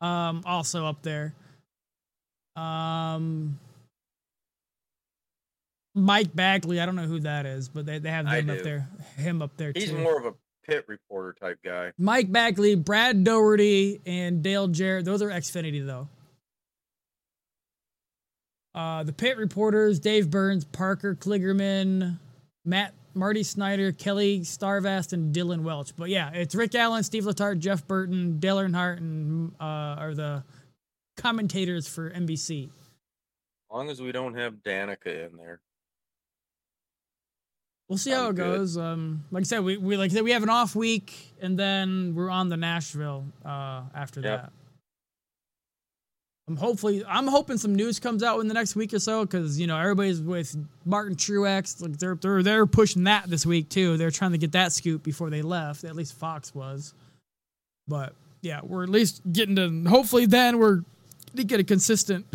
um 0.00 0.42
also 0.44 0.86
up 0.86 1.02
there. 1.02 1.34
Um 2.56 3.58
Mike 5.94 6.34
Bagley, 6.34 6.80
I 6.80 6.86
don't 6.86 6.96
know 6.96 7.06
who 7.06 7.20
that 7.20 7.46
is, 7.46 7.68
but 7.68 7.84
they, 7.84 7.98
they 7.98 8.10
have 8.10 8.26
him 8.26 8.48
up 8.50 8.62
there. 8.62 8.88
Him 9.16 9.42
up 9.42 9.56
there 9.56 9.72
He's 9.74 9.90
too. 9.90 9.98
more 9.98 10.18
of 10.18 10.24
a 10.24 10.34
pit 10.64 10.84
reporter 10.88 11.34
type 11.40 11.58
guy. 11.64 11.92
Mike 11.98 12.30
Bagley, 12.30 12.74
Brad 12.76 13.24
Daugherty, 13.24 14.00
and 14.06 14.42
Dale 14.42 14.68
Jarrett. 14.68 15.04
Those 15.04 15.20
are 15.22 15.28
Xfinity 15.30 15.84
though. 15.84 16.08
Uh, 18.74 19.02
the 19.02 19.12
pit 19.12 19.36
reporters: 19.36 19.98
Dave 19.98 20.30
Burns, 20.30 20.64
Parker 20.64 21.14
Kligerman, 21.14 22.18
Matt, 22.64 22.94
Marty 23.14 23.42
Snider, 23.42 23.92
Kelli 23.92 24.40
Stavast, 24.40 25.12
and 25.12 25.34
Dylan 25.34 25.62
Welch. 25.62 25.94
But 25.96 26.10
yeah, 26.10 26.30
it's 26.32 26.54
Rick 26.54 26.74
Allen, 26.74 27.02
Steve 27.02 27.24
Letarte, 27.24 27.58
Jeff 27.58 27.86
Burton, 27.86 28.38
Dale 28.38 28.58
Earnhardt, 28.58 28.98
and 28.98 29.52
uh, 29.60 29.64
are 29.98 30.14
the 30.14 30.44
commentators 31.16 31.88
for 31.88 32.10
NBC. 32.10 32.66
As 32.66 32.70
long 33.70 33.90
as 33.90 34.00
we 34.00 34.12
don't 34.12 34.34
have 34.34 34.54
Danica 34.54 35.28
in 35.28 35.36
there. 35.36 35.60
We'll 37.88 37.98
see 37.98 38.12
how 38.12 38.26
I'm 38.26 38.30
it 38.30 38.36
goes. 38.36 38.78
Um, 38.78 39.24
like 39.32 39.40
I 39.40 39.44
said, 39.44 39.64
we, 39.64 39.76
we 39.76 39.96
like 39.96 40.12
I 40.12 40.14
said, 40.14 40.22
we 40.22 40.30
have 40.30 40.44
an 40.44 40.48
off 40.48 40.76
week, 40.76 41.34
and 41.40 41.58
then 41.58 42.14
we're 42.14 42.30
on 42.30 42.48
the 42.48 42.56
Nashville 42.56 43.24
uh, 43.44 43.82
after 43.92 44.20
yep. 44.20 44.42
that. 44.42 44.52
I'm 46.50 46.56
hopefully 46.56 47.04
I'm 47.06 47.28
hoping 47.28 47.58
some 47.58 47.76
news 47.76 48.00
comes 48.00 48.24
out 48.24 48.40
in 48.40 48.48
the 48.48 48.54
next 48.54 48.74
week 48.74 48.92
or 48.92 48.98
so 48.98 49.24
because 49.24 49.60
you 49.60 49.68
know 49.68 49.78
everybody's 49.78 50.20
with 50.20 50.56
Martin 50.84 51.14
Truex. 51.14 51.80
Like 51.80 51.96
they're 51.96 52.16
they're 52.16 52.42
they're 52.42 52.66
pushing 52.66 53.04
that 53.04 53.30
this 53.30 53.46
week 53.46 53.68
too. 53.68 53.96
They're 53.96 54.10
trying 54.10 54.32
to 54.32 54.38
get 54.38 54.50
that 54.52 54.72
scoop 54.72 55.04
before 55.04 55.30
they 55.30 55.42
left. 55.42 55.84
At 55.84 55.94
least 55.94 56.14
Fox 56.14 56.52
was. 56.52 56.92
But 57.86 58.14
yeah, 58.42 58.60
we're 58.64 58.82
at 58.82 58.88
least 58.88 59.22
getting 59.32 59.54
to. 59.56 59.88
Hopefully, 59.88 60.26
then 60.26 60.58
we're 60.58 60.82
to 61.36 61.44
get 61.44 61.60
a 61.60 61.64
consistent. 61.64 62.26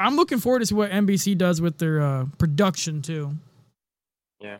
I'm 0.00 0.16
looking 0.16 0.38
forward 0.38 0.58
to 0.58 0.66
see 0.66 0.74
what 0.74 0.90
NBC 0.90 1.38
does 1.38 1.60
with 1.60 1.78
their 1.78 2.00
uh, 2.00 2.26
production 2.38 3.02
too. 3.02 3.36
Yeah. 4.40 4.58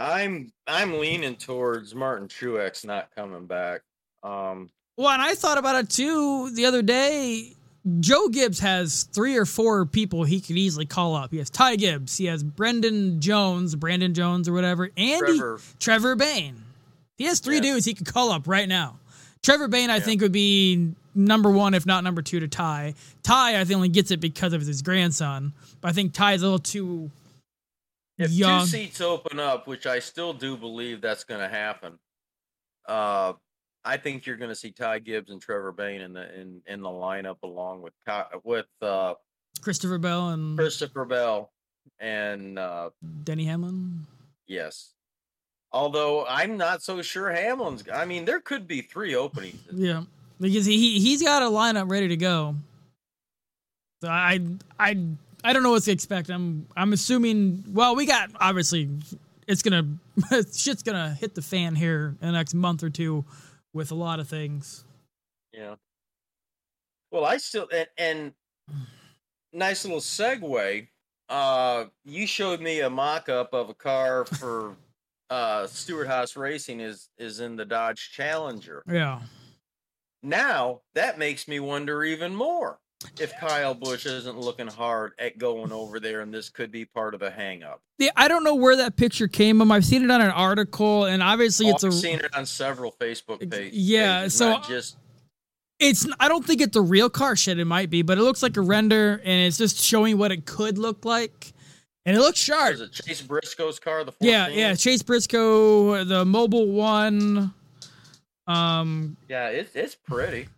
I'm 0.00 0.50
I'm 0.66 0.98
leaning 0.98 1.36
towards 1.36 1.94
Martin 1.94 2.26
Truex 2.26 2.84
not 2.84 3.14
coming 3.14 3.46
back. 3.46 3.82
Um, 4.24 4.70
well, 4.96 5.10
and 5.10 5.22
I 5.22 5.34
thought 5.34 5.58
about 5.58 5.76
it 5.76 5.90
too 5.90 6.50
the 6.50 6.66
other 6.66 6.82
day. 6.82 7.52
Joe 8.00 8.28
Gibbs 8.28 8.60
has 8.60 9.02
three 9.02 9.36
or 9.36 9.44
four 9.44 9.84
people 9.84 10.24
he 10.24 10.40
could 10.40 10.56
easily 10.56 10.86
call 10.86 11.14
up. 11.14 11.30
He 11.30 11.38
has 11.38 11.50
Ty 11.50 11.76
Gibbs, 11.76 12.16
he 12.16 12.26
has 12.26 12.42
Brendan 12.42 13.20
Jones, 13.20 13.74
Brandon 13.74 14.14
Jones 14.14 14.48
or 14.48 14.52
whatever, 14.54 14.90
and 14.96 15.20
Trevor, 15.20 15.60
Trevor 15.78 16.16
Bayne. 16.16 16.64
He 17.18 17.24
has 17.24 17.40
three 17.40 17.56
yeah. 17.56 17.62
dudes 17.62 17.84
he 17.84 17.94
could 17.94 18.06
call 18.06 18.30
up 18.30 18.48
right 18.48 18.68
now. 18.68 18.98
Trevor 19.42 19.68
Bayne, 19.68 19.90
I 19.90 19.96
yeah. 19.96 20.02
think, 20.02 20.22
would 20.22 20.32
be 20.32 20.94
number 21.14 21.50
one, 21.50 21.74
if 21.74 21.84
not 21.84 22.02
number 22.02 22.22
two, 22.22 22.40
to 22.40 22.48
Ty. 22.48 22.94
Ty, 23.22 23.60
I 23.60 23.64
think, 23.64 23.76
only 23.76 23.88
gets 23.90 24.10
it 24.10 24.20
because 24.20 24.52
of 24.54 24.62
his 24.62 24.80
grandson, 24.82 25.52
but 25.80 25.88
I 25.88 25.92
think 25.92 26.14
Ty 26.14 26.32
is 26.34 26.42
a 26.42 26.46
little 26.46 26.58
too 26.58 27.10
if 28.18 28.30
young. 28.30 28.62
two 28.62 28.66
seats 28.66 29.00
open 29.00 29.38
up, 29.38 29.66
which 29.66 29.86
I 29.86 29.98
still 29.98 30.32
do 30.32 30.56
believe 30.56 31.00
that's 31.00 31.24
going 31.24 31.40
to 31.40 31.48
happen, 31.48 31.98
uh, 32.88 33.34
I 33.84 33.96
think 33.96 34.26
you're 34.26 34.36
going 34.36 34.50
to 34.50 34.54
see 34.54 34.70
Ty 34.70 35.00
Gibbs 35.00 35.30
and 35.30 35.40
Trevor 35.40 35.72
Bayne 35.72 36.00
in 36.00 36.12
the 36.14 36.40
in, 36.40 36.62
in 36.66 36.80
the 36.80 36.88
lineup 36.88 37.36
along 37.42 37.82
with 37.82 37.92
with 38.42 38.66
uh, 38.80 39.14
Christopher 39.60 39.98
Bell 39.98 40.30
and 40.30 40.56
Christopher 40.56 41.04
Bell 41.04 41.52
and 41.98 42.58
uh, 42.58 42.90
Denny 43.24 43.44
Hamlin. 43.44 44.06
Yes, 44.46 44.92
although 45.70 46.24
I'm 46.26 46.56
not 46.56 46.82
so 46.82 47.02
sure 47.02 47.30
Hamlin's. 47.30 47.84
I 47.92 48.06
mean, 48.06 48.24
there 48.24 48.40
could 48.40 48.66
be 48.66 48.80
three 48.80 49.14
openings. 49.14 49.60
Yeah, 49.70 50.04
because 50.40 50.64
he 50.64 50.98
he's 50.98 51.22
got 51.22 51.42
a 51.42 51.46
lineup 51.46 51.90
ready 51.90 52.08
to 52.08 52.16
go. 52.16 52.56
So 54.02 54.08
I 54.08 54.40
I 54.78 54.96
I 55.42 55.52
don't 55.52 55.62
know 55.62 55.72
what 55.72 55.82
to 55.82 55.92
expect. 55.92 56.30
I'm 56.30 56.66
I'm 56.74 56.94
assuming. 56.94 57.64
Well, 57.68 57.96
we 57.96 58.06
got 58.06 58.30
obviously 58.40 58.88
it's 59.46 59.62
gonna 59.62 59.98
shit's 60.54 60.82
gonna 60.82 61.14
hit 61.20 61.34
the 61.34 61.42
fan 61.42 61.74
here 61.74 62.16
in 62.22 62.28
the 62.28 62.32
next 62.32 62.54
month 62.54 62.82
or 62.82 62.88
two 62.88 63.26
with 63.74 63.90
a 63.90 63.94
lot 63.94 64.20
of 64.20 64.28
things. 64.28 64.84
Yeah. 65.52 65.74
Well, 67.10 67.26
I 67.26 67.36
still 67.36 67.68
and, 67.70 67.88
and 67.98 68.32
nice 69.52 69.84
little 69.84 70.00
segue. 70.00 70.88
Uh, 71.28 71.84
you 72.04 72.26
showed 72.26 72.60
me 72.60 72.80
a 72.80 72.90
mock-up 72.90 73.52
of 73.52 73.68
a 73.68 73.74
car 73.74 74.24
for 74.38 74.76
uh 75.30 75.66
Stewart-Haas 75.66 76.36
Racing 76.36 76.80
is 76.80 77.10
is 77.18 77.40
in 77.40 77.56
the 77.56 77.64
Dodge 77.64 78.12
Challenger. 78.12 78.82
Yeah. 78.88 79.20
Now 80.22 80.80
that 80.94 81.18
makes 81.18 81.46
me 81.46 81.60
wonder 81.60 82.02
even 82.04 82.34
more 82.34 82.78
if 83.20 83.32
Kyle 83.38 83.74
Busch 83.74 84.06
isn't 84.06 84.38
looking 84.38 84.66
hard 84.66 85.12
at 85.18 85.38
going 85.38 85.72
over 85.72 86.00
there, 86.00 86.20
and 86.20 86.32
this 86.32 86.48
could 86.48 86.70
be 86.70 86.84
part 86.84 87.14
of 87.14 87.22
a 87.22 87.30
hangup. 87.30 87.76
Yeah, 87.98 88.10
I 88.16 88.28
don't 88.28 88.44
know 88.44 88.54
where 88.54 88.76
that 88.76 88.96
picture 88.96 89.28
came 89.28 89.58
from. 89.58 89.70
I've 89.70 89.84
seen 89.84 90.04
it 90.04 90.10
on 90.10 90.20
an 90.20 90.30
article, 90.30 91.04
and 91.04 91.22
obviously 91.22 91.66
oh, 91.66 91.70
it's 91.70 91.84
I've 91.84 91.90
a. 91.90 91.94
seen 91.94 92.18
it 92.18 92.34
on 92.34 92.46
several 92.46 92.92
Facebook 92.92 93.48
pages. 93.50 93.74
Yeah, 93.74 94.20
pages, 94.20 94.34
so 94.34 94.60
just. 94.66 94.96
It's. 95.78 96.06
I 96.18 96.28
don't 96.28 96.44
think 96.44 96.60
it's 96.60 96.76
a 96.76 96.82
real 96.82 97.10
car. 97.10 97.36
Shit, 97.36 97.58
it 97.58 97.64
might 97.64 97.90
be, 97.90 98.02
but 98.02 98.18
it 98.18 98.22
looks 98.22 98.42
like 98.42 98.56
a 98.56 98.62
render, 98.62 99.20
and 99.24 99.46
it's 99.46 99.58
just 99.58 99.78
showing 99.78 100.18
what 100.18 100.32
it 100.32 100.46
could 100.46 100.78
look 100.78 101.04
like, 101.04 101.52
and 102.04 102.16
it 102.16 102.20
looks 102.20 102.38
sharp. 102.38 102.74
Is 102.74 102.80
it 102.80 102.92
Chase 102.92 103.22
Briscoe's 103.22 103.78
car? 103.78 104.04
The 104.04 104.12
14? 104.12 104.28
yeah, 104.28 104.48
yeah, 104.48 104.74
Chase 104.74 105.02
Briscoe, 105.02 106.04
the 106.04 106.24
Mobil 106.24 106.72
One. 106.72 107.54
Um. 108.46 109.16
Yeah, 109.28 109.48
it's 109.48 109.74
it's 109.74 109.94
pretty. 109.94 110.48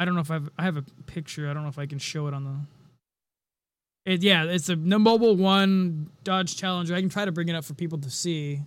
I 0.00 0.06
don't 0.06 0.14
know 0.14 0.22
if 0.22 0.30
I've 0.30 0.48
I 0.58 0.62
have 0.62 0.78
a 0.78 0.82
picture. 1.06 1.48
I 1.50 1.52
don't 1.52 1.62
know 1.62 1.68
if 1.68 1.78
I 1.78 1.84
can 1.84 1.98
show 1.98 2.26
it 2.26 2.32
on 2.32 2.44
the. 2.44 4.10
It, 4.10 4.22
yeah, 4.22 4.44
it's 4.44 4.70
a 4.70 4.74
the 4.74 4.96
Mobil 4.96 5.36
One 5.36 6.08
Dodge 6.24 6.56
Challenger. 6.56 6.94
I 6.94 7.00
can 7.00 7.10
try 7.10 7.26
to 7.26 7.32
bring 7.32 7.50
it 7.50 7.54
up 7.54 7.66
for 7.66 7.74
people 7.74 7.98
to 7.98 8.08
see. 8.08 8.62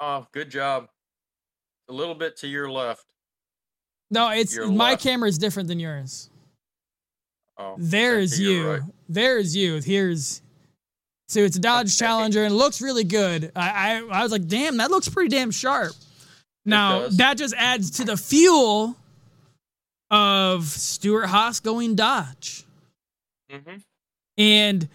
Oh, 0.00 0.26
good 0.32 0.50
job. 0.50 0.88
A 1.88 1.92
little 1.92 2.16
bit 2.16 2.36
to 2.38 2.48
your 2.48 2.68
left. 2.68 3.04
No, 4.10 4.30
it's 4.30 4.56
your 4.56 4.66
my 4.66 4.90
left. 4.90 5.04
camera 5.04 5.28
is 5.28 5.38
different 5.38 5.68
than 5.68 5.78
yours. 5.78 6.30
Oh, 7.58 7.76
there's 7.78 8.40
you. 8.40 8.68
Right. 8.68 8.80
There's 9.08 9.54
you. 9.56 9.76
Here's 9.76 10.42
so 11.28 11.40
it's 11.40 11.56
a 11.56 11.60
Dodge 11.60 11.96
Challenger 11.96 12.42
and 12.42 12.52
it 12.52 12.56
looks 12.56 12.82
really 12.82 13.04
good. 13.04 13.52
I, 13.54 14.00
I 14.10 14.18
I 14.18 14.22
was 14.24 14.32
like, 14.32 14.48
damn, 14.48 14.78
that 14.78 14.90
looks 14.90 15.08
pretty 15.08 15.28
damn 15.28 15.52
sharp. 15.52 15.92
Now 16.64 17.06
that 17.06 17.38
just 17.38 17.54
adds 17.56 17.92
to 17.92 18.04
the 18.04 18.16
fuel 18.16 18.96
of 20.10 20.64
Stewart-Haas 20.64 21.60
going 21.60 21.94
Dodge. 21.94 22.64
Mm-hmm. 23.50 23.76
And 24.38 24.88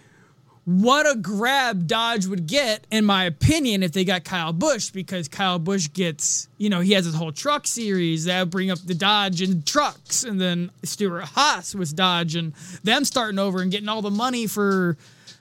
what 0.66 1.10
a 1.10 1.16
grab 1.18 1.88
Dodge 1.88 2.28
would 2.28 2.46
get, 2.46 2.86
in 2.92 3.04
my 3.04 3.24
opinion, 3.26 3.82
if 3.82 3.92
they 3.92 4.06
got 4.06 4.24
Kyle 4.24 4.54
Busch, 4.54 4.92
because 4.92 5.28
Kyle 5.28 5.58
Busch 5.58 5.90
gets, 5.92 6.48
you 6.58 6.70
know, 6.70 6.82
he 6.82 6.94
has 6.94 7.06
his 7.06 7.16
whole 7.16 7.32
truck 7.32 7.66
series 7.66 8.26
that 8.26 8.40
would 8.40 8.52
bring 8.52 8.70
up 8.70 8.78
the 8.86 8.94
Dodge 8.94 9.42
and 9.42 9.66
trucks, 9.66 10.24
and 10.24 10.40
then 10.40 10.70
Stewart-Haas 10.84 11.74
was 11.74 11.92
Dodge 11.92 12.36
and 12.36 12.54
them 12.84 13.06
starting 13.06 13.40
over 13.40 13.62
and 13.62 13.72
getting 13.72 13.90
all 13.90 14.04
the 14.04 14.12
money 14.12 14.46
for, 14.46 14.98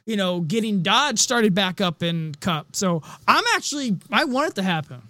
you 0.06 0.16
know, 0.16 0.40
getting 0.40 0.82
Dodge 0.82 1.18
started 1.18 1.54
back 1.54 1.82
up 1.82 2.02
in 2.02 2.34
Cup. 2.40 2.74
So 2.74 3.02
I'm 3.28 3.44
actually, 3.54 3.98
I 4.10 4.24
want 4.24 4.52
it 4.52 4.54
to 4.54 4.62
happen. 4.62 5.02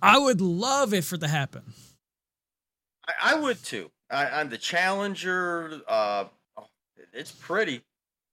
I 0.00 0.18
would 0.18 0.40
love 0.40 0.94
it 0.94 1.04
for 1.04 1.16
it 1.16 1.20
to 1.20 1.28
happen. 1.28 1.62
I, 3.20 3.32
I 3.32 3.34
would 3.34 3.62
too. 3.62 3.90
I, 4.10 4.40
am 4.40 4.50
the 4.50 4.58
Challenger. 4.58 5.80
Uh, 5.88 6.24
oh, 6.56 6.66
it's 7.12 7.32
pretty, 7.32 7.82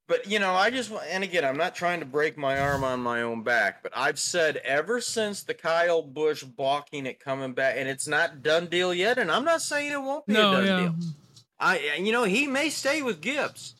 but 0.07 0.30
you 0.30 0.39
know, 0.39 0.53
I 0.53 0.69
just 0.69 0.91
and 1.09 1.23
again, 1.23 1.45
I'm 1.45 1.57
not 1.57 1.75
trying 1.75 1.99
to 1.99 2.05
break 2.05 2.38
my 2.38 2.59
arm 2.59 2.84
on 2.84 2.99
my 2.99 3.21
own 3.21 3.43
back, 3.43 3.84
but 3.84 3.91
I've 3.95 4.19
said 4.19 4.57
ever 4.57 4.99
since 4.99 5.43
the 5.43 5.53
Kyle 5.53 6.01
Busch 6.01 6.43
balking 6.43 7.07
at 7.07 7.19
coming 7.19 7.53
back, 7.53 7.75
and 7.77 7.88
it's 7.88 8.07
not 8.07 8.43
done 8.43 8.67
deal 8.67 8.93
yet, 8.93 9.17
and 9.17 9.32
I'm 9.32 9.45
not 9.45 9.61
saying 9.61 9.91
it 9.91 10.01
won't 10.01 10.25
be 10.25 10.34
no, 10.34 10.51
a 10.51 10.55
done 10.55 10.65
yeah. 10.65 10.80
deal. 10.80 10.95
I, 11.59 11.95
you 11.99 12.11
know, 12.11 12.23
he 12.23 12.47
may 12.47 12.69
stay 12.69 13.01
with 13.01 13.21
Gibbs, 13.21 13.75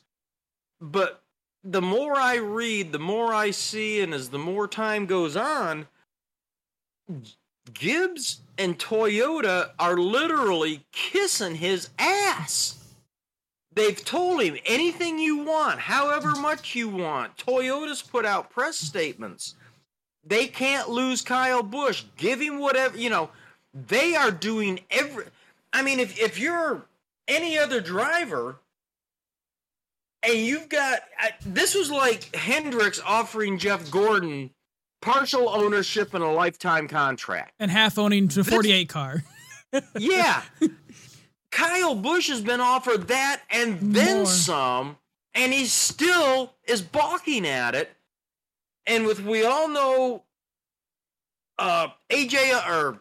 but 0.80 1.22
the 1.64 1.82
more 1.82 2.16
I 2.16 2.36
read, 2.36 2.92
the 2.92 2.98
more 2.98 3.34
I 3.34 3.50
see, 3.50 4.00
and 4.00 4.14
as 4.14 4.30
the 4.30 4.38
more 4.38 4.68
time 4.68 5.06
goes 5.06 5.36
on, 5.36 5.88
Gibbs 7.72 8.40
and 8.60 8.78
Toyota 8.78 9.70
are 9.78 9.96
literally 9.96 10.84
kissing 10.92 11.54
his 11.54 11.88
ass. 11.98 12.76
They've 13.72 14.04
told 14.04 14.42
him 14.42 14.58
anything 14.66 15.18
you 15.18 15.38
want, 15.44 15.80
however 15.80 16.32
much 16.32 16.74
you 16.74 16.90
want. 16.90 17.38
Toyota's 17.38 18.02
put 18.02 18.26
out 18.26 18.50
press 18.50 18.76
statements. 18.76 19.54
They 20.26 20.46
can't 20.46 20.90
lose 20.90 21.22
Kyle 21.22 21.62
Busch. 21.62 22.04
Give 22.18 22.38
him 22.38 22.58
whatever, 22.58 22.98
you 22.98 23.08
know. 23.08 23.30
They 23.72 24.14
are 24.14 24.30
doing 24.30 24.80
every. 24.90 25.24
I 25.72 25.80
mean, 25.80 25.98
if, 25.98 26.20
if 26.20 26.38
you're 26.38 26.84
any 27.28 27.56
other 27.56 27.80
driver 27.80 28.56
and 30.22 30.34
you've 30.34 30.68
got. 30.68 31.00
This 31.46 31.74
was 31.74 31.90
like 31.90 32.34
Hendricks 32.36 33.00
offering 33.06 33.56
Jeff 33.56 33.90
Gordon 33.90 34.50
partial 35.00 35.48
ownership 35.48 36.14
and 36.14 36.22
a 36.22 36.28
lifetime 36.28 36.88
contract. 36.88 37.52
And 37.58 37.70
half 37.70 37.98
owning 37.98 38.28
the 38.28 38.44
48 38.44 38.88
car. 38.88 39.22
yeah. 39.98 40.42
Kyle 41.50 41.94
Busch 41.94 42.28
has 42.28 42.40
been 42.40 42.60
offered 42.60 43.08
that 43.08 43.42
and 43.50 43.94
then 43.94 44.18
More. 44.18 44.26
some, 44.26 44.96
and 45.34 45.52
he 45.52 45.66
still 45.66 46.54
is 46.64 46.82
balking 46.82 47.46
at 47.46 47.74
it. 47.74 47.90
And 48.86 49.06
with 49.06 49.20
we 49.20 49.44
all 49.44 49.68
know 49.68 50.24
uh 51.58 51.88
AJ 52.10 52.68
or 52.68 53.00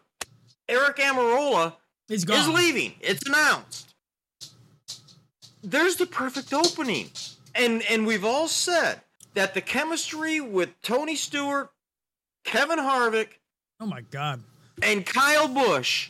Aric 0.68 0.98
Almirola 0.98 1.74
is 2.10 2.28
leaving. 2.48 2.94
It's 3.02 3.28
announced. 3.28 3.94
There's 5.64 5.96
the 5.96 6.06
perfect 6.06 6.54
opening. 6.54 7.10
And 7.56 7.84
and 7.90 8.06
we've 8.06 8.26
all 8.26 8.48
said 8.48 9.02
that 9.34 9.54
the 9.54 9.62
chemistry 9.62 10.40
with 10.40 10.70
Tony 10.82 11.16
Stewart, 11.16 11.70
Kevin 12.44 12.80
Harvick. 12.80 13.30
Oh 13.80 13.86
my 13.86 14.02
god. 14.02 14.42
And 14.82 15.06
Kyle 15.06 15.48
Busch 15.48 16.10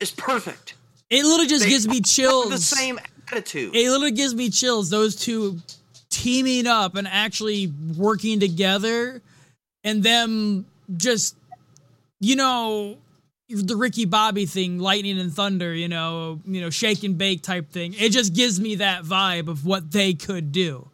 is 0.00 0.10
perfect. 0.10 0.74
It 1.10 1.24
literally 1.24 1.46
just 1.46 1.64
they 1.64 1.70
gives 1.70 1.86
me 1.86 2.00
chills. 2.00 2.50
The 2.50 2.58
same 2.58 2.98
attitude. 3.30 3.74
It 3.74 3.88
literally 3.90 4.12
gives 4.12 4.34
me 4.34 4.50
chills. 4.50 4.90
Those 4.90 5.16
two 5.16 5.60
teaming 6.10 6.66
up 6.66 6.94
and 6.94 7.06
actually 7.08 7.72
working 7.96 8.40
together, 8.40 9.22
and 9.84 10.02
them 10.02 10.66
just, 10.96 11.36
you 12.20 12.36
know, 12.36 12.98
the 13.48 13.76
Ricky 13.76 14.04
Bobby 14.04 14.46
thing, 14.46 14.78
lightning 14.78 15.18
and 15.18 15.32
thunder, 15.32 15.74
you 15.74 15.88
know, 15.88 16.40
you 16.46 16.60
know, 16.60 16.70
shake 16.70 17.02
and 17.04 17.18
bake 17.18 17.42
type 17.42 17.70
thing. 17.70 17.94
It 17.98 18.10
just 18.10 18.34
gives 18.34 18.60
me 18.60 18.76
that 18.76 19.04
vibe 19.04 19.48
of 19.48 19.66
what 19.66 19.90
they 19.90 20.14
could 20.14 20.52
do. 20.52 20.88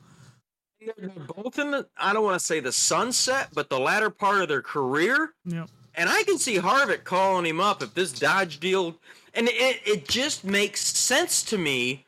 They're 0.96 1.08
both 1.08 1.58
in 1.58 1.70
the 1.70 1.86
I 1.96 2.12
don't 2.12 2.24
want 2.24 2.38
to 2.38 2.44
say 2.44 2.60
the 2.60 2.72
sunset, 2.72 3.48
but 3.52 3.68
the 3.68 3.78
latter 3.78 4.10
part 4.10 4.42
of 4.42 4.48
their 4.48 4.62
career. 4.62 5.34
Yeah. 5.44 5.66
And 5.94 6.08
I 6.08 6.22
can 6.22 6.38
see 6.38 6.58
Harvick 6.58 7.04
calling 7.04 7.44
him 7.44 7.60
up 7.60 7.82
if 7.82 7.94
this 7.94 8.12
Dodge 8.12 8.60
deal, 8.60 8.96
and 9.34 9.48
it, 9.48 9.80
it 9.84 10.08
just 10.08 10.44
makes 10.44 10.80
sense 10.80 11.42
to 11.44 11.58
me 11.58 12.06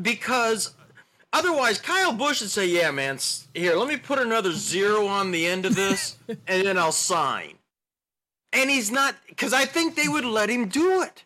because 0.00 0.74
otherwise 1.32 1.80
Kyle 1.80 2.12
Busch 2.12 2.40
would 2.40 2.50
say, 2.50 2.66
"Yeah, 2.66 2.92
man, 2.92 3.18
here, 3.52 3.74
let 3.74 3.88
me 3.88 3.96
put 3.96 4.20
another 4.20 4.52
zero 4.52 5.06
on 5.06 5.32
the 5.32 5.46
end 5.46 5.66
of 5.66 5.74
this, 5.74 6.16
and 6.28 6.38
then 6.64 6.78
I'll 6.78 6.92
sign." 6.92 7.54
And 8.52 8.70
he's 8.70 8.90
not 8.90 9.16
because 9.28 9.52
I 9.52 9.64
think 9.64 9.96
they 9.96 10.08
would 10.08 10.24
let 10.24 10.48
him 10.48 10.68
do 10.68 11.02
it. 11.02 11.24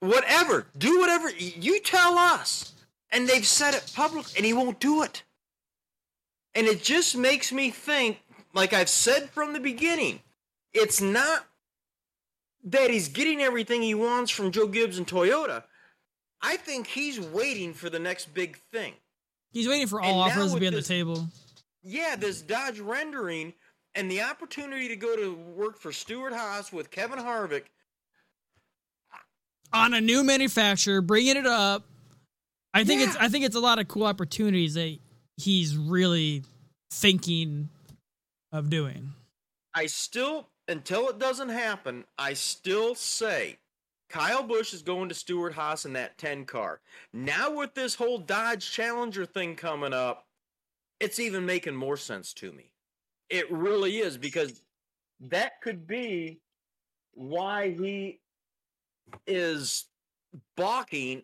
Whatever, 0.00 0.66
do 0.76 1.00
whatever 1.00 1.30
you 1.30 1.80
tell 1.80 2.18
us, 2.18 2.74
and 3.10 3.26
they've 3.26 3.46
said 3.46 3.74
it 3.74 3.92
public, 3.94 4.26
and 4.36 4.44
he 4.44 4.52
won't 4.52 4.78
do 4.78 5.02
it. 5.02 5.22
And 6.56 6.66
it 6.66 6.82
just 6.82 7.16
makes 7.16 7.52
me 7.52 7.70
think, 7.70 8.18
like 8.54 8.72
I've 8.72 8.88
said 8.88 9.28
from 9.30 9.52
the 9.52 9.60
beginning, 9.60 10.20
it's 10.72 11.00
not 11.02 11.46
that 12.64 12.90
he's 12.90 13.08
getting 13.08 13.42
everything 13.42 13.82
he 13.82 13.94
wants 13.94 14.30
from 14.30 14.50
Joe 14.50 14.66
Gibbs 14.66 14.96
and 14.98 15.06
Toyota. 15.06 15.64
I 16.40 16.56
think 16.56 16.86
he's 16.86 17.20
waiting 17.20 17.74
for 17.74 17.90
the 17.90 17.98
next 17.98 18.32
big 18.32 18.56
thing. 18.72 18.94
He's 19.52 19.68
waiting 19.68 19.86
for 19.86 20.00
all 20.00 20.22
And 20.24 20.32
offers 20.32 20.54
to 20.54 20.60
be 20.60 20.66
on 20.66 20.72
this- 20.72 20.88
the 20.88 20.94
table. 20.94 21.28
Yeah, 21.82 22.16
this 22.16 22.40
Dodge 22.42 22.80
rendering 22.80 23.52
and 23.94 24.10
the 24.10 24.22
opportunity 24.22 24.88
to 24.88 24.96
go 24.96 25.14
to 25.14 25.34
work 25.34 25.78
for 25.78 25.92
Stewart-Haas 25.92 26.72
with 26.72 26.90
Kevin 26.90 27.18
Harvick. 27.18 27.66
on 29.72 29.92
a 29.92 30.00
new 30.00 30.22
manufacturer, 30.24 31.00
bringing 31.02 31.36
it 31.36 31.46
up. 31.46 31.84
I 32.72 32.84
think 32.84 33.02
it's 33.02 33.16
I 33.16 33.28
think 33.28 33.44
it's 33.44 33.56
a 33.56 33.60
lot 33.60 33.78
of 33.78 33.88
cool 33.88 34.04
opportunities 34.04 34.74
that 34.74 34.98
he's 35.36 35.76
really 35.76 36.42
thinking 36.90 37.68
of 38.52 38.70
doing. 38.70 39.12
I 39.74 39.86
still, 39.86 40.48
until 40.68 41.08
it 41.08 41.18
doesn't 41.18 41.50
happen, 41.50 42.04
I 42.18 42.34
still 42.34 42.94
say 42.94 43.58
Kyle 44.08 44.42
Busch 44.42 44.72
is 44.72 44.82
going 44.82 45.08
to 45.08 45.14
Stewart-Haas 45.14 45.84
in 45.84 45.92
that 45.94 46.16
10 46.16 46.44
car. 46.44 46.80
Now, 47.12 47.54
with 47.54 47.74
this 47.74 47.96
whole 47.96 48.18
Dodge 48.18 48.70
Challenger 48.70 49.26
thing 49.26 49.56
coming 49.56 49.92
up, 49.92 50.26
it's 51.00 51.18
even 51.18 51.44
making 51.44 51.74
more 51.74 51.96
sense 51.96 52.32
to 52.34 52.52
me. 52.52 52.70
It 53.28 53.50
really 53.50 53.98
is 53.98 54.16
because 54.16 54.62
that 55.20 55.60
could 55.60 55.86
be 55.86 56.40
why 57.12 57.70
he 57.70 58.20
is 59.26 59.86
balking 60.56 61.22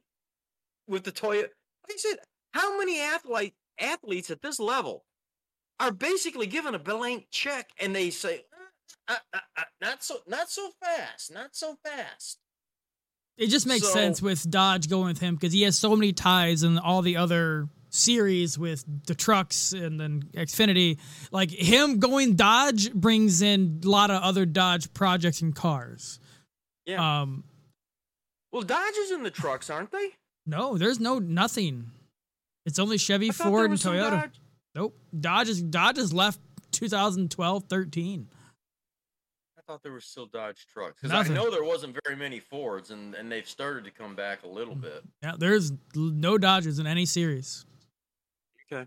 with 0.88 1.04
the 1.04 1.12
Toyota. 1.12 1.48
Like 1.88 1.92
I 1.92 1.96
said, 1.96 2.16
how 2.52 2.78
many 2.78 3.00
athlete, 3.00 3.54
athletes 3.82 4.30
at 4.30 4.40
this 4.42 4.58
level 4.60 5.04
are 5.80 5.90
basically 5.92 6.46
given 6.46 6.74
a 6.74 6.78
blank 6.78 7.26
check 7.30 7.70
and 7.80 7.94
they 7.94 8.10
say, 8.10 8.44
uh, 9.08 9.16
uh, 9.34 9.38
uh, 9.56 9.62
not 9.80 10.02
so, 10.04 10.18
not 10.26 10.48
so 10.50 10.70
fast, 10.82 11.32
not 11.32 11.50
so 11.56 11.76
fast. 11.84 12.38
It 13.36 13.48
just 13.48 13.66
makes 13.66 13.86
So- 13.86 13.92
sense 13.94 14.22
with 14.22 14.48
Dodge 14.50 14.88
going 14.88 15.08
with 15.08 15.18
him 15.20 15.34
because 15.34 15.52
he 15.52 15.62
has 15.62 15.78
so 15.78 15.96
many 15.96 16.12
ties 16.12 16.62
in 16.62 16.78
all 16.78 17.02
the 17.02 17.16
other 17.16 17.68
series 17.90 18.58
with 18.58 18.84
the 19.06 19.14
trucks 19.14 19.72
and 19.72 19.98
then 20.00 20.22
Xfinity. 20.34 20.98
Like 21.30 21.50
him 21.50 21.98
going 21.98 22.36
Dodge 22.36 22.92
brings 22.92 23.42
in 23.42 23.80
a 23.84 23.88
lot 23.88 24.10
of 24.10 24.22
other 24.22 24.46
Dodge 24.46 24.92
projects 24.94 25.40
and 25.42 25.54
cars. 25.54 26.20
Yeah. 26.86 27.22
Um, 27.22 27.44
Well, 28.52 28.62
Dodge 28.62 28.94
is 28.96 29.10
in 29.10 29.22
the 29.22 29.30
trucks, 29.30 29.68
aren't 29.70 29.90
they? 29.92 30.10
no, 30.46 30.76
there's 30.76 31.00
no 31.00 31.18
nothing. 31.18 31.90
It's 32.66 32.78
only 32.78 32.98
Chevy, 32.98 33.28
I 33.30 33.32
Ford, 33.32 33.70
and 33.70 33.78
Toyota. 33.78 34.10
Dodge- 34.22 34.40
Nope. 34.74 34.96
Dodge 35.20 35.48
is 35.50 35.62
Dodge 35.62 35.98
has 35.98 36.12
left 36.12 36.40
2012, 36.72 37.64
13. 37.68 38.26
I 39.58 39.60
thought 39.66 39.82
there 39.82 39.92
were 39.92 40.00
still 40.00 40.26
Dodge 40.26 40.66
trucks 40.66 41.00
because 41.00 41.12
I 41.30 41.32
know 41.32 41.50
there 41.50 41.62
wasn't 41.64 41.96
very 42.04 42.16
many 42.16 42.40
Fords, 42.40 42.90
and 42.90 43.14
and 43.14 43.30
they've 43.30 43.46
started 43.48 43.84
to 43.84 43.90
come 43.90 44.14
back 44.14 44.42
a 44.44 44.48
little 44.48 44.74
bit. 44.74 45.02
Yeah, 45.22 45.32
there's 45.38 45.72
no 45.94 46.38
Dodgers 46.38 46.78
in 46.78 46.86
any 46.86 47.04
series. 47.06 47.64
Okay. 48.72 48.86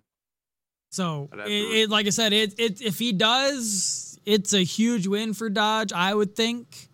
So 0.91 1.29
it, 1.33 1.49
it, 1.49 1.89
like 1.89 2.07
I 2.07 2.09
said, 2.09 2.33
it, 2.33 2.57
it 2.59 2.81
if 2.81 2.97
he 2.99 3.11
does, 3.13 4.19
it's 4.25 4.53
a 4.53 4.63
huge 4.63 5.07
win 5.07 5.33
for 5.33 5.49
Dodge. 5.49 5.91
I 5.93 6.13
would 6.13 6.35
think. 6.35 6.89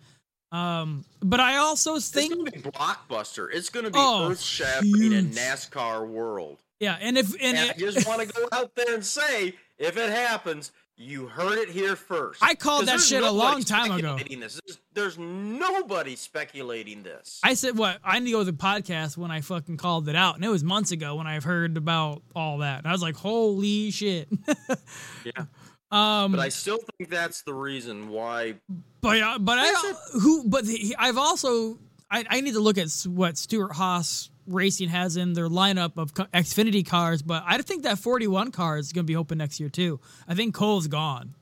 Um, 0.50 1.04
but 1.20 1.40
I 1.40 1.56
also 1.56 1.92
think 1.98 1.98
It's 1.98 2.10
think, 2.10 2.32
going 2.34 2.44
to 2.44 2.52
be 2.52 2.70
blockbuster. 2.70 3.48
It's 3.50 3.70
going 3.70 3.86
to 3.86 3.90
be 3.90 3.98
Oh, 3.98 4.30
earth 4.30 4.40
shattering 4.40 5.12
in 5.12 5.26
huge. 5.28 5.34
NASCAR 5.36 6.06
world. 6.06 6.61
Yeah, 6.82 6.98
and 7.00 7.16
if 7.16 7.32
and, 7.40 7.56
And 7.56 7.70
I 7.70 7.74
just 7.74 8.08
want 8.08 8.22
to 8.22 8.26
go 8.26 8.48
out 8.50 8.74
there 8.74 8.92
and 8.92 9.04
say, 9.04 9.54
if 9.78 9.96
it 9.96 10.10
happens, 10.10 10.72
you 10.96 11.28
heard 11.28 11.58
it 11.58 11.68
here 11.68 11.94
first. 11.94 12.42
I 12.42 12.56
called 12.56 12.86
that 12.86 13.00
shit 13.00 13.22
a 13.22 13.30
long 13.30 13.62
time 13.62 13.92
ago. 13.92 14.18
This. 14.18 14.60
There's, 14.66 14.80
there's 14.92 15.18
nobody 15.18 16.16
speculating 16.16 17.04
this. 17.04 17.38
I 17.44 17.54
said 17.54 17.78
what 17.78 17.98
I 18.02 18.18
need 18.18 18.26
to 18.26 18.32
go 18.32 18.38
to 18.40 18.50
the 18.50 18.52
podcast 18.52 19.16
when 19.16 19.30
I 19.30 19.42
fucking 19.42 19.76
called 19.76 20.08
it 20.08 20.16
out, 20.16 20.34
and 20.34 20.44
it 20.44 20.48
was 20.48 20.64
months 20.64 20.90
ago 20.90 21.14
when 21.14 21.28
I've 21.28 21.44
heard 21.44 21.76
about 21.76 22.22
all 22.34 22.58
that, 22.58 22.78
and 22.78 22.88
I 22.88 22.92
was 22.92 23.02
like, 23.02 23.14
holy 23.14 23.92
shit. 23.92 24.28
yeah, 25.24 25.44
um, 25.92 26.32
but 26.32 26.40
I 26.40 26.48
still 26.48 26.78
think 26.98 27.10
that's 27.10 27.42
the 27.42 27.54
reason 27.54 28.08
why. 28.08 28.56
But 29.00 29.22
uh, 29.22 29.38
but 29.38 29.58
I 29.60 29.94
who 30.14 30.48
but 30.48 30.64
he, 30.64 30.96
I've 30.98 31.16
also 31.18 31.78
I, 32.12 32.24
I 32.28 32.40
need 32.42 32.52
to 32.52 32.60
look 32.60 32.76
at 32.78 32.90
what 33.06 33.38
Stewart-Haas 33.38 34.30
Racing 34.46 34.90
has 34.90 35.16
in 35.16 35.32
their 35.32 35.48
lineup 35.48 35.96
of 35.96 36.12
Xfinity 36.14 36.86
cars. 36.86 37.22
But 37.22 37.42
I 37.46 37.56
think 37.62 37.84
that 37.84 37.98
41 37.98 38.50
car 38.52 38.76
is 38.76 38.92
going 38.92 39.04
to 39.06 39.10
be 39.10 39.16
open 39.16 39.38
next 39.38 39.58
year 39.58 39.70
too. 39.70 39.98
I 40.28 40.34
think 40.34 40.54
Cole's 40.54 40.88
gone. 40.88 41.34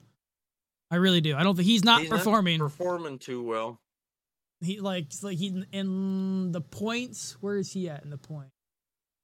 I 0.91 0.97
really 0.97 1.21
do. 1.21 1.37
I 1.37 1.43
don't 1.43 1.57
think 1.57 1.67
he's 1.67 1.85
not 1.85 2.03
he's 2.03 2.11
performing. 2.11 2.59
performing 2.59 3.19
too 3.19 3.43
well. 3.43 3.81
he 4.61 4.81
like 4.81 5.07
like 5.23 5.39
he 5.39 5.65
in 5.73 6.53
the 6.53 6.61
points. 6.61 7.37
Where 7.41 7.57
is 7.57 7.73
he 7.73 7.89
at 7.89 8.05
in 8.05 8.11
the 8.11 8.19
point? 8.19 8.49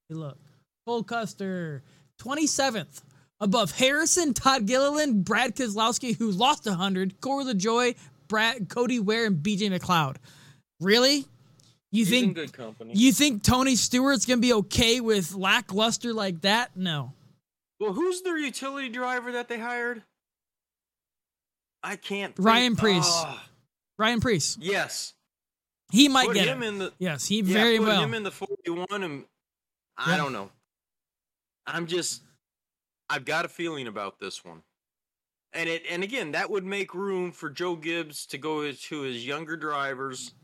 Hey, 0.08 0.14
look, 0.14 0.38
Cole 0.86 1.02
Custer, 1.02 1.82
27th. 2.20 3.02
Above 3.38 3.72
Harrison, 3.72 4.32
Todd 4.32 4.64
Gilliland, 4.64 5.22
Brad 5.22 5.54
Keselowski, 5.54 6.16
who 6.16 6.30
lost 6.30 6.64
100, 6.64 7.20
Corey 7.20 7.44
LaJoie, 7.44 7.94
Brad, 8.28 8.70
Cody 8.70 8.98
Ware, 8.98 9.26
and 9.26 9.36
BJ 9.42 9.70
McLeod. 9.70 10.16
Really? 10.80 11.26
You 11.96 12.04
He's 12.04 12.12
in 12.12 12.20
think 12.24 12.34
good 12.36 12.52
company. 12.52 12.92
you 12.94 13.10
think 13.10 13.42
Tony 13.42 13.74
Stewart's 13.74 14.26
gonna 14.26 14.40
be 14.42 14.52
okay 14.52 15.00
with 15.00 15.34
lackluster 15.34 16.12
like 16.12 16.42
that? 16.42 16.76
No. 16.76 17.14
well, 17.80 17.94
who's 17.94 18.20
their 18.20 18.36
utility 18.36 18.90
driver 18.90 19.32
that 19.32 19.48
they 19.48 19.58
hired? 19.58 20.02
I 21.82 21.96
can't. 21.96 22.36
think- 22.36 22.46
Ryan 22.46 22.76
Preece. 22.76 23.04
Ah, 23.06 23.48
Ryan 23.98 24.20
Preece. 24.20 24.58
yes, 24.60 25.14
He 25.90 26.08
might 26.08 26.26
put 26.26 26.34
get 26.34 26.48
him 26.48 26.62
it. 26.62 26.68
in 26.68 26.78
the. 26.78 26.92
yes, 26.98 27.26
he 27.26 27.40
yeah, 27.40 27.52
very 27.54 27.78
put 27.78 27.86
well. 27.88 28.02
him 28.02 28.12
in 28.12 28.24
the 28.24 28.30
forty-one, 28.30 29.02
and 29.02 29.24
I 29.96 30.10
Yeah. 30.12 30.16
don't 30.18 30.32
know. 30.34 30.50
I'm 31.66 31.86
just. 31.86 32.22
I've 33.08 33.24
got 33.24 33.44
a 33.44 33.48
feeling 33.48 33.86
about 33.86 34.18
this 34.18 34.44
one. 34.44 34.62
And 35.54 35.68
it 35.70 35.84
and 35.88 36.02
again 36.04 36.32
that 36.32 36.50
would 36.50 36.64
make 36.66 36.92
room 36.92 37.32
for 37.32 37.48
Joe 37.48 37.76
Gibbs 37.76 38.26
to 38.26 38.36
go 38.36 38.70
to 38.70 39.00
his 39.00 39.24
younger 39.24 39.56
drivers. 39.56 40.34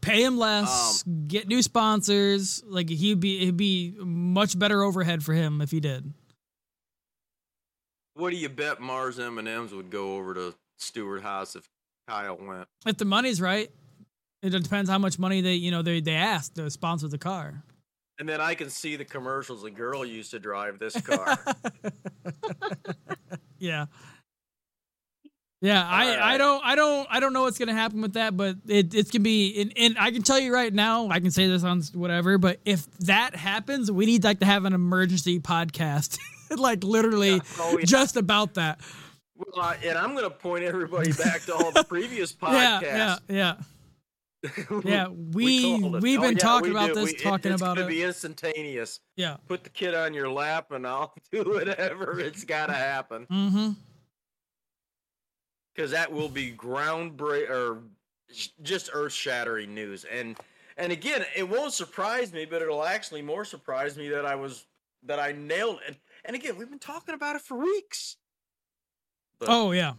Pay 0.00 0.22
him 0.24 0.38
less, 0.38 1.04
Um, 1.06 1.26
get 1.28 1.48
new 1.48 1.62
sponsors. 1.62 2.62
Like 2.66 2.88
he'd 2.88 3.20
be 3.20 3.42
it'd 3.42 3.56
be 3.56 3.94
much 3.98 4.58
better 4.58 4.82
overhead 4.82 5.22
for 5.22 5.32
him 5.34 5.60
if 5.60 5.70
he 5.70 5.80
did. 5.80 6.12
What 8.14 8.30
do 8.30 8.36
you 8.36 8.48
bet 8.48 8.80
Mars 8.80 9.18
M 9.18 9.38
and 9.38 9.48
M's 9.48 9.72
would 9.72 9.90
go 9.90 10.16
over 10.16 10.34
to 10.34 10.54
Stewart-Haas 10.78 11.56
if 11.56 11.68
Kyle 12.06 12.36
went? 12.40 12.68
If 12.86 12.98
the 12.98 13.04
money's 13.06 13.40
right, 13.40 13.70
it 14.42 14.50
depends 14.50 14.90
how 14.90 14.98
much 14.98 15.18
money 15.18 15.40
they 15.40 15.54
you 15.54 15.70
know 15.70 15.82
they 15.82 16.00
they 16.00 16.14
ask 16.14 16.54
to 16.54 16.70
sponsor 16.70 17.08
the 17.08 17.18
car. 17.18 17.62
And 18.18 18.28
then 18.28 18.40
I 18.40 18.54
can 18.54 18.68
see 18.70 18.96
the 18.96 19.04
commercials. 19.04 19.64
A 19.64 19.70
girl 19.70 20.04
used 20.04 20.30
to 20.32 20.38
drive 20.38 20.78
this 20.78 21.00
car. 21.00 21.36
Yeah. 23.58 23.86
Yeah, 25.62 25.82
I, 25.88 26.14
I 26.14 26.18
right. 26.18 26.38
don't 26.38 26.64
I 26.64 26.74
don't 26.74 27.06
I 27.10 27.20
don't 27.20 27.32
know 27.32 27.42
what's 27.42 27.56
gonna 27.58 27.72
happen 27.72 28.02
with 28.02 28.14
that, 28.14 28.36
but 28.36 28.56
it 28.66 28.92
it's 28.94 29.10
gonna 29.12 29.22
be 29.22 29.60
and, 29.62 29.72
and 29.76 29.96
I 29.98 30.10
can 30.10 30.22
tell 30.22 30.38
you 30.40 30.52
right 30.52 30.74
now, 30.74 31.08
I 31.08 31.20
can 31.20 31.30
say 31.30 31.46
this 31.46 31.62
on 31.62 31.82
whatever, 31.94 32.36
but 32.36 32.58
if 32.64 32.84
that 32.98 33.36
happens, 33.36 33.90
we 33.90 34.04
need 34.04 34.24
like 34.24 34.40
to 34.40 34.44
have 34.46 34.64
an 34.64 34.72
emergency 34.72 35.38
podcast, 35.38 36.18
like 36.56 36.82
literally 36.82 37.34
Yeah. 37.34 37.40
Oh, 37.60 37.78
yeah. 37.78 37.84
just 37.84 38.16
about 38.16 38.54
that. 38.54 38.80
well, 39.36 39.64
I, 39.64 39.76
and 39.84 39.96
I'm 39.96 40.12
going 40.16 40.24
to 40.24 40.30
point 40.30 40.64
everybody 40.64 41.12
back 41.12 41.42
to 41.42 41.54
all 41.54 41.70
the 41.70 41.84
previous 41.88 42.32
podcasts. 42.32 42.82
yeah, 42.82 43.16
yeah. 43.28 43.54
Yeah, 44.42 44.80
yeah 44.84 45.08
we- 45.08 45.74
it. 45.76 46.02
we've 46.02 46.18
Oh, 46.18 46.22
been 46.22 46.32
yeah, 46.32 46.38
talking 46.38 46.70
we 46.70 46.76
about 46.76 46.88
did. 46.88 46.96
this, 46.96 47.04
We- 47.04 47.10
it- 47.12 47.22
talking 47.22 47.52
it's 47.52 47.62
about 47.62 47.76
gonna 47.76 47.86
it. 47.86 47.90
be 47.90 48.02
instantaneous. 48.02 48.98
Yeah. 49.16 49.36
Put 49.46 49.62
the 49.62 49.70
kid 49.70 49.94
on 49.94 50.12
your 50.14 50.28
lap, 50.28 50.72
and 50.72 50.84
I'll 50.84 51.14
do 51.30 51.44
whatever. 51.44 52.18
It's 52.18 52.42
got 52.42 52.66
to 52.66 52.72
happen 52.72 53.26
Mm-hmm. 53.30 53.70
Because 55.74 55.90
that 55.90 56.12
will 56.12 56.28
be 56.28 56.52
groundbreak 56.52 57.48
or 57.48 57.82
just 58.62 58.90
earth-shattering 58.92 59.74
news. 59.74 60.04
And 60.04 60.36
and 60.76 60.90
again, 60.90 61.24
it 61.36 61.48
won't 61.48 61.72
surprise 61.72 62.32
me, 62.32 62.46
but 62.46 62.62
it'll 62.62 62.84
actually 62.84 63.22
more 63.22 63.44
surprise 63.44 63.96
me 63.96 64.08
that 64.08 64.24
I 64.24 64.34
was 64.34 64.66
that 65.04 65.18
I 65.18 65.32
nailed 65.32 65.80
it. 65.86 65.96
And 66.24 66.36
again, 66.36 66.56
we've 66.56 66.70
been 66.70 66.78
talking 66.78 67.14
about 67.14 67.36
it 67.36 67.42
for 67.42 67.56
weeks. 67.56 68.16
But 69.38 69.48
oh 69.50 69.72
yeah. 69.72 69.94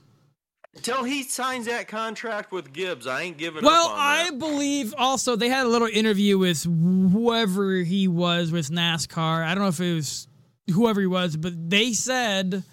Until 0.76 1.04
he 1.04 1.22
signs 1.22 1.68
that 1.68 1.88
contract 1.88 2.52
with 2.52 2.74
Gibbs, 2.74 3.06
I 3.06 3.22
ain't 3.22 3.38
giving 3.38 3.64
well, 3.64 3.90
up. 3.90 3.92
Well, 3.92 4.00
I 4.00 4.32
believe 4.32 4.96
also 4.98 5.36
they 5.36 5.50
had 5.50 5.68
a 5.68 5.70
little 5.70 5.88
interview 5.88 6.40
with 6.40 6.64
whoever 6.64 7.76
he 7.76 8.08
was 8.08 8.52
with 8.52 8.72
NASCAR. 8.72 9.46
I 9.46 9.54
don't 9.54 9.64
know 9.64 9.70
if 9.70 9.80
it 9.80 9.94
was 9.94 10.28
whoever 10.74 11.00
he 11.00 11.06
was, 11.06 11.38
but 11.38 11.70
they 11.70 11.94
said 11.94 12.64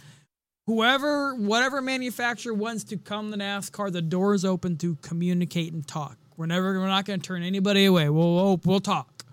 whoever, 0.71 1.35
whatever 1.35 1.83
manufacturer 1.83 2.55
wants 2.55 2.85
to 2.85 2.97
come 2.97 3.33
to 3.33 3.37
NASCAR, 3.37 3.91
the 3.91 4.01
door 4.01 4.35
is 4.35 4.45
open 4.45 4.77
to 4.79 4.95
communicate 5.03 5.73
and 5.73 5.85
talk. 5.85 6.17
We're 6.37 6.47
never, 6.47 6.79
we're 6.79 6.87
not 6.87 7.07
going 7.07 7.21
to 7.21 7.27
turn 7.27 7.43
anybody 7.43 7.87
away. 7.87 8.09
We'll, 8.09 8.35
we'll, 8.35 8.61
we'll 8.65 8.81
talk. 8.81 9.25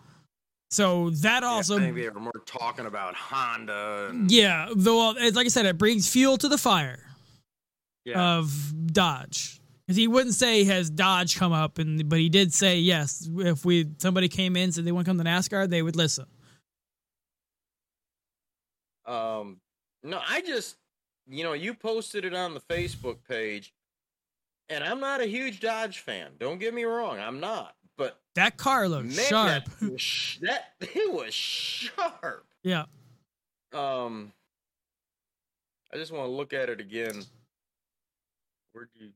So 0.71 1.11
that 1.11 1.43
also 1.43 1.77
yeah, 1.77 1.91
maybe 1.91 2.09
we're 2.09 2.31
talking 2.47 2.88
about 2.88 3.13
Honda. 3.13 4.07
And... 4.09 4.31
Yeah, 4.31 4.69
though, 4.75 5.11
like 5.11 5.45
I 5.45 5.49
said, 5.49 5.67
it 5.67 5.77
brings 5.77 6.11
fuel 6.11 6.38
to 6.38 6.49
the 6.49 6.57
fire 6.57 7.03
yeah. 8.03 8.38
of 8.38 8.73
Dodge. 8.88 9.61
Because 9.85 9.97
he 9.97 10.07
wouldn't 10.07 10.33
say 10.33 10.63
has 10.63 10.89
Dodge 10.89 11.38
come 11.38 11.53
up, 11.53 11.77
and 11.77 12.09
but 12.09 12.19
he 12.19 12.27
did 12.29 12.51
say 12.53 12.79
yes. 12.79 13.29
If 13.38 13.63
we 13.63 13.88
somebody 13.99 14.27
came 14.27 14.57
in 14.57 14.63
and 14.63 14.73
said 14.73 14.83
they 14.83 14.91
want 14.91 15.05
to 15.05 15.09
come 15.09 15.17
to 15.17 15.23
NASCAR, 15.23 15.69
they 15.69 15.81
would 15.81 15.95
listen. 15.95 16.25
Um, 19.05 19.61
no, 20.03 20.19
I 20.27 20.41
just, 20.41 20.75
you 21.30 21.43
know, 21.43 21.53
you 21.53 21.73
posted 21.73 22.25
it 22.25 22.34
on 22.34 22.53
the 22.53 22.59
Facebook 22.59 23.17
page, 23.28 23.73
and 24.69 24.84
I'm 24.84 24.99
not 24.99 25.21
a 25.21 25.25
huge 25.25 25.59
Dodge 25.59 25.99
fan. 25.99 26.32
Don't 26.39 26.59
get 26.59 26.73
me 26.73 26.84
wrong, 26.84 27.19
I'm 27.19 27.39
not. 27.39 27.75
But 27.97 28.19
that 28.36 28.57
car 28.57 28.88
looked 28.88 29.15
man, 29.15 29.25
sharp. 29.25 29.63
That, 29.82 30.41
that 30.41 30.63
it 30.95 31.11
was 31.11 31.34
sharp. 31.34 32.45
Yeah. 32.63 32.86
Um, 33.73 34.32
I 35.93 35.97
just 35.97 36.11
want 36.11 36.25
to 36.25 36.32
look 36.32 36.53
at 36.53 36.69
it 36.69 36.80
again. 36.80 37.23
Where'd 38.73 38.89
you? 38.93 39.09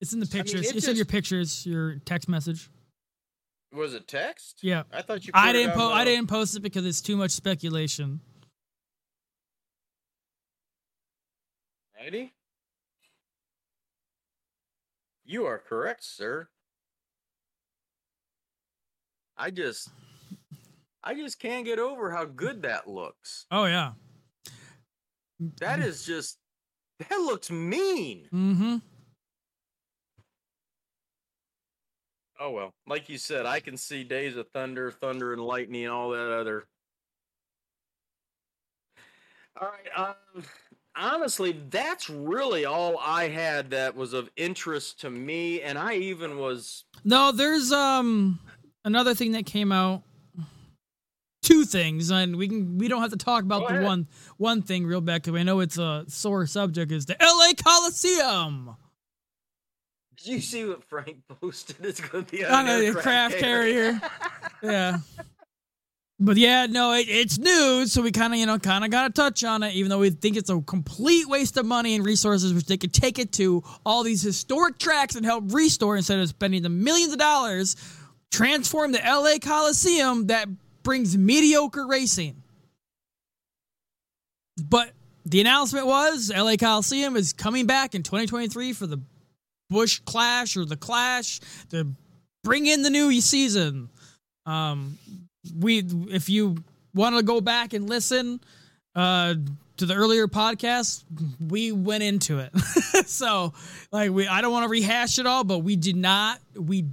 It's 0.00 0.12
in 0.12 0.20
the 0.20 0.26
pictures. 0.26 0.54
I 0.54 0.56
mean, 0.56 0.64
it 0.64 0.68
it's 0.68 0.74
just... 0.74 0.88
in 0.88 0.96
your 0.96 1.04
pictures. 1.04 1.66
Your 1.66 1.96
text 2.04 2.28
message. 2.28 2.70
Was 3.72 3.94
it 3.94 4.08
text? 4.08 4.60
Yeah. 4.62 4.84
I 4.92 5.02
thought 5.02 5.26
you. 5.26 5.32
I 5.34 5.52
didn't 5.52 5.74
post. 5.74 5.94
I 5.94 6.04
didn't 6.04 6.28
post 6.28 6.56
it 6.56 6.60
because 6.60 6.86
it's 6.86 7.00
too 7.00 7.16
much 7.16 7.32
speculation. 7.32 8.20
Righty. 11.98 12.32
You 15.24 15.46
are 15.46 15.58
correct, 15.58 16.04
sir. 16.04 16.48
I 19.36 19.50
just 19.50 19.90
I 21.02 21.14
just 21.14 21.38
can't 21.38 21.64
get 21.64 21.78
over 21.78 22.10
how 22.10 22.24
good 22.24 22.62
that 22.62 22.88
looks. 22.88 23.46
Oh 23.50 23.64
yeah. 23.64 23.92
That 25.60 25.80
is 25.80 26.04
just 26.04 26.38
that 26.98 27.16
looks 27.16 27.50
mean. 27.50 28.28
Mm-hmm. 28.32 28.76
Oh 32.38 32.50
well, 32.50 32.74
like 32.86 33.08
you 33.08 33.18
said, 33.18 33.46
I 33.46 33.60
can 33.60 33.76
see 33.76 34.04
Days 34.04 34.36
of 34.36 34.46
Thunder, 34.52 34.90
Thunder 34.90 35.32
and 35.32 35.42
Lightning, 35.42 35.84
and 35.84 35.92
all 35.92 36.10
that 36.10 36.30
other. 36.30 36.66
All 39.60 39.68
right. 39.68 40.14
Um, 40.36 40.44
honestly, 40.96 41.60
that's 41.70 42.08
really 42.10 42.64
all 42.64 42.98
I 42.98 43.28
had 43.28 43.70
that 43.70 43.94
was 43.96 44.12
of 44.12 44.30
interest 44.36 45.00
to 45.00 45.10
me, 45.10 45.60
and 45.62 45.78
I 45.78 45.94
even 45.94 46.38
was. 46.38 46.84
No, 47.04 47.32
there's 47.32 47.72
um 47.72 48.38
another 48.84 49.14
thing 49.14 49.32
that 49.32 49.46
came 49.46 49.72
out. 49.72 50.02
Two 51.42 51.64
things, 51.64 52.10
and 52.10 52.36
we 52.36 52.48
can 52.48 52.76
we 52.78 52.88
don't 52.88 53.02
have 53.02 53.12
to 53.12 53.16
talk 53.16 53.44
about 53.44 53.62
Go 53.62 53.68
the 53.68 53.74
ahead. 53.74 53.84
one 53.84 54.08
one 54.36 54.62
thing 54.62 54.84
real 54.84 55.00
bad 55.00 55.22
because 55.22 55.38
I 55.38 55.44
know 55.44 55.60
it's 55.60 55.78
a 55.78 56.04
sore 56.08 56.46
subject. 56.46 56.90
Is 56.90 57.06
the 57.06 57.20
L.A. 57.22 57.54
Coliseum? 57.54 58.74
Did 60.16 60.26
you 60.26 60.40
see 60.40 60.64
what 60.64 60.82
Frank 60.82 61.18
posted? 61.40 61.76
It's 61.84 62.00
going 62.00 62.24
to 62.24 62.30
be 62.32 62.42
a 62.42 62.94
craft 62.94 63.38
carrier. 63.38 64.00
yeah. 64.62 64.98
But 66.18 66.38
yeah, 66.38 66.64
no, 66.66 66.94
it, 66.94 67.08
it's 67.08 67.38
news, 67.38 67.92
so 67.92 68.00
we 68.00 68.10
kind 68.10 68.32
of, 68.32 68.38
you 68.38 68.46
know, 68.46 68.58
kind 68.58 68.84
of 68.84 68.90
got 68.90 69.06
to 69.06 69.12
touch 69.12 69.44
on 69.44 69.62
it, 69.62 69.74
even 69.74 69.90
though 69.90 69.98
we 69.98 70.08
think 70.08 70.36
it's 70.36 70.48
a 70.48 70.60
complete 70.62 71.28
waste 71.28 71.58
of 71.58 71.66
money 71.66 71.94
and 71.94 72.06
resources, 72.06 72.54
which 72.54 72.64
they 72.64 72.78
could 72.78 72.94
take 72.94 73.18
it 73.18 73.32
to 73.32 73.62
all 73.84 74.02
these 74.02 74.22
historic 74.22 74.78
tracks 74.78 75.14
and 75.14 75.26
help 75.26 75.52
restore 75.52 75.94
instead 75.96 76.18
of 76.18 76.28
spending 76.28 76.62
the 76.62 76.70
millions 76.70 77.12
of 77.12 77.18
dollars, 77.18 77.76
transform 78.30 78.92
the 78.92 79.00
LA 79.04 79.38
Coliseum 79.42 80.28
that 80.28 80.48
brings 80.82 81.18
mediocre 81.18 81.86
racing. 81.86 82.42
But 84.56 84.92
the 85.26 85.42
announcement 85.42 85.86
was 85.86 86.32
LA 86.34 86.56
Coliseum 86.56 87.16
is 87.16 87.34
coming 87.34 87.66
back 87.66 87.94
in 87.94 88.02
2023 88.02 88.72
for 88.72 88.86
the 88.86 89.02
Busch 89.68 90.00
Clash 90.06 90.56
or 90.56 90.64
the 90.64 90.76
Clash 90.76 91.40
to 91.70 91.92
bring 92.42 92.66
in 92.66 92.82
the 92.82 92.90
new 92.90 93.20
season. 93.20 93.90
Um, 94.46 94.98
we 95.54 95.84
if 96.10 96.28
you 96.28 96.56
want 96.94 97.16
to 97.16 97.22
go 97.22 97.40
back 97.40 97.72
and 97.72 97.88
listen 97.88 98.40
uh 98.94 99.34
to 99.76 99.86
the 99.86 99.94
earlier 99.94 100.26
podcast, 100.26 101.04
we 101.38 101.72
went 101.72 102.02
into 102.02 102.38
it. 102.38 102.56
so, 103.06 103.52
like, 103.92 104.10
we 104.10 104.26
I 104.26 104.40
don't 104.40 104.52
want 104.52 104.64
to 104.64 104.68
rehash 104.68 105.18
it 105.18 105.26
all, 105.26 105.44
but 105.44 105.58
we 105.58 105.76
did 105.76 105.96
not. 105.96 106.40
We 106.54 106.86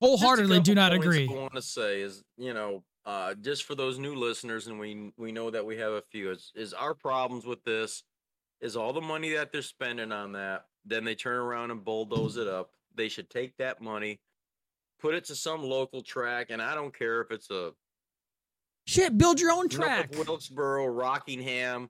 wholeheartedly 0.00 0.60
do 0.60 0.74
not 0.74 0.92
agree. 0.92 1.28
I 1.30 1.34
want 1.34 1.54
to 1.54 1.62
say 1.62 2.00
is, 2.00 2.22
you 2.36 2.54
know, 2.54 2.82
uh, 3.06 3.34
just 3.34 3.64
for 3.64 3.74
those 3.74 3.98
new 3.98 4.14
listeners, 4.14 4.66
and 4.66 4.78
we 4.78 5.12
we 5.16 5.32
know 5.32 5.50
that 5.50 5.64
we 5.64 5.76
have 5.76 5.92
a 5.92 6.02
few. 6.02 6.30
Is, 6.30 6.52
is 6.54 6.72
our 6.72 6.94
problems 6.94 7.44
with 7.44 7.62
this? 7.64 8.02
Is 8.60 8.76
all 8.76 8.92
the 8.92 9.00
money 9.00 9.34
that 9.34 9.52
they're 9.52 9.62
spending 9.62 10.12
on 10.12 10.32
that? 10.32 10.66
Then 10.86 11.04
they 11.04 11.14
turn 11.14 11.36
around 11.36 11.70
and 11.70 11.84
bulldoze 11.84 12.36
it 12.36 12.48
up. 12.48 12.70
They 12.94 13.08
should 13.08 13.28
take 13.28 13.56
that 13.58 13.82
money, 13.82 14.20
put 15.00 15.14
it 15.14 15.24
to 15.26 15.34
some 15.34 15.62
local 15.62 16.02
track, 16.02 16.46
and 16.50 16.62
I 16.62 16.74
don't 16.74 16.96
care 16.96 17.20
if 17.20 17.30
it's 17.30 17.50
a 17.50 17.72
Shit, 18.86 19.16
build 19.16 19.40
your 19.40 19.50
own 19.50 19.68
track. 19.68 20.12
North 20.12 20.28
Wilkesboro, 20.28 20.86
Rockingham, 20.86 21.88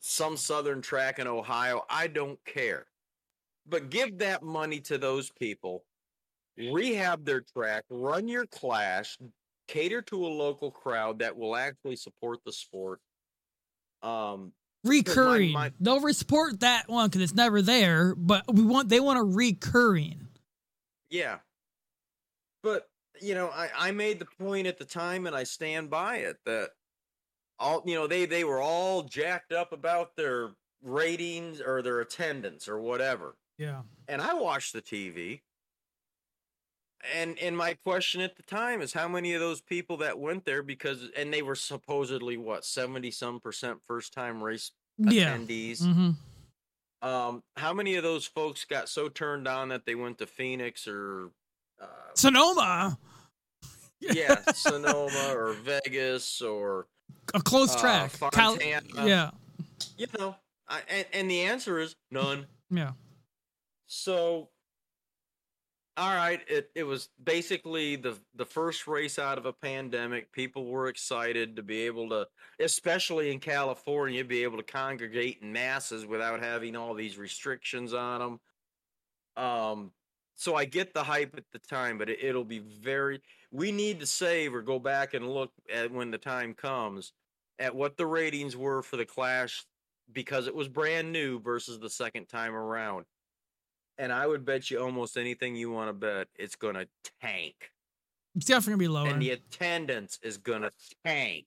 some 0.00 0.36
southern 0.36 0.80
track 0.80 1.18
in 1.18 1.26
Ohio. 1.26 1.84
I 1.90 2.06
don't 2.06 2.38
care. 2.44 2.86
But 3.68 3.90
give 3.90 4.18
that 4.18 4.42
money 4.42 4.80
to 4.82 4.96
those 4.96 5.30
people, 5.30 5.84
rehab 6.56 7.24
their 7.24 7.42
track, 7.42 7.84
run 7.90 8.28
your 8.28 8.46
clash, 8.46 9.18
cater 9.66 10.00
to 10.02 10.26
a 10.26 10.28
local 10.28 10.70
crowd 10.70 11.18
that 11.18 11.36
will 11.36 11.54
actually 11.54 11.96
support 11.96 12.38
the 12.44 12.52
sport. 12.52 13.00
Um, 14.02 14.52
recurring. 14.84 15.52
My, 15.52 15.68
my, 15.68 15.72
They'll 15.80 16.12
support 16.14 16.60
that 16.60 16.88
one 16.88 17.08
because 17.08 17.22
it's 17.22 17.34
never 17.34 17.60
there, 17.60 18.14
but 18.14 18.44
we 18.52 18.62
want 18.62 18.88
they 18.88 19.00
want 19.00 19.18
a 19.18 19.22
recurring. 19.22 20.28
Yeah, 21.10 21.38
you 23.20 23.34
know, 23.34 23.48
I, 23.48 23.68
I 23.76 23.90
made 23.90 24.18
the 24.18 24.26
point 24.38 24.66
at 24.66 24.78
the 24.78 24.84
time 24.84 25.26
and 25.26 25.34
I 25.34 25.44
stand 25.44 25.90
by 25.90 26.16
it 26.18 26.36
that 26.46 26.70
all 27.58 27.82
you 27.84 27.94
know, 27.94 28.06
they 28.06 28.26
they 28.26 28.44
were 28.44 28.60
all 28.60 29.02
jacked 29.02 29.52
up 29.52 29.72
about 29.72 30.16
their 30.16 30.50
ratings 30.82 31.60
or 31.60 31.82
their 31.82 32.00
attendance 32.00 32.68
or 32.68 32.80
whatever. 32.80 33.36
Yeah. 33.58 33.82
And 34.06 34.22
I 34.22 34.34
watched 34.34 34.72
the 34.72 34.82
TV. 34.82 35.40
And 37.14 37.38
and 37.38 37.56
my 37.56 37.74
question 37.74 38.20
at 38.20 38.36
the 38.36 38.42
time 38.42 38.80
is 38.80 38.92
how 38.92 39.08
many 39.08 39.34
of 39.34 39.40
those 39.40 39.60
people 39.60 39.98
that 39.98 40.18
went 40.18 40.44
there 40.44 40.62
because 40.62 41.08
and 41.16 41.32
they 41.32 41.42
were 41.42 41.54
supposedly 41.54 42.36
what, 42.36 42.64
70 42.64 43.10
some 43.12 43.40
percent 43.40 43.78
first 43.86 44.12
time 44.12 44.42
race 44.42 44.72
yeah. 44.98 45.36
attendees. 45.36 45.82
Mm-hmm. 45.82 46.10
Um, 47.00 47.44
how 47.56 47.72
many 47.72 47.94
of 47.94 48.02
those 48.02 48.26
folks 48.26 48.64
got 48.64 48.88
so 48.88 49.08
turned 49.08 49.46
on 49.46 49.68
that 49.68 49.86
they 49.86 49.94
went 49.94 50.18
to 50.18 50.26
Phoenix 50.26 50.88
or 50.88 51.30
uh, 51.80 51.86
Sonoma. 52.14 52.98
Yeah, 54.00 54.36
Sonoma 54.54 55.34
or 55.34 55.54
Vegas 55.64 56.40
or 56.40 56.86
a 57.34 57.40
close 57.40 57.74
uh, 57.76 57.80
track. 57.80 58.32
Cal- 58.32 58.58
yeah. 59.06 59.30
You 59.96 60.06
know, 60.18 60.36
I, 60.68 60.80
and, 60.88 61.06
and 61.12 61.30
the 61.30 61.42
answer 61.42 61.78
is 61.78 61.96
none. 62.10 62.46
Yeah. 62.70 62.92
So, 63.86 64.50
all 65.96 66.14
right, 66.14 66.40
it, 66.46 66.70
it 66.74 66.84
was 66.84 67.08
basically 67.22 67.96
the 67.96 68.18
the 68.34 68.44
first 68.44 68.86
race 68.86 69.18
out 69.18 69.38
of 69.38 69.46
a 69.46 69.52
pandemic. 69.52 70.30
People 70.32 70.66
were 70.66 70.88
excited 70.88 71.56
to 71.56 71.62
be 71.62 71.80
able 71.86 72.08
to, 72.10 72.26
especially 72.60 73.32
in 73.32 73.40
California, 73.40 74.24
be 74.24 74.42
able 74.42 74.58
to 74.58 74.62
congregate 74.62 75.38
in 75.42 75.52
masses 75.52 76.06
without 76.06 76.40
having 76.40 76.76
all 76.76 76.94
these 76.94 77.18
restrictions 77.18 77.94
on 77.94 78.20
them. 78.20 79.44
Um, 79.44 79.92
so 80.34 80.54
I 80.54 80.66
get 80.66 80.94
the 80.94 81.02
hype 81.02 81.34
at 81.36 81.44
the 81.52 81.58
time, 81.58 81.98
but 81.98 82.08
it, 82.08 82.34
will 82.34 82.44
be 82.44 82.60
very. 82.60 83.20
We 83.50 83.72
need 83.72 84.00
to 84.00 84.06
save 84.06 84.54
or 84.54 84.62
go 84.62 84.78
back 84.78 85.14
and 85.14 85.28
look 85.28 85.50
at 85.72 85.90
when 85.90 86.10
the 86.10 86.18
time 86.18 86.52
comes 86.54 87.12
at 87.58 87.74
what 87.74 87.96
the 87.96 88.06
ratings 88.06 88.56
were 88.56 88.82
for 88.82 88.96
the 88.96 89.06
Clash 89.06 89.64
because 90.12 90.46
it 90.46 90.54
was 90.54 90.68
brand 90.68 91.12
new 91.12 91.40
versus 91.40 91.78
the 91.78 91.90
second 91.90 92.28
time 92.28 92.54
around. 92.54 93.04
and 94.00 94.12
I 94.12 94.26
would 94.28 94.44
bet 94.44 94.70
you 94.70 94.78
almost 94.80 95.16
anything 95.16 95.56
you 95.56 95.70
want 95.72 95.88
to 95.88 95.92
bet 95.92 96.28
it's 96.36 96.54
gonna 96.54 96.86
tank, 97.20 97.72
It's 98.36 98.46
definitely 98.46 98.72
gonna 98.72 98.78
be 98.78 98.88
lower. 98.88 99.08
and 99.08 99.20
the 99.20 99.30
attendance 99.30 100.18
is 100.22 100.36
gonna 100.38 100.70
tank. 101.04 101.46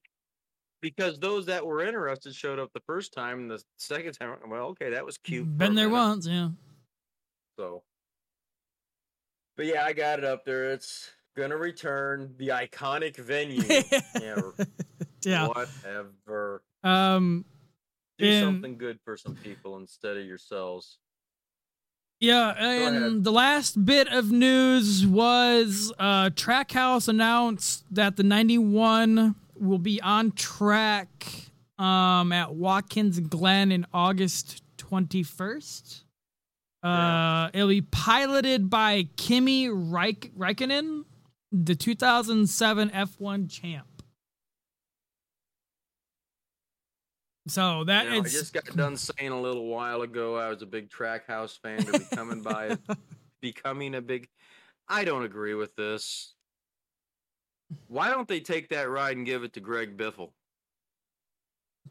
Because 0.81 1.17
those 1.19 1.45
that 1.45 1.65
were 1.65 1.81
interested 1.85 2.33
showed 2.35 2.57
up 2.59 2.73
the 2.73 2.81
first 2.81 3.13
time, 3.13 3.39
and 3.39 3.51
the 3.51 3.63
second 3.77 4.13
time, 4.13 4.35
well, 4.49 4.65
okay, 4.69 4.89
that 4.89 5.05
was 5.05 5.17
cute. 5.17 5.45
Been 5.57 5.75
there 5.75 5.87
minute. 5.87 5.97
once, 6.01 6.27
yeah. 6.27 6.49
So, 7.57 7.83
but 9.55 9.67
yeah, 9.67 9.85
I 9.85 9.93
got 9.93 10.19
it 10.19 10.25
up 10.25 10.43
there. 10.43 10.71
It's 10.71 11.09
gonna 11.36 11.57
return 11.57 12.34
the 12.38 12.49
iconic 12.49 13.15
venue. 13.17 13.61
yeah, 14.21 14.41
yeah. 15.23 15.47
whatever. 15.47 16.61
Um. 16.84 17.45
Do 18.17 18.27
And- 18.27 18.45
something 18.45 18.77
good 18.77 18.99
for 19.03 19.17
some 19.17 19.36
people 19.36 19.77
instead 19.77 20.17
of 20.17 20.25
yourselves. 20.25 20.99
Yeah, 22.19 22.51
and 22.51 23.23
the 23.23 23.32
last 23.32 23.84
bit 23.84 24.07
of 24.07 24.32
news 24.32 25.07
was 25.07 25.91
uh, 25.97 26.29
Trackhouse 26.29 27.07
announced 27.07 27.84
that 27.89 28.15
the 28.15 28.21
91 28.21 29.34
will 29.59 29.79
be 29.79 29.99
on 30.01 30.32
track 30.34 31.25
um, 31.79 32.32
at 32.32 32.53
Watkins 32.53 33.19
Glen 33.21 33.71
in 33.71 33.88
August 33.91 34.61
21st. 34.77 36.03
Uh, 36.84 37.49
It'll 37.55 37.67
be 37.69 37.82
piloted 37.82 38.69
by 38.69 39.07
Kimi 39.17 39.69
Raik- 39.69 40.32
Raikkonen, 40.38 41.05
the 41.51 41.75
2007 41.75 42.89
F1 42.89 43.49
champ. 43.49 43.87
So 47.47 47.83
that 47.85 48.05
You 48.05 48.11
know, 48.11 48.17
I 48.19 48.21
just 48.21 48.53
got 48.53 48.65
done 48.75 48.95
saying 48.95 49.31
a 49.31 49.41
little 49.41 49.65
while 49.65 50.03
ago 50.03 50.35
I 50.35 50.47
was 50.49 50.61
a 50.61 50.67
big 50.67 50.89
Trackhouse 50.89 51.59
fan 51.59 51.83
to 51.83 51.99
becoming 51.99 52.41
by 52.41 52.77
becoming 53.41 53.95
a 53.95 54.01
big. 54.01 54.27
I 54.87 55.03
don't 55.03 55.23
agree 55.23 55.55
with 55.55 55.75
this. 55.75 56.35
Why 57.87 58.09
don't 58.09 58.27
they 58.27 58.41
take 58.41 58.69
that 58.69 58.89
ride 58.89 59.17
and 59.17 59.25
give 59.25 59.43
it 59.43 59.53
to 59.53 59.59
Greg 59.59 59.97
Biffle 59.97 60.31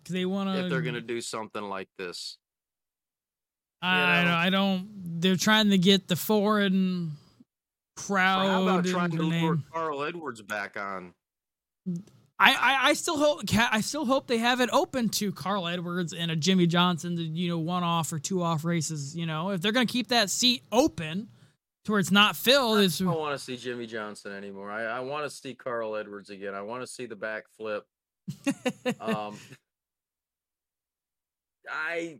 they 0.08 0.24
want 0.24 0.48
to 0.48 0.64
if 0.64 0.70
they're 0.70 0.82
going 0.82 0.94
to 0.94 1.00
do 1.00 1.20
something 1.20 1.62
like 1.62 1.88
this? 1.98 2.38
I, 3.82 4.24
know? 4.24 4.34
I 4.34 4.50
don't. 4.50 4.88
They're 5.20 5.36
trying 5.36 5.70
to 5.70 5.78
get 5.78 6.08
the 6.08 6.16
foreign 6.16 7.12
Or 7.12 7.29
crowd. 8.06 8.46
how 8.48 8.62
about 8.62 8.84
trying 8.84 9.06
in 9.06 9.10
to 9.12 9.16
the 9.18 9.22
lure. 9.24 9.58
Carl 9.72 10.02
Edwards 10.02 10.42
back 10.42 10.76
on? 10.76 11.14
I, 12.38 12.52
I, 12.54 12.78
I 12.88 12.92
still 12.94 13.18
hope. 13.18 13.42
I 13.54 13.80
still 13.80 14.06
hope 14.06 14.26
they 14.26 14.38
have 14.38 14.60
it 14.60 14.70
open 14.72 15.08
to 15.10 15.30
Carl 15.32 15.68
Edwards 15.68 16.12
and 16.12 16.30
a 16.30 16.36
Jimmie 16.36 16.66
Johnson 16.66 17.16
to 17.16 17.22
you 17.22 17.48
know 17.48 17.58
one 17.58 17.84
off 17.84 18.12
or 18.12 18.18
two 18.18 18.42
off 18.42 18.64
races. 18.64 19.16
You 19.16 19.26
know, 19.26 19.50
if 19.50 19.60
they're 19.60 19.72
gonna 19.72 19.86
keep 19.86 20.08
that 20.08 20.30
seat 20.30 20.62
open 20.72 21.28
to 21.84 21.92
where 21.92 22.00
it's 22.00 22.10
not 22.10 22.36
filled, 22.36 22.78
I 22.78 22.86
don't 22.86 23.18
want 23.18 23.38
to 23.38 23.44
see 23.44 23.56
Jimmie 23.56 23.86
Johnson 23.86 24.32
anymore. 24.32 24.70
I, 24.70 24.84
I 24.84 25.00
want 25.00 25.24
to 25.24 25.30
see 25.30 25.54
Carl 25.54 25.96
Edwards 25.96 26.30
again. 26.30 26.54
I 26.54 26.62
want 26.62 26.82
to 26.82 26.86
see 26.86 27.06
the 27.06 27.16
backflip. 27.16 27.82
um 29.00 29.36
i 31.68 32.18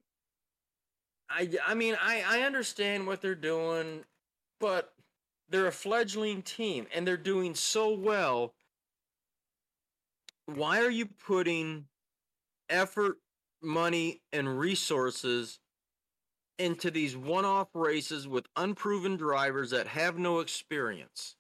i 1.29 1.49
i 1.67 1.75
mean 1.75 1.97
i 2.01 2.23
i 2.27 2.41
understand 2.43 3.07
what 3.07 3.21
they're 3.21 3.35
doing 3.35 4.05
but 4.59 4.93
they're 5.51 5.67
a 5.67 5.73
fledgling 5.73 6.43
team 6.43 6.87
and 6.95 7.07
they're 7.07 7.17
doing 7.17 7.55
so 7.55 7.93
well. 7.93 8.55
Why 10.47 10.81
are 10.81 10.91
you 10.91 11.07
putting 11.07 11.87
effort 12.69 13.19
money 13.63 14.23
and 14.33 14.59
resources 14.59 15.59
into 16.59 16.91
these 16.91 17.17
one-off 17.17 17.69
races 17.75 18.29
with 18.29 18.47
unproven 18.57 19.17
drivers 19.17 19.71
that 19.71 19.89
have 19.89 20.19
no 20.19 20.39
experience? 20.39 21.37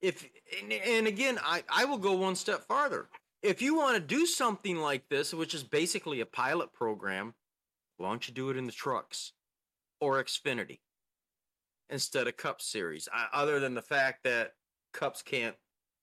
If 0.00 0.28
and, 0.60 0.72
and 0.72 1.06
again 1.06 1.38
I, 1.44 1.62
I 1.68 1.84
will 1.84 1.98
go 1.98 2.12
one 2.14 2.34
step 2.34 2.64
farther. 2.64 3.08
If 3.42 3.60
you 3.60 3.74
want 3.74 3.96
to 3.96 4.00
do 4.00 4.26
something 4.26 4.78
like 4.78 5.08
this 5.08 5.34
which 5.34 5.54
is 5.54 5.62
basically 5.62 6.20
a 6.20 6.26
pilot 6.26 6.72
program 6.72 7.34
why 7.98 8.08
don't 8.08 8.26
you 8.26 8.34
do 8.34 8.50
it 8.50 8.56
in 8.56 8.66
the 8.66 8.72
trucks 8.72 9.32
or 10.00 10.22
xfinity 10.22 10.80
instead 11.92 12.26
of 12.26 12.36
cup 12.36 12.60
series 12.60 13.08
I, 13.12 13.26
other 13.32 13.60
than 13.60 13.74
the 13.74 13.82
fact 13.82 14.24
that 14.24 14.52
cups 14.92 15.22
can't 15.22 15.54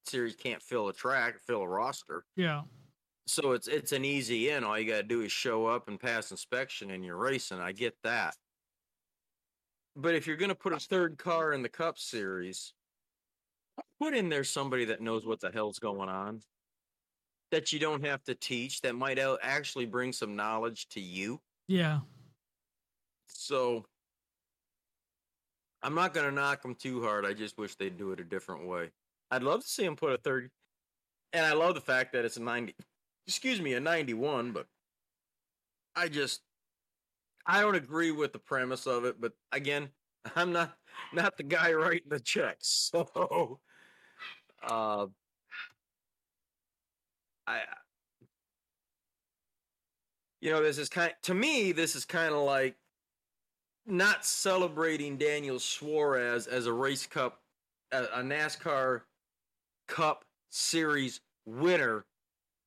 series 0.05 0.35
can't 0.35 0.61
fill 0.61 0.87
a 0.87 0.93
track 0.93 1.39
fill 1.45 1.61
a 1.61 1.67
roster 1.67 2.23
yeah. 2.35 2.61
so 3.27 3.51
it's 3.51 3.67
it's 3.67 3.91
an 3.91 4.05
easy 4.05 4.49
in 4.49 4.63
all 4.63 4.79
you 4.79 4.89
got 4.89 4.97
to 4.97 5.03
do 5.03 5.21
is 5.21 5.31
show 5.31 5.65
up 5.65 5.87
and 5.87 5.99
pass 5.99 6.31
inspection 6.31 6.91
and 6.91 7.03
you're 7.03 7.17
racing 7.17 7.59
i 7.59 7.71
get 7.71 7.95
that 8.03 8.35
but 9.95 10.15
if 10.15 10.25
you're 10.25 10.37
going 10.37 10.49
to 10.49 10.55
put 10.55 10.73
a 10.73 10.79
third 10.79 11.17
car 11.17 11.53
in 11.53 11.61
the 11.61 11.69
cup 11.69 11.97
series 11.99 12.73
put 14.01 14.13
in 14.13 14.29
there 14.29 14.43
somebody 14.43 14.85
that 14.85 15.01
knows 15.01 15.25
what 15.25 15.39
the 15.39 15.51
hell's 15.51 15.79
going 15.79 16.09
on 16.09 16.41
that 17.51 17.73
you 17.73 17.79
don't 17.79 18.05
have 18.05 18.23
to 18.23 18.35
teach 18.35 18.81
that 18.81 18.95
might 18.95 19.19
actually 19.41 19.85
bring 19.85 20.13
some 20.13 20.35
knowledge 20.35 20.87
to 20.89 20.99
you 21.01 21.39
Yeah. 21.67 21.99
so 23.27 23.85
i'm 25.83 25.95
not 25.95 26.13
going 26.13 26.25
to 26.25 26.31
knock 26.31 26.61
them 26.61 26.75
too 26.75 27.01
hard 27.01 27.25
i 27.25 27.33
just 27.33 27.57
wish 27.57 27.75
they'd 27.75 27.97
do 27.97 28.11
it 28.11 28.19
a 28.19 28.23
different 28.23 28.65
way. 28.67 28.89
I'd 29.31 29.43
love 29.43 29.61
to 29.61 29.67
see 29.67 29.83
them 29.83 29.95
put 29.95 30.13
a 30.13 30.17
third 30.17 30.49
and 31.33 31.45
i 31.45 31.53
love 31.53 31.75
the 31.75 31.81
fact 31.81 32.13
that 32.13 32.25
it's 32.25 32.37
a 32.37 32.41
90 32.41 32.75
excuse 33.27 33.61
me 33.61 33.73
a 33.73 33.79
91 33.79 34.51
but 34.51 34.65
i 35.95 36.07
just 36.07 36.41
i 37.45 37.61
don't 37.61 37.75
agree 37.75 38.11
with 38.11 38.33
the 38.33 38.39
premise 38.39 38.87
of 38.87 39.05
it 39.05 39.21
but 39.21 39.33
again 39.51 39.89
i'm 40.35 40.51
not 40.51 40.75
not 41.13 41.37
the 41.37 41.43
guy 41.43 41.73
writing 41.73 42.09
the 42.09 42.19
checks 42.19 42.89
so 42.91 43.59
uh 44.67 45.05
i 47.47 47.61
you 50.41 50.51
know 50.51 50.63
this 50.63 50.77
is 50.77 50.89
kind 50.89 51.13
to 51.23 51.33
me 51.33 51.71
this 51.71 51.95
is 51.95 52.05
kind 52.05 52.33
of 52.33 52.41
like 52.41 52.75
not 53.89 54.25
celebrating 54.25 55.17
daniel 55.17 55.59
suarez 55.59 56.47
as 56.47 56.65
a 56.67 56.73
race 56.73 57.05
cup 57.07 57.39
a, 57.91 58.21
nascar 58.21 59.01
cup 59.87 60.23
series 60.49 61.21
winner 61.45 62.05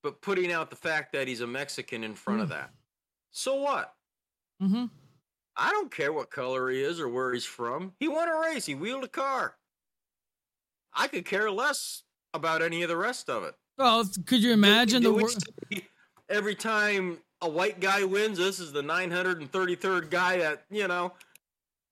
but 0.03 0.21
putting 0.21 0.51
out 0.53 0.69
the 0.71 0.77
fact 0.77 1.13
that 1.13 1.29
he's 1.29 1.41
a 1.41 1.47
mexican 1.47 2.03
in 2.05 2.15
front 2.15 2.41
of 2.41 2.49
Mm. 2.49 2.51
that 2.51 2.71
so 3.31 3.57
what 3.57 3.95
Mm-hmm. 4.63 4.87
I 5.57 5.71
don't 5.71 5.91
care 5.91 6.13
what 6.13 6.31
color 6.31 6.71
he 6.71 6.81
is 6.83 7.01
or 7.01 7.09
where 7.09 7.33
he's 7.35 7.45
from. 7.45 7.93
He 7.99 8.07
won 8.09 8.29
a 8.29 8.39
race. 8.39 8.65
He 8.65 8.75
wheeled 8.77 9.03
a 9.05 9.09
car. 9.09 9.57
I 10.95 11.09
could 11.09 11.25
care 11.25 11.51
less 11.51 12.05
about 12.33 12.63
any 12.63 12.83
of 12.85 12.89
the 12.89 12.97
rest 12.97 13.29
of 13.29 13.43
it. 13.43 13.55
Well, 13.77 14.09
could 14.25 14.41
you 14.43 14.53
imagine 14.53 15.03
the 15.03 15.13
we 15.13 15.23
wor- 15.23 15.31
say 15.31 15.89
every 16.29 16.55
time 16.55 17.19
a 17.43 17.49
white 17.49 17.81
guy 17.81 18.05
wins, 18.05 18.39
this 18.39 18.59
is 18.61 18.73
the 18.73 18.83
933rd 18.83 20.09
guy 20.11 20.39
that 20.39 20.63
you 20.71 20.89
know. 20.89 21.13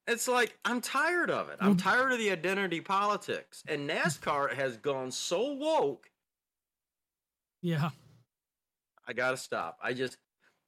It's 0.07 0.27
like 0.27 0.57
I'm 0.65 0.81
tired 0.81 1.31
of 1.31 1.51
it. 1.51 1.59
I'm 1.61 1.77
tired 1.77 2.11
of 2.13 2.19
the 2.19 2.31
identity 2.33 2.81
politics, 2.81 3.63
and 3.69 3.89
NASCAR 3.89 4.55
has 4.55 4.77
gone 4.79 5.11
so 5.13 5.53
woke. 5.53 6.09
Yeah. 7.63 7.91
I 9.07 9.13
gotta 9.13 9.37
stop. 9.37 9.79
I 9.83 9.93
just 9.93 10.17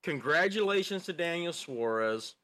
congratulations 0.02 1.04
to 1.06 1.12
Daniel 1.12 1.52
Suarez. 1.52 2.34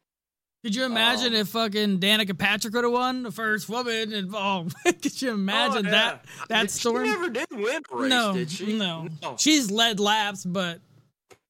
Could 0.65 0.75
you 0.75 0.85
imagine 0.85 1.35
Um, 1.35 1.41
if 1.41 1.49
fucking 1.51 2.01
Danica 2.01 2.37
Patrick 2.37 2.75
would 2.75 2.83
have 2.83 2.93
won 2.93 3.23
the 3.23 3.31
first 3.31 3.69
woman 3.69 4.13
involved? 4.13 4.75
Could 4.85 5.23
you 5.23 5.31
imagine 5.33 5.87
Oh, 5.87 5.91
that 5.91 6.25
yeah. 6.25 6.45
that 6.49 6.63
She 6.71 6.79
story? 6.79 7.07
never 7.07 7.29
did 7.31 7.47
win 7.53 7.83
race, 7.93 8.11
no, 8.11 8.33
did 8.33 8.51
she? 8.51 8.73
no, 8.77 9.09
no. 9.23 9.37
She's 9.39 9.71
led 9.71 10.01
laps, 10.01 10.45
but 10.45 10.81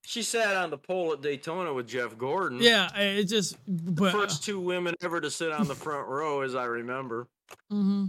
She 0.08 0.22
sat 0.22 0.56
on 0.56 0.70
the 0.70 0.78
pole 0.78 1.12
at 1.12 1.20
Daytona 1.20 1.74
with 1.74 1.86
Jeff 1.86 2.16
Gordon. 2.16 2.62
yeah, 2.62 2.88
it 2.96 3.24
just 3.24 3.58
The 3.66 4.10
first 4.10 4.42
two 4.42 4.58
women 4.58 4.94
ever 5.02 5.20
to 5.20 5.30
sit 5.30 5.52
on 5.52 5.68
the 5.68 5.74
front 5.74 6.08
row, 6.08 6.40
as 6.40 6.54
I 6.54 6.64
remember. 6.64 7.28
mhm. 7.70 8.08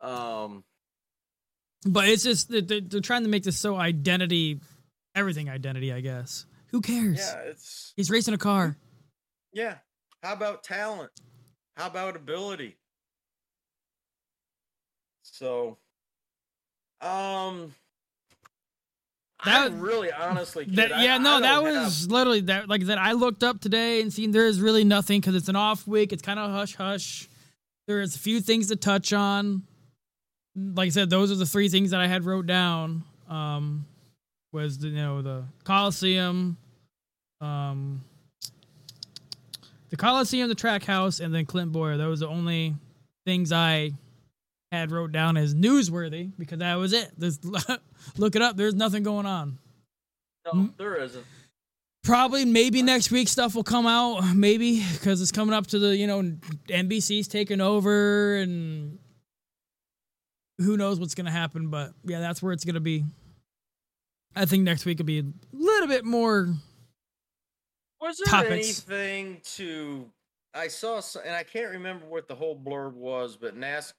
Um, 0.00 0.64
but 1.86 2.08
it's 2.08 2.24
just 2.24 2.48
they're, 2.50 2.80
they're 2.80 3.00
trying 3.00 3.22
to 3.22 3.28
make 3.28 3.44
this 3.44 3.56
so 3.56 3.76
identity, 3.76 4.58
everything 5.14 5.48
identity. 5.48 5.92
I 5.92 6.00
guess. 6.00 6.46
Who 6.72 6.80
cares? 6.80 7.18
yeah, 7.18 7.42
it's 7.42 7.92
He's 7.94 8.10
racing 8.10 8.34
a 8.34 8.38
car. 8.38 8.76
yeah. 9.52 9.76
How 10.24 10.32
about 10.32 10.64
talent? 10.64 11.12
How 11.76 11.86
about 11.86 12.16
ability? 12.16 12.76
So, 15.22 15.78
um, 17.00 17.72
I 19.40 19.68
That- 19.68 19.78
really 19.78 20.10
honestly, 20.10 20.64
kid, 20.64 20.74
That, 20.76 20.90
yeah, 21.00 21.14
I 21.14 21.18
no, 21.18 21.40
don't 21.40 21.42
that 21.42 21.48
have- 21.74 21.84
was 21.84 22.10
literally 22.10 22.40
that. 22.42 22.68
Like 22.68 22.86
that, 22.86 22.98
I 22.98 23.12
looked 23.12 23.44
up 23.44 23.60
today 23.60 24.00
and 24.00 24.12
seen 24.12 24.32
there 24.32 24.46
is 24.48 24.60
really 24.60 24.82
nothing 24.84 25.20
because 25.20 25.34
it's 25.36 25.48
an 25.48 25.54
off 25.56 25.86
week. 25.86 26.12
It's 26.12 26.22
kind 26.22 26.40
of 26.40 26.50
hush 26.50 26.74
hush. 26.74 27.28
There's 27.86 28.16
a 28.16 28.18
few 28.18 28.40
things 28.40 28.66
to 28.68 28.76
touch 28.76 29.12
on. 29.12 29.62
Like 30.56 30.86
I 30.86 30.90
said, 30.90 31.08
those 31.08 31.30
are 31.30 31.36
the 31.36 31.46
three 31.46 31.68
things 31.68 31.90
that 31.92 32.00
I 32.00 32.08
had 32.08 32.24
wrote 32.24 32.46
down. 32.46 33.04
Um, 33.28 33.86
was 34.52 34.78
the 34.78 34.88
you 34.88 34.96
know 34.96 35.22
the 35.22 35.44
Coliseum, 35.62 36.56
um, 37.40 38.02
the 39.90 39.96
Coliseum, 39.96 40.48
the 40.48 40.54
Trackhouse, 40.56 41.20
and 41.24 41.32
then 41.34 41.46
Clint 41.46 41.70
Bowyer. 41.72 41.96
Those 41.96 42.22
are 42.22 42.26
the 42.26 42.32
only 42.32 42.74
things 43.24 43.52
I 43.52 43.92
had 44.70 44.90
wrote 44.90 45.12
down 45.12 45.36
as 45.36 45.54
newsworthy 45.54 46.32
because 46.38 46.58
that 46.58 46.74
was 46.74 46.92
it. 46.92 47.10
There's, 47.16 47.38
look 48.16 48.36
it 48.36 48.42
up. 48.42 48.56
There's 48.56 48.74
nothing 48.74 49.02
going 49.02 49.26
on. 49.26 49.58
No, 50.46 50.52
mm. 50.52 50.76
there 50.76 50.96
isn't. 50.96 51.24
Probably, 52.04 52.44
maybe 52.44 52.82
next 52.82 53.10
week 53.10 53.28
stuff 53.28 53.54
will 53.54 53.64
come 53.64 53.86
out. 53.86 54.34
Maybe 54.34 54.82
because 54.92 55.20
it's 55.20 55.32
coming 55.32 55.54
up 55.54 55.66
to 55.68 55.78
the 55.78 55.96
you 55.96 56.06
know 56.06 56.22
NBC's 56.68 57.28
taking 57.28 57.60
over 57.60 58.36
and 58.36 58.98
who 60.58 60.76
knows 60.76 60.98
what's 60.98 61.14
gonna 61.14 61.30
happen. 61.30 61.68
But 61.68 61.92
yeah, 62.04 62.20
that's 62.20 62.42
where 62.42 62.52
it's 62.52 62.64
gonna 62.64 62.80
be. 62.80 63.04
I 64.34 64.46
think 64.46 64.62
next 64.62 64.86
week 64.86 64.98
will 64.98 65.06
be 65.06 65.18
a 65.18 65.24
little 65.52 65.88
bit 65.88 66.04
more. 66.04 66.54
Was 68.00 68.16
there 68.18 68.42
Topics. 68.42 68.88
anything 68.88 69.40
to? 69.56 70.08
I 70.54 70.68
saw, 70.68 71.00
and 71.24 71.34
I 71.34 71.42
can't 71.42 71.72
remember 71.72 72.06
what 72.06 72.26
the 72.26 72.34
whole 72.34 72.58
blurb 72.58 72.94
was, 72.94 73.36
but 73.36 73.56
NAS, 73.56 73.92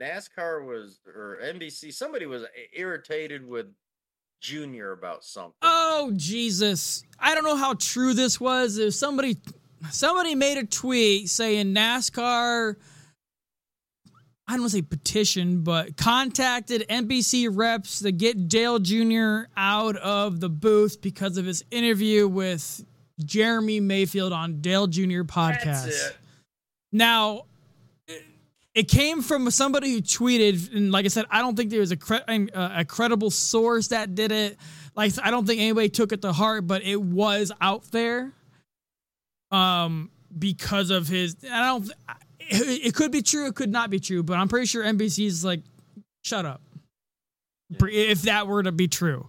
NASCAR 0.00 0.66
was 0.66 1.00
or 1.06 1.38
NBC. 1.42 1.92
Somebody 1.92 2.26
was 2.26 2.42
eh, 2.42 2.46
irritated 2.74 3.46
with 3.46 3.66
Junior 4.40 4.92
about 4.92 5.24
something. 5.24 5.54
Oh 5.62 6.12
Jesus! 6.16 7.02
I 7.18 7.34
don't 7.34 7.44
know 7.44 7.56
how 7.56 7.74
true 7.74 8.12
this 8.12 8.38
was. 8.38 8.78
If 8.78 8.94
somebody, 8.94 9.38
somebody 9.90 10.34
made 10.34 10.58
a 10.58 10.66
tweet 10.66 11.30
saying 11.30 11.74
NASCAR. 11.74 12.76
I 14.46 14.52
don't 14.52 14.60
want 14.60 14.72
to 14.72 14.78
say 14.78 14.82
petition, 14.82 15.62
but 15.62 15.96
contacted 15.96 16.84
NBC 16.90 17.48
reps 17.50 18.00
to 18.00 18.12
get 18.12 18.48
Dale 18.48 18.78
Jr. 18.78 19.44
out 19.56 19.96
of 19.96 20.40
the 20.40 20.50
booth 20.50 21.00
because 21.00 21.38
of 21.38 21.46
his 21.46 21.64
interview 21.70 22.28
with 22.28 22.84
Jeremy 23.24 23.80
Mayfield 23.80 24.34
on 24.34 24.60
Dale 24.60 24.86
Jr. 24.86 25.22
podcast. 25.22 25.84
That's 25.84 26.10
it. 26.10 26.16
Now, 26.92 27.46
it 28.74 28.88
came 28.88 29.22
from 29.22 29.50
somebody 29.50 29.92
who 29.92 30.00
tweeted, 30.00 30.74
and 30.74 30.90
like 30.90 31.04
I 31.04 31.08
said, 31.08 31.26
I 31.30 31.40
don't 31.40 31.56
think 31.56 31.70
there 31.70 31.80
was 31.80 31.92
a 31.92 31.96
cre- 31.96 32.26
a 32.26 32.48
a 32.80 32.84
credible 32.84 33.30
source 33.30 33.88
that 33.88 34.14
did 34.14 34.32
it. 34.32 34.58
Like 34.96 35.12
I 35.22 35.30
don't 35.30 35.46
think 35.46 35.60
anybody 35.60 35.88
took 35.88 36.12
it 36.12 36.22
to 36.22 36.32
heart, 36.32 36.66
but 36.66 36.82
it 36.82 37.00
was 37.00 37.52
out 37.60 37.84
there. 37.92 38.32
Um, 39.50 40.10
because 40.36 40.90
of 40.90 41.06
his, 41.06 41.36
I 41.48 41.66
don't. 41.66 41.90
It, 42.40 42.86
it 42.86 42.94
could 42.94 43.12
be 43.12 43.22
true, 43.22 43.46
it 43.46 43.54
could 43.54 43.70
not 43.70 43.90
be 43.90 44.00
true, 44.00 44.22
but 44.22 44.36
I'm 44.36 44.48
pretty 44.48 44.66
sure 44.66 44.84
NBC's 44.84 45.44
like, 45.44 45.60
shut 46.24 46.44
up. 46.44 46.60
If 47.80 48.22
that 48.22 48.46
were 48.46 48.62
to 48.62 48.72
be 48.72 48.88
true, 48.88 49.28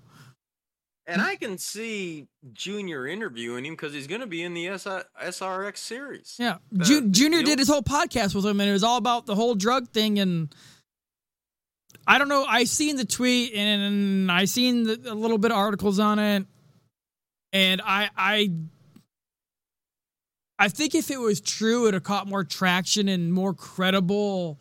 And 1.08 1.22
hmm. 1.22 1.28
I 1.28 1.36
can 1.36 1.58
see 1.58 2.28
Junior 2.53 3.06
interviewing 3.08 3.66
him 3.66 3.74
because 3.74 3.93
he's 3.93 4.08
going 4.08 4.22
to 4.22 4.28
be 4.28 4.41
in 4.41 4.53
the 4.53 4.78
SI, 4.78 5.01
SRX 5.24 5.78
series. 5.78 6.36
yeah. 6.39 6.58
Ju- 6.78 7.10
Junior 7.10 7.43
did 7.43 7.60
his 7.60 7.68
whole 7.68 7.84
podcast 7.84 8.34
with 8.34 8.45
him, 8.45 8.60
and 8.60 8.70
it 8.70 8.74
was 8.74 8.84
all 8.84 8.97
about 8.97 9.26
the 9.26 9.36
whole 9.36 9.56
drug 9.56 9.89
thing 9.89 10.20
and. 10.20 10.53
I 12.08 12.20
don't 12.20 12.30
know. 12.30 12.45
I 12.45 12.66
seen 12.66 12.97
the 12.97 13.06
tweet 13.06 13.56
and 13.56 14.32
I 14.32 14.45
seen 14.45 14.84
the, 14.84 15.12
a 15.12 15.16
little 15.16 15.39
bit 15.39 15.49
of 15.49 15.58
articles 15.58 15.97
on 15.97 16.20
it, 16.20 16.45
and 17.51 17.82
I 17.84 18.10
I 18.16 18.51
I 20.58 20.70
think 20.70 20.95
if 20.95 21.12
it 21.12 21.20
was 21.20 21.41
true, 21.41 21.84
it'd 21.84 21.95
have 21.95 22.03
caught 22.03 22.28
more 22.28 22.43
traction 22.43 23.08
and 23.08 23.34
more 23.34 23.53
credible. 23.53 24.60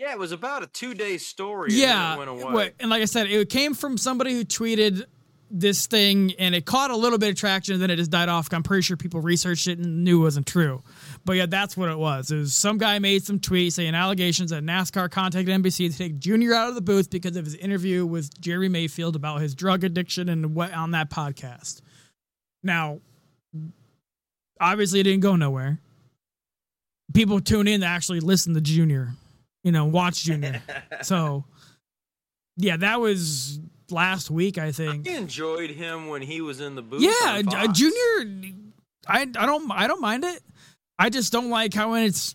Yeah, 0.00 0.12
it 0.12 0.18
was 0.18 0.32
about 0.32 0.62
a 0.62 0.66
two 0.66 0.94
day 0.94 1.18
story. 1.18 1.68
and 1.68 1.78
Yeah, 1.78 2.14
it 2.14 2.18
went 2.18 2.30
away. 2.30 2.72
and 2.80 2.88
like 2.88 3.02
I 3.02 3.04
said, 3.04 3.26
it 3.26 3.50
came 3.50 3.74
from 3.74 3.98
somebody 3.98 4.32
who 4.32 4.44
tweeted 4.46 5.04
this 5.50 5.86
thing, 5.86 6.32
and 6.38 6.54
it 6.54 6.64
caught 6.64 6.90
a 6.90 6.96
little 6.96 7.18
bit 7.18 7.28
of 7.28 7.34
traction, 7.34 7.74
and 7.74 7.82
then 7.82 7.90
it 7.90 7.96
just 7.96 8.10
died 8.10 8.28
off. 8.30 8.48
I'm 8.50 8.62
pretty 8.62 8.80
sure 8.82 8.96
people 8.96 9.20
researched 9.20 9.66
it 9.66 9.78
and 9.78 10.02
knew 10.04 10.20
it 10.20 10.24
wasn't 10.24 10.46
true. 10.46 10.82
But 11.26 11.34
yeah, 11.34 11.46
that's 11.46 11.76
what 11.76 11.90
it 11.90 11.98
was. 11.98 12.30
It 12.30 12.36
was 12.36 12.54
some 12.54 12.78
guy 12.78 12.98
made 12.98 13.24
some 13.24 13.40
tweet 13.40 13.74
saying 13.74 13.94
allegations 13.94 14.50
that 14.52 14.62
NASCAR 14.62 15.10
contacted 15.10 15.52
NBC 15.54 15.90
to 15.90 15.98
take 15.98 16.18
Junior 16.18 16.54
out 16.54 16.70
of 16.70 16.76
the 16.76 16.80
booth 16.80 17.10
because 17.10 17.36
of 17.36 17.44
his 17.44 17.56
interview 17.56 18.06
with 18.06 18.40
Jerry 18.40 18.70
Mayfield 18.70 19.16
about 19.16 19.42
his 19.42 19.54
drug 19.54 19.84
addiction 19.84 20.30
and 20.30 20.54
what 20.54 20.72
on 20.72 20.92
that 20.92 21.10
podcast. 21.10 21.82
Now, 22.62 23.00
obviously, 24.60 25.00
it 25.00 25.04
didn't 25.04 25.20
go 25.20 25.36
nowhere. 25.36 25.78
People 27.12 27.40
tune 27.40 27.66
in 27.68 27.80
to 27.80 27.86
actually 27.86 28.20
listen 28.20 28.54
to 28.54 28.60
Junior, 28.60 29.10
you 29.62 29.72
know, 29.72 29.84
watch 29.84 30.24
Junior. 30.24 30.62
so, 31.02 31.44
yeah, 32.56 32.76
that 32.76 33.00
was 33.00 33.60
last 33.90 34.30
week, 34.30 34.58
I 34.58 34.72
think. 34.72 35.08
I 35.08 35.12
enjoyed 35.12 35.70
him 35.70 36.08
when 36.08 36.22
he 36.22 36.40
was 36.40 36.60
in 36.60 36.74
the 36.74 36.82
booth. 36.82 37.02
Yeah. 37.02 37.42
Junior. 37.72 38.54
I 39.06 39.22
I 39.22 39.24
don't 39.24 39.70
I 39.70 39.86
don't 39.86 40.00
mind 40.00 40.24
it. 40.24 40.42
I 40.98 41.08
just 41.10 41.32
don't 41.32 41.50
like 41.50 41.74
how 41.74 41.92
when 41.92 42.04
it's 42.04 42.34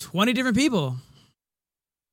twenty 0.00 0.32
different 0.32 0.56
people. 0.56 0.96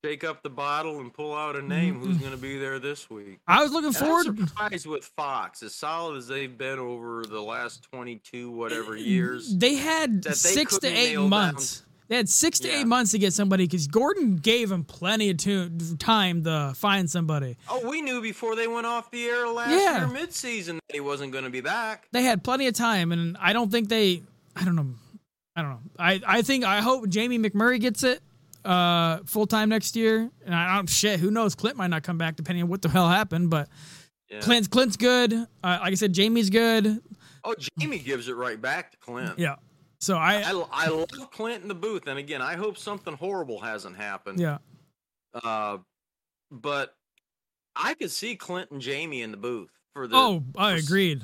Shake 0.03 0.23
up 0.23 0.43
the 0.43 0.51
bottle 0.51 0.99
and 0.99 1.11
pull 1.11 1.33
out 1.33 1.55
a 1.55 1.63
name. 1.63 1.99
Who's 1.99 2.09
mm-hmm. 2.09 2.19
going 2.19 2.31
to 2.31 2.38
be 2.38 2.59
there 2.59 2.77
this 2.77 3.09
week? 3.09 3.39
I 3.47 3.63
was 3.63 3.71
looking 3.71 3.88
And 3.88 3.97
I'm 3.97 4.03
forward. 4.03 4.49
surprised 4.49 4.86
with 4.86 5.03
Fox, 5.17 5.63
as 5.63 5.73
solid 5.73 6.17
as 6.17 6.27
they've 6.27 6.55
been 6.55 6.77
over 6.77 7.25
the 7.25 7.41
last 7.41 7.81
22 7.91 8.51
whatever 8.51 8.95
eh, 8.95 8.99
years. 8.99 9.57
They 9.57 9.73
had 9.73 10.21
they 10.21 10.33
six 10.33 10.77
to 10.77 10.88
eight 10.88 11.17
months. 11.17 11.79
down. 11.79 11.88
They 12.07 12.17
had 12.17 12.29
six 12.29 12.59
to 12.59 12.67
Yeah. 12.67 12.81
eight 12.81 12.87
months 12.87 13.11
to 13.11 13.17
get 13.17 13.33
somebody 13.33 13.65
because 13.65 13.87
Gordon 13.87 14.35
gave 14.35 14.71
him 14.71 14.83
plenty 14.83 15.29
of 15.31 15.37
tu- 15.37 15.69
time 15.97 16.43
to 16.43 16.73
find 16.75 17.09
somebody. 17.09 17.57
Oh, 17.67 17.89
we 17.89 18.01
knew 18.01 18.21
before 18.21 18.55
they 18.55 18.67
went 18.67 18.85
off 18.85 19.09
the 19.11 19.23
air 19.25 19.47
last 19.49 19.71
Yeah. 19.71 20.07
year 20.07 20.15
midseason 20.27 20.75
that 20.75 20.93
he 20.93 20.99
wasn't 20.99 21.31
going 21.31 21.45
to 21.45 21.49
be 21.49 21.61
back. 21.61 22.07
They 22.11 22.21
had 22.23 22.43
plenty 22.43 22.67
of 22.67 22.73
time, 22.75 23.11
and 23.11 23.35
I 23.39 23.53
don't 23.53 23.71
think 23.71 23.89
they. 23.89 24.21
I 24.55 24.63
don't 24.65 24.75
know. 24.75 24.93
I 25.55 25.61
don't 25.61 25.71
know. 25.71 25.79
I, 25.97 26.21
I 26.27 26.41
think 26.41 26.63
I 26.63 26.81
hope 26.81 27.07
Jamie 27.09 27.39
McMurray 27.39 27.79
gets 27.79 28.03
it 28.03 28.21
uh, 28.65 29.19
full 29.25 29.47
time 29.47 29.69
next 29.69 29.95
year. 29.95 30.29
And 30.45 30.53
I 30.53 30.75
don't 30.75 30.89
shit. 30.89 31.19
Who 31.19 31.31
knows? 31.31 31.55
Clint 31.55 31.77
might 31.77 31.87
not 31.87 32.03
come 32.03 32.17
back 32.17 32.35
depending 32.35 32.63
on 32.63 32.69
what 32.69 32.81
the 32.81 32.89
hell 32.89 33.07
happened. 33.09 33.49
But 33.49 33.69
Yeah. 34.29 34.39
Clint's 34.41 34.67
Clint's 34.67 34.97
good. 34.97 35.33
Uh, 35.33 35.45
like 35.63 35.91
I 35.91 35.95
said, 35.95 36.13
Jamie's 36.13 36.49
good. 36.49 36.99
Oh, 37.43 37.55
Jamie 37.79 37.99
gives 37.99 38.27
it 38.27 38.33
right 38.33 38.59
back 38.61 38.91
to 38.91 38.97
Clint. 38.97 39.37
Yeah. 39.39 39.55
So 39.99 40.17
I, 40.17 40.41
I, 40.41 40.65
I 40.71 40.87
love 40.89 41.31
Clint 41.31 41.61
in 41.63 41.67
the 41.67 41.75
booth, 41.75 42.07
and 42.07 42.19
again, 42.19 42.41
I 42.41 42.55
hope 42.55 42.77
something 42.77 43.15
horrible 43.15 43.59
hasn't 43.59 43.95
happened. 43.97 44.39
yeah. 44.39 44.57
Uh, 45.43 45.77
but 46.51 46.95
I 47.75 47.93
could 47.95 48.11
see 48.11 48.35
Clint 48.35 48.71
and 48.71 48.81
Jamie 48.81 49.21
in 49.21 49.31
the 49.31 49.37
booth 49.37 49.69
for 49.93 50.07
the. 50.07 50.15
Oh, 50.15 50.43
I 50.57 50.73
agreed. 50.73 51.23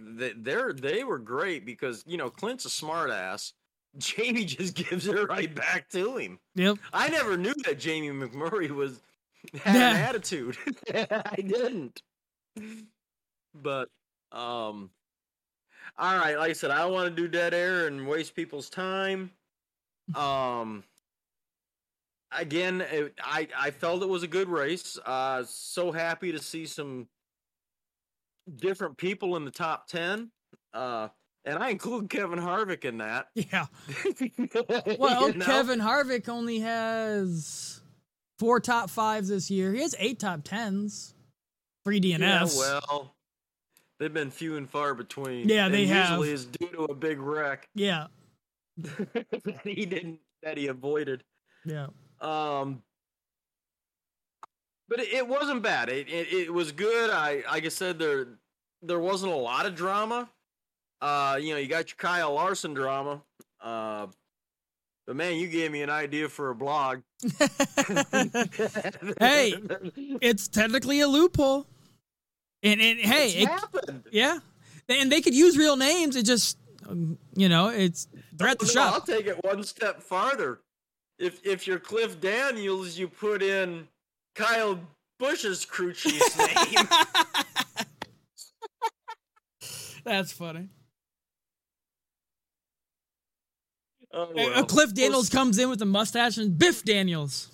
they- 0.00 0.34
They're 0.36 0.72
they 0.72 1.04
were 1.04 1.18
great 1.18 1.64
because 1.64 2.04
you 2.06 2.16
know 2.18 2.30
Clint's 2.30 2.64
a 2.66 2.70
smart 2.70 3.10
ass. 3.10 3.52
Jamie 3.98 4.44
just 4.44 4.74
gives 4.74 5.06
it 5.06 5.28
right 5.28 5.52
back 5.52 5.88
to 5.90 6.16
him. 6.18 6.38
Yep. 6.56 6.76
I 6.92 7.08
never 7.08 7.36
knew 7.36 7.54
that 7.64 7.78
Jamie 7.80 8.10
McMurray 8.10 8.70
was 8.70 9.00
had 9.62 9.74
Yeah. 9.74 9.90
an 9.90 9.96
attitude. 9.96 10.56
I 10.94 11.36
didn't. 11.36 12.02
But 13.54 13.88
um 14.30 14.90
all 15.98 16.16
right, 16.16 16.38
like 16.38 16.50
I 16.50 16.52
said, 16.52 16.70
I 16.70 16.78
don't 16.78 16.92
want 16.92 17.14
to 17.14 17.22
do 17.22 17.28
dead 17.28 17.52
air 17.54 17.86
and 17.86 18.06
waste 18.06 18.34
people's 18.34 18.70
time. 18.70 19.30
Um 20.14 20.84
again, 22.32 22.80
it, 22.80 23.14
I 23.22 23.48
I 23.56 23.70
felt 23.70 24.02
it 24.02 24.08
was 24.08 24.22
a 24.22 24.28
good 24.28 24.48
race. 24.48 24.98
Uh 25.04 25.44
so 25.46 25.92
happy 25.92 26.32
to 26.32 26.38
see 26.38 26.66
some 26.66 27.08
different 28.56 28.96
people 28.96 29.36
in 29.36 29.44
the 29.44 29.50
top 29.50 29.88
10. 29.88 30.30
Uh 30.72 31.08
and 31.44 31.62
I 31.62 31.70
include 31.70 32.10
Kevin 32.10 32.38
Harvick 32.38 32.84
in 32.84 32.98
that. 32.98 33.28
Yeah. 33.34 33.66
Well, 34.98 35.28
You 35.28 35.34
know? 35.34 35.44
Kevin 35.44 35.80
Harvick 35.80 36.28
only 36.28 36.58
has 36.60 37.80
four 38.38 38.60
top 38.60 38.90
fives 38.90 39.28
this 39.28 39.50
year. 39.50 39.72
He 39.72 39.80
has 39.82 39.94
eight 39.98 40.18
top 40.18 40.40
tens. 40.44 41.14
Three 41.84 42.00
DNS. 42.00 42.18
Yeah, 42.18 42.44
well, 42.58 43.14
they've 43.98 44.12
been 44.12 44.30
few 44.30 44.56
and 44.56 44.68
far 44.68 44.94
between. 44.94 45.48
Yeah, 45.48 45.68
they 45.68 45.86
have. 45.86 46.10
Usually, 46.10 46.32
is 46.32 46.46
due 46.46 46.68
to 46.68 46.84
a 46.84 46.94
big 46.94 47.20
wreck 47.20 47.68
yeah. 47.74 48.06
that 48.76 49.60
he 49.64 49.86
didn't 49.86 50.20
that 50.42 50.56
he 50.56 50.68
avoided. 50.68 51.24
Yeah. 51.64 51.88
Um, 52.20 52.82
but 54.88 55.00
it, 55.00 55.12
it 55.12 55.28
wasn't 55.28 55.62
bad. 55.62 55.88
It, 55.88 56.08
it 56.08 56.32
it 56.32 56.52
was 56.52 56.72
good. 56.72 57.10
I 57.10 57.42
like 57.50 57.64
I 57.64 57.68
said 57.68 57.98
there 57.98 58.26
there 58.82 59.00
wasn't 59.00 59.32
a 59.32 59.36
lot 59.36 59.66
of 59.66 59.74
drama. 59.74 60.28
Uh, 61.00 61.38
you 61.40 61.52
know, 61.52 61.58
you 61.58 61.68
got 61.68 61.90
your 61.90 61.96
Kyle 61.96 62.34
Larson 62.34 62.74
drama. 62.74 63.22
Uh, 63.60 64.06
but 65.06 65.16
man, 65.16 65.36
you 65.36 65.48
gave 65.48 65.72
me 65.72 65.82
an 65.82 65.90
idea 65.90 66.28
for 66.28 66.50
a 66.50 66.54
blog. 66.54 67.00
Hey, 69.20 69.54
it's 70.20 70.48
technically 70.48 71.00
a 71.00 71.08
loophole. 71.08 71.66
And, 72.62 72.80
and 72.80 72.98
hey, 72.98 73.26
It's 73.28 73.36
it, 73.42 73.48
happened. 73.48 74.04
yeah. 74.10 74.38
And 74.88 75.12
they 75.12 75.20
could 75.20 75.34
use 75.34 75.56
real 75.56 75.76
names. 75.76 76.16
It 76.16 76.24
just, 76.24 76.58
um, 76.88 77.18
you 77.34 77.48
know, 77.48 77.68
it's 77.68 78.08
they're 78.32 78.48
at 78.48 78.58
the 78.58 78.70
No, 78.74 78.82
I'll 78.82 79.00
take 79.00 79.26
it 79.26 79.42
one 79.44 79.62
step 79.62 80.02
farther. 80.02 80.60
If 81.18 81.44
if 81.46 81.66
you're 81.66 81.78
Cliff 81.78 82.20
Daniels, 82.20 82.98
you 82.98 83.08
put 83.08 83.42
in 83.42 83.86
Kyle 84.34 84.80
Busch's 85.18 85.64
crew 85.64 85.92
chief's 85.92 86.36
name. 86.74 86.88
That's 90.04 90.32
funny. 90.32 90.68
Oh, 94.12 94.30
well. 94.34 94.64
Cliff 94.64 94.94
Daniels 94.94 95.28
comes 95.28 95.58
in 95.58 95.68
with 95.68 95.82
a 95.82 95.86
mustache 95.86 96.38
and 96.38 96.58
Biff 96.58 96.82
Daniels. 96.82 97.50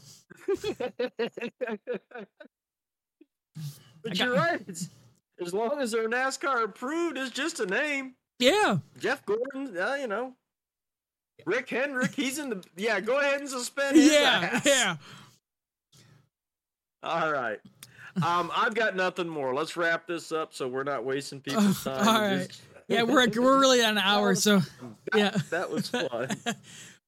but 4.05 4.19
you're 4.19 4.35
right. 4.35 4.61
It's, 4.69 4.89
as 5.41 5.53
long 5.53 5.81
as 5.81 5.91
they're 5.91 6.09
NASCAR 6.09 6.63
approved, 6.65 7.19
it's 7.19 7.31
just 7.31 7.59
a 7.61 7.67
name. 7.67 8.15
Yeah. 8.39 8.79
Jeff 9.01 9.25
Gordon, 9.27 9.77
uh, 9.77 9.95
you 9.95 10.07
know. 10.07 10.35
Rick 11.47 11.71
Hendrick, 11.71 12.15
he's 12.15 12.39
in 12.39 12.51
the. 12.51 12.65
Yeah, 12.77 13.01
go 13.01 13.19
ahead 13.19 13.41
and 13.41 13.49
suspend 13.49 13.97
his 13.97 14.13
Yeah. 14.13 14.51
ass. 14.53 14.65
Yeah. 14.67 14.97
All 17.03 17.33
right. 17.33 17.59
Um, 18.25 18.51
I've 18.55 18.75
got 18.75 18.95
nothing 18.97 19.29
more. 19.29 19.53
Let's 19.55 19.77
wrap 19.77 20.07
this 20.07 20.31
up 20.33 20.55
so 20.55 20.69
we're 20.69 20.85
not 20.85 21.05
wasting 21.05 21.41
people's 21.43 21.83
time. 21.85 22.07
all 22.09 22.21
right. 22.21 22.47
just- 22.49 22.63
Yeah. 22.89 23.03
We're 23.03 23.29
we're 23.29 23.59
really 23.61 23.83
at 23.83 23.91
an 23.91 23.99
hour, 23.99 24.35
so 24.35 24.61
That- 25.13 25.17
yeah. 25.19 25.37
that 25.51 25.71
was 25.71 25.89
fun. 25.89 26.29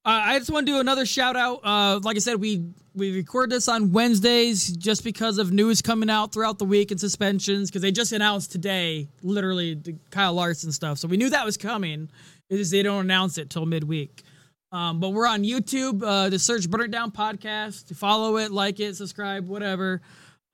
Uh, 0.07 0.23
I 0.23 0.39
just 0.39 0.51
want 0.53 0.69
to 0.69 0.73
do 0.73 0.79
another 0.79 1.05
shout 1.05 1.35
out. 1.35 1.63
Uh, 1.65 1.99
like 2.05 2.15
I 2.15 2.21
said, 2.21 2.37
we 2.37 2.63
we 2.95 3.13
record 3.13 3.51
this 3.51 3.67
on 3.67 3.91
Wednesdays 3.91 4.69
just 4.77 5.03
because 5.03 5.39
of 5.39 5.51
news 5.51 5.83
coming 5.83 6.09
out 6.09 6.33
throughout 6.33 6.61
the 6.61 6.65
week 6.65 6.93
and 6.93 7.01
suspensions 7.01 7.69
because 7.69 7.83
they 7.83 7.91
just 7.91 8.13
announced 8.13 8.53
today, 8.53 9.09
literally 9.23 9.75
the 9.75 9.97
Kyle 10.11 10.33
Larson 10.33 10.71
stuff. 10.71 10.99
So 10.99 11.09
we 11.09 11.17
knew 11.17 11.29
that 11.31 11.45
was 11.45 11.57
coming. 11.57 12.09
It 12.49 12.61
is 12.61 12.71
they 12.71 12.85
don't 12.85 13.05
announce 13.05 13.37
it 13.37 13.51
till 13.51 13.67
midweek. 13.67 14.23
Um, 14.71 15.01
but 15.01 15.11
we're 15.11 15.27
on 15.27 15.43
YouTube. 15.43 16.05
Uh, 16.05 16.31
to 16.31 16.39
search 16.39 16.71
Burn 16.71 16.83
It 16.83 16.91
Down 16.93 17.11
podcast. 17.11 17.89
To 17.89 17.95
follow 17.97 18.37
it, 18.37 18.53
like 18.53 18.79
it, 18.79 18.95
subscribe, 18.95 19.49
whatever. 19.49 20.03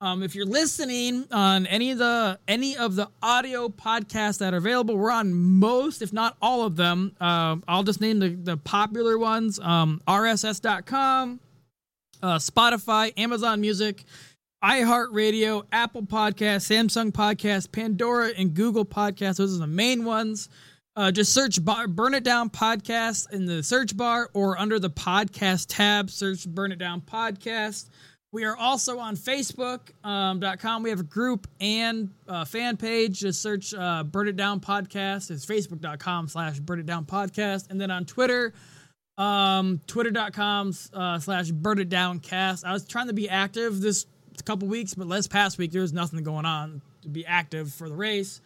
Um, 0.03 0.21
if 0.21 0.35
you're 0.35 0.45
listening 0.45 1.25
on 1.31 1.65
any 1.65 1.91
of 1.91 1.97
the 1.97 2.37
any 2.45 2.75
of 2.75 2.95
the 2.97 3.07
audio 3.21 3.69
podcasts 3.69 4.39
that 4.39 4.53
are 4.53 4.57
available, 4.57 4.97
we're 4.97 5.09
on 5.09 5.33
most, 5.33 6.01
if 6.01 6.11
not 6.11 6.35
all 6.41 6.63
of 6.63 6.75
them. 6.75 7.15
Um, 7.21 7.63
I'll 7.69 7.83
just 7.83 8.01
name 8.01 8.19
the, 8.19 8.27
the 8.27 8.57
popular 8.57 9.17
ones: 9.17 9.59
um, 9.59 10.01
RSS.com, 10.05 11.39
uh, 12.21 12.35
Spotify, 12.35 13.17
Amazon 13.17 13.61
Music, 13.61 14.03
iHeartRadio, 14.61 15.63
Apple 15.71 16.03
Podcast, 16.03 16.69
Samsung 16.69 17.13
Podcast, 17.13 17.71
Pandora, 17.71 18.31
and 18.37 18.53
Google 18.53 18.83
Podcasts. 18.83 19.37
Those 19.37 19.55
are 19.55 19.59
the 19.59 19.67
main 19.67 20.03
ones. 20.03 20.49
Uh, 20.97 21.11
just 21.11 21.33
search 21.33 21.63
bar, 21.63 21.87
Burn 21.87 22.13
It 22.13 22.25
Down 22.25 22.49
Podcast 22.49 23.31
in 23.31 23.45
the 23.45 23.63
search 23.63 23.95
bar 23.95 24.29
or 24.33 24.59
under 24.59 24.79
the 24.79 24.89
podcast 24.89 25.67
tab, 25.69 26.09
search 26.09 26.45
Burn 26.45 26.73
It 26.73 26.77
Down 26.77 26.99
Podcast. 26.99 27.87
We 28.33 28.45
are 28.45 28.57
also 28.57 28.97
on 28.97 29.15
Facebook.com. 29.15 30.83
we 30.83 30.89
have 30.89 30.99
a 30.99 31.03
group 31.03 31.47
and 31.61 32.09
uh, 32.27 32.45
fan 32.45 32.77
page. 32.77 33.19
Just 33.19 33.43
search 33.43 33.75
uh, 33.75 34.03
Burn 34.03 34.27
It 34.27 34.35
Down 34.35 34.59
Podcast. 34.59 35.29
It's 35.29 35.45
Facebook.com 35.45 36.27
slash 36.27 36.59
Burn 36.59 36.79
It 36.79 36.87
Down 36.87 37.05
Podcast. 37.05 37.69
And 37.69 37.79
then 37.79 37.91
on 37.91 38.05
Twitter, 38.05 38.55
um, 39.19 39.81
Twitter.com 39.85 40.73
uh, 40.95 41.19
slash 41.19 41.51
Burn 41.51 41.77
It 41.77 41.89
Down 41.89 42.19
Cast. 42.19 42.65
I 42.65 42.73
was 42.73 42.87
trying 42.87 43.05
to 43.05 43.13
be 43.13 43.29
active 43.29 43.79
this 43.81 44.07
couple 44.45 44.67
weeks, 44.67 44.95
but 44.95 45.05
last 45.07 45.29
past 45.29 45.59
week 45.59 45.71
there 45.71 45.83
was 45.83 45.93
nothing 45.93 46.23
going 46.23 46.47
on 46.47 46.81
to 47.03 47.09
be 47.09 47.23
active 47.27 47.71
for 47.71 47.87
the 47.87 47.95
race. 47.95 48.41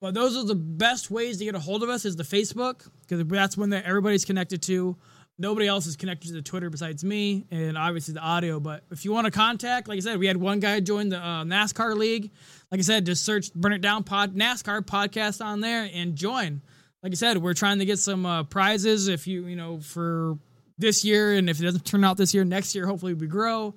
But 0.00 0.14
those 0.14 0.34
are 0.34 0.44
the 0.44 0.54
best 0.54 1.10
ways 1.10 1.36
to 1.38 1.44
get 1.44 1.54
a 1.54 1.58
hold 1.58 1.82
of 1.82 1.90
us 1.90 2.06
is 2.06 2.16
the 2.16 2.22
Facebook 2.22 2.88
because 3.02 3.22
that's 3.26 3.58
when 3.58 3.70
everybody's 3.70 4.24
connected 4.24 4.62
to. 4.62 4.96
Nobody 5.38 5.66
else 5.66 5.86
is 5.86 5.96
connected 5.96 6.28
to 6.28 6.34
the 6.34 6.42
Twitter 6.42 6.70
besides 6.70 7.04
me 7.04 7.44
and 7.50 7.76
obviously 7.76 8.14
the 8.14 8.20
audio. 8.20 8.58
But 8.58 8.84
if 8.90 9.04
you 9.04 9.12
want 9.12 9.26
to 9.26 9.30
contact, 9.30 9.86
like 9.86 9.98
I 9.98 10.00
said, 10.00 10.18
we 10.18 10.26
had 10.26 10.38
one 10.38 10.60
guy 10.60 10.80
join 10.80 11.10
the 11.10 11.18
uh, 11.18 11.44
NASCAR 11.44 11.94
league. 11.94 12.30
Like 12.70 12.78
I 12.78 12.82
said, 12.82 13.04
just 13.04 13.24
search 13.24 13.52
"Burn 13.52 13.72
It 13.72 13.82
Down" 13.82 14.02
pod 14.02 14.34
NASCAR 14.34 14.80
podcast 14.82 15.44
on 15.44 15.60
there 15.60 15.88
and 15.92 16.16
join. 16.16 16.62
Like 17.02 17.12
I 17.12 17.16
said, 17.16 17.38
we're 17.38 17.54
trying 17.54 17.78
to 17.80 17.84
get 17.84 17.98
some 17.98 18.24
uh, 18.24 18.44
prizes. 18.44 19.08
If 19.08 19.26
you 19.26 19.46
you 19.46 19.56
know 19.56 19.78
for 19.80 20.38
this 20.78 21.04
year, 21.04 21.34
and 21.34 21.50
if 21.50 21.60
it 21.60 21.64
doesn't 21.64 21.84
turn 21.84 22.02
out 22.02 22.16
this 22.16 22.32
year, 22.32 22.44
next 22.44 22.74
year 22.74 22.86
hopefully 22.86 23.14
we 23.14 23.26
grow. 23.26 23.74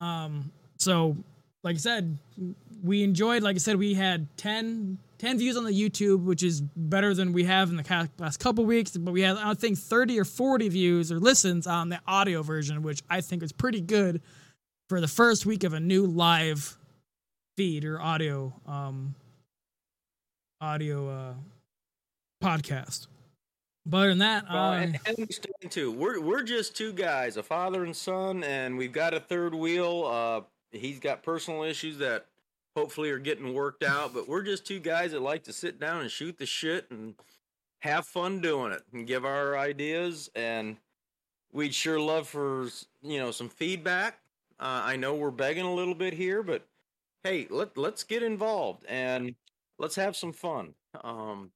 Um, 0.00 0.52
so 0.76 1.16
like 1.64 1.76
I 1.76 1.78
said, 1.78 2.18
we 2.82 3.02
enjoyed. 3.02 3.42
Like 3.42 3.56
I 3.56 3.58
said, 3.58 3.76
we 3.76 3.94
had 3.94 4.26
10, 4.36 4.98
10 5.22 5.38
views 5.38 5.56
on 5.56 5.62
the 5.62 5.70
YouTube, 5.70 6.24
which 6.24 6.42
is 6.42 6.60
better 6.60 7.14
than 7.14 7.32
we 7.32 7.44
have 7.44 7.70
in 7.70 7.76
the 7.76 8.08
last 8.18 8.40
couple 8.40 8.64
weeks. 8.64 8.96
But 8.96 9.12
we 9.12 9.20
had, 9.20 9.36
I 9.36 9.54
think, 9.54 9.78
thirty 9.78 10.18
or 10.18 10.24
forty 10.24 10.68
views 10.68 11.12
or 11.12 11.20
listens 11.20 11.68
on 11.68 11.90
the 11.90 12.00
audio 12.08 12.42
version, 12.42 12.82
which 12.82 13.02
I 13.08 13.20
think 13.20 13.44
is 13.44 13.52
pretty 13.52 13.80
good 13.80 14.20
for 14.88 15.00
the 15.00 15.06
first 15.06 15.46
week 15.46 15.62
of 15.62 15.74
a 15.74 15.78
new 15.80 16.08
live 16.08 16.76
feed 17.56 17.84
or 17.84 18.00
audio 18.00 18.52
um, 18.66 19.14
audio 20.60 21.08
uh, 21.08 21.34
podcast. 22.42 23.06
But 23.86 23.98
other 23.98 24.08
than 24.08 24.18
that, 24.18 24.44
uh, 24.50 24.72
and, 24.72 24.98
and 25.06 25.18
understand 25.20 25.70
too, 25.70 25.92
we're 25.92 26.20
we're 26.20 26.42
just 26.42 26.76
two 26.76 26.92
guys, 26.92 27.36
a 27.36 27.44
father 27.44 27.84
and 27.84 27.94
son, 27.94 28.42
and 28.42 28.76
we've 28.76 28.90
got 28.90 29.14
a 29.14 29.20
third 29.20 29.54
wheel. 29.54 30.04
Uh, 30.04 30.40
he's 30.76 30.98
got 30.98 31.22
personal 31.22 31.62
issues 31.62 31.98
that 31.98 32.26
hopefully 32.76 33.10
are 33.10 33.18
getting 33.18 33.54
worked 33.54 33.82
out, 33.82 34.14
but 34.14 34.28
we're 34.28 34.42
just 34.42 34.66
two 34.66 34.80
guys 34.80 35.12
that 35.12 35.20
like 35.20 35.44
to 35.44 35.52
sit 35.52 35.78
down 35.78 36.00
and 36.00 36.10
shoot 36.10 36.38
the 36.38 36.46
shit 36.46 36.90
and 36.90 37.14
have 37.80 38.06
fun 38.06 38.40
doing 38.40 38.72
it 38.72 38.82
and 38.92 39.06
give 39.06 39.24
our 39.24 39.56
ideas. 39.56 40.30
And 40.34 40.76
we'd 41.52 41.74
sure 41.74 42.00
love 42.00 42.28
for 42.28 42.68
you 43.02 43.18
know 43.18 43.30
some 43.30 43.48
feedback. 43.48 44.18
Uh, 44.58 44.82
I 44.84 44.96
know 44.96 45.14
we're 45.14 45.30
begging 45.30 45.66
a 45.66 45.74
little 45.74 45.94
bit 45.94 46.14
here, 46.14 46.42
but 46.42 46.66
hey, 47.24 47.46
let 47.50 47.76
let's 47.76 48.04
get 48.04 48.22
involved 48.22 48.84
and 48.86 49.34
let's 49.78 49.96
have 49.96 50.16
some 50.16 50.32
fun. 50.32 50.74
Um, 51.02 51.50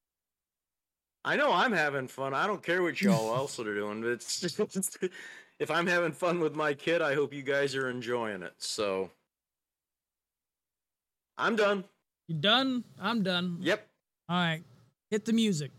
I 1.25 1.37
know 1.37 1.53
I'm 1.53 1.73
having 1.73 2.07
fun. 2.07 2.35
I 2.35 2.47
don't 2.47 2.63
care 2.63 2.83
what 2.83 3.01
y'all 3.01 3.35
else 3.37 3.59
are 3.59 3.75
doing. 3.75 4.01
But 4.03 4.11
it's 4.11 4.41
just, 4.41 4.99
if 5.59 5.71
I'm 5.71 5.87
having 5.87 6.13
fun 6.13 6.41
with 6.41 6.55
my 6.55 6.75
kid, 6.75 7.03
I 7.03 7.15
hope 7.15 7.35
you 7.35 7.43
guys 7.43 7.75
are 7.75 7.91
enjoying 7.91 8.43
it. 8.43 8.55
So 8.59 9.11
I'm 11.39 11.57
done. 11.57 11.85
you 12.29 12.35
done? 12.37 12.85
I'm 13.01 13.23
done. 13.23 13.59
Yep. 13.61 13.87
All 14.29 14.37
right, 14.37 14.63
hit 15.11 15.25
the 15.25 15.33
music. 15.33 15.71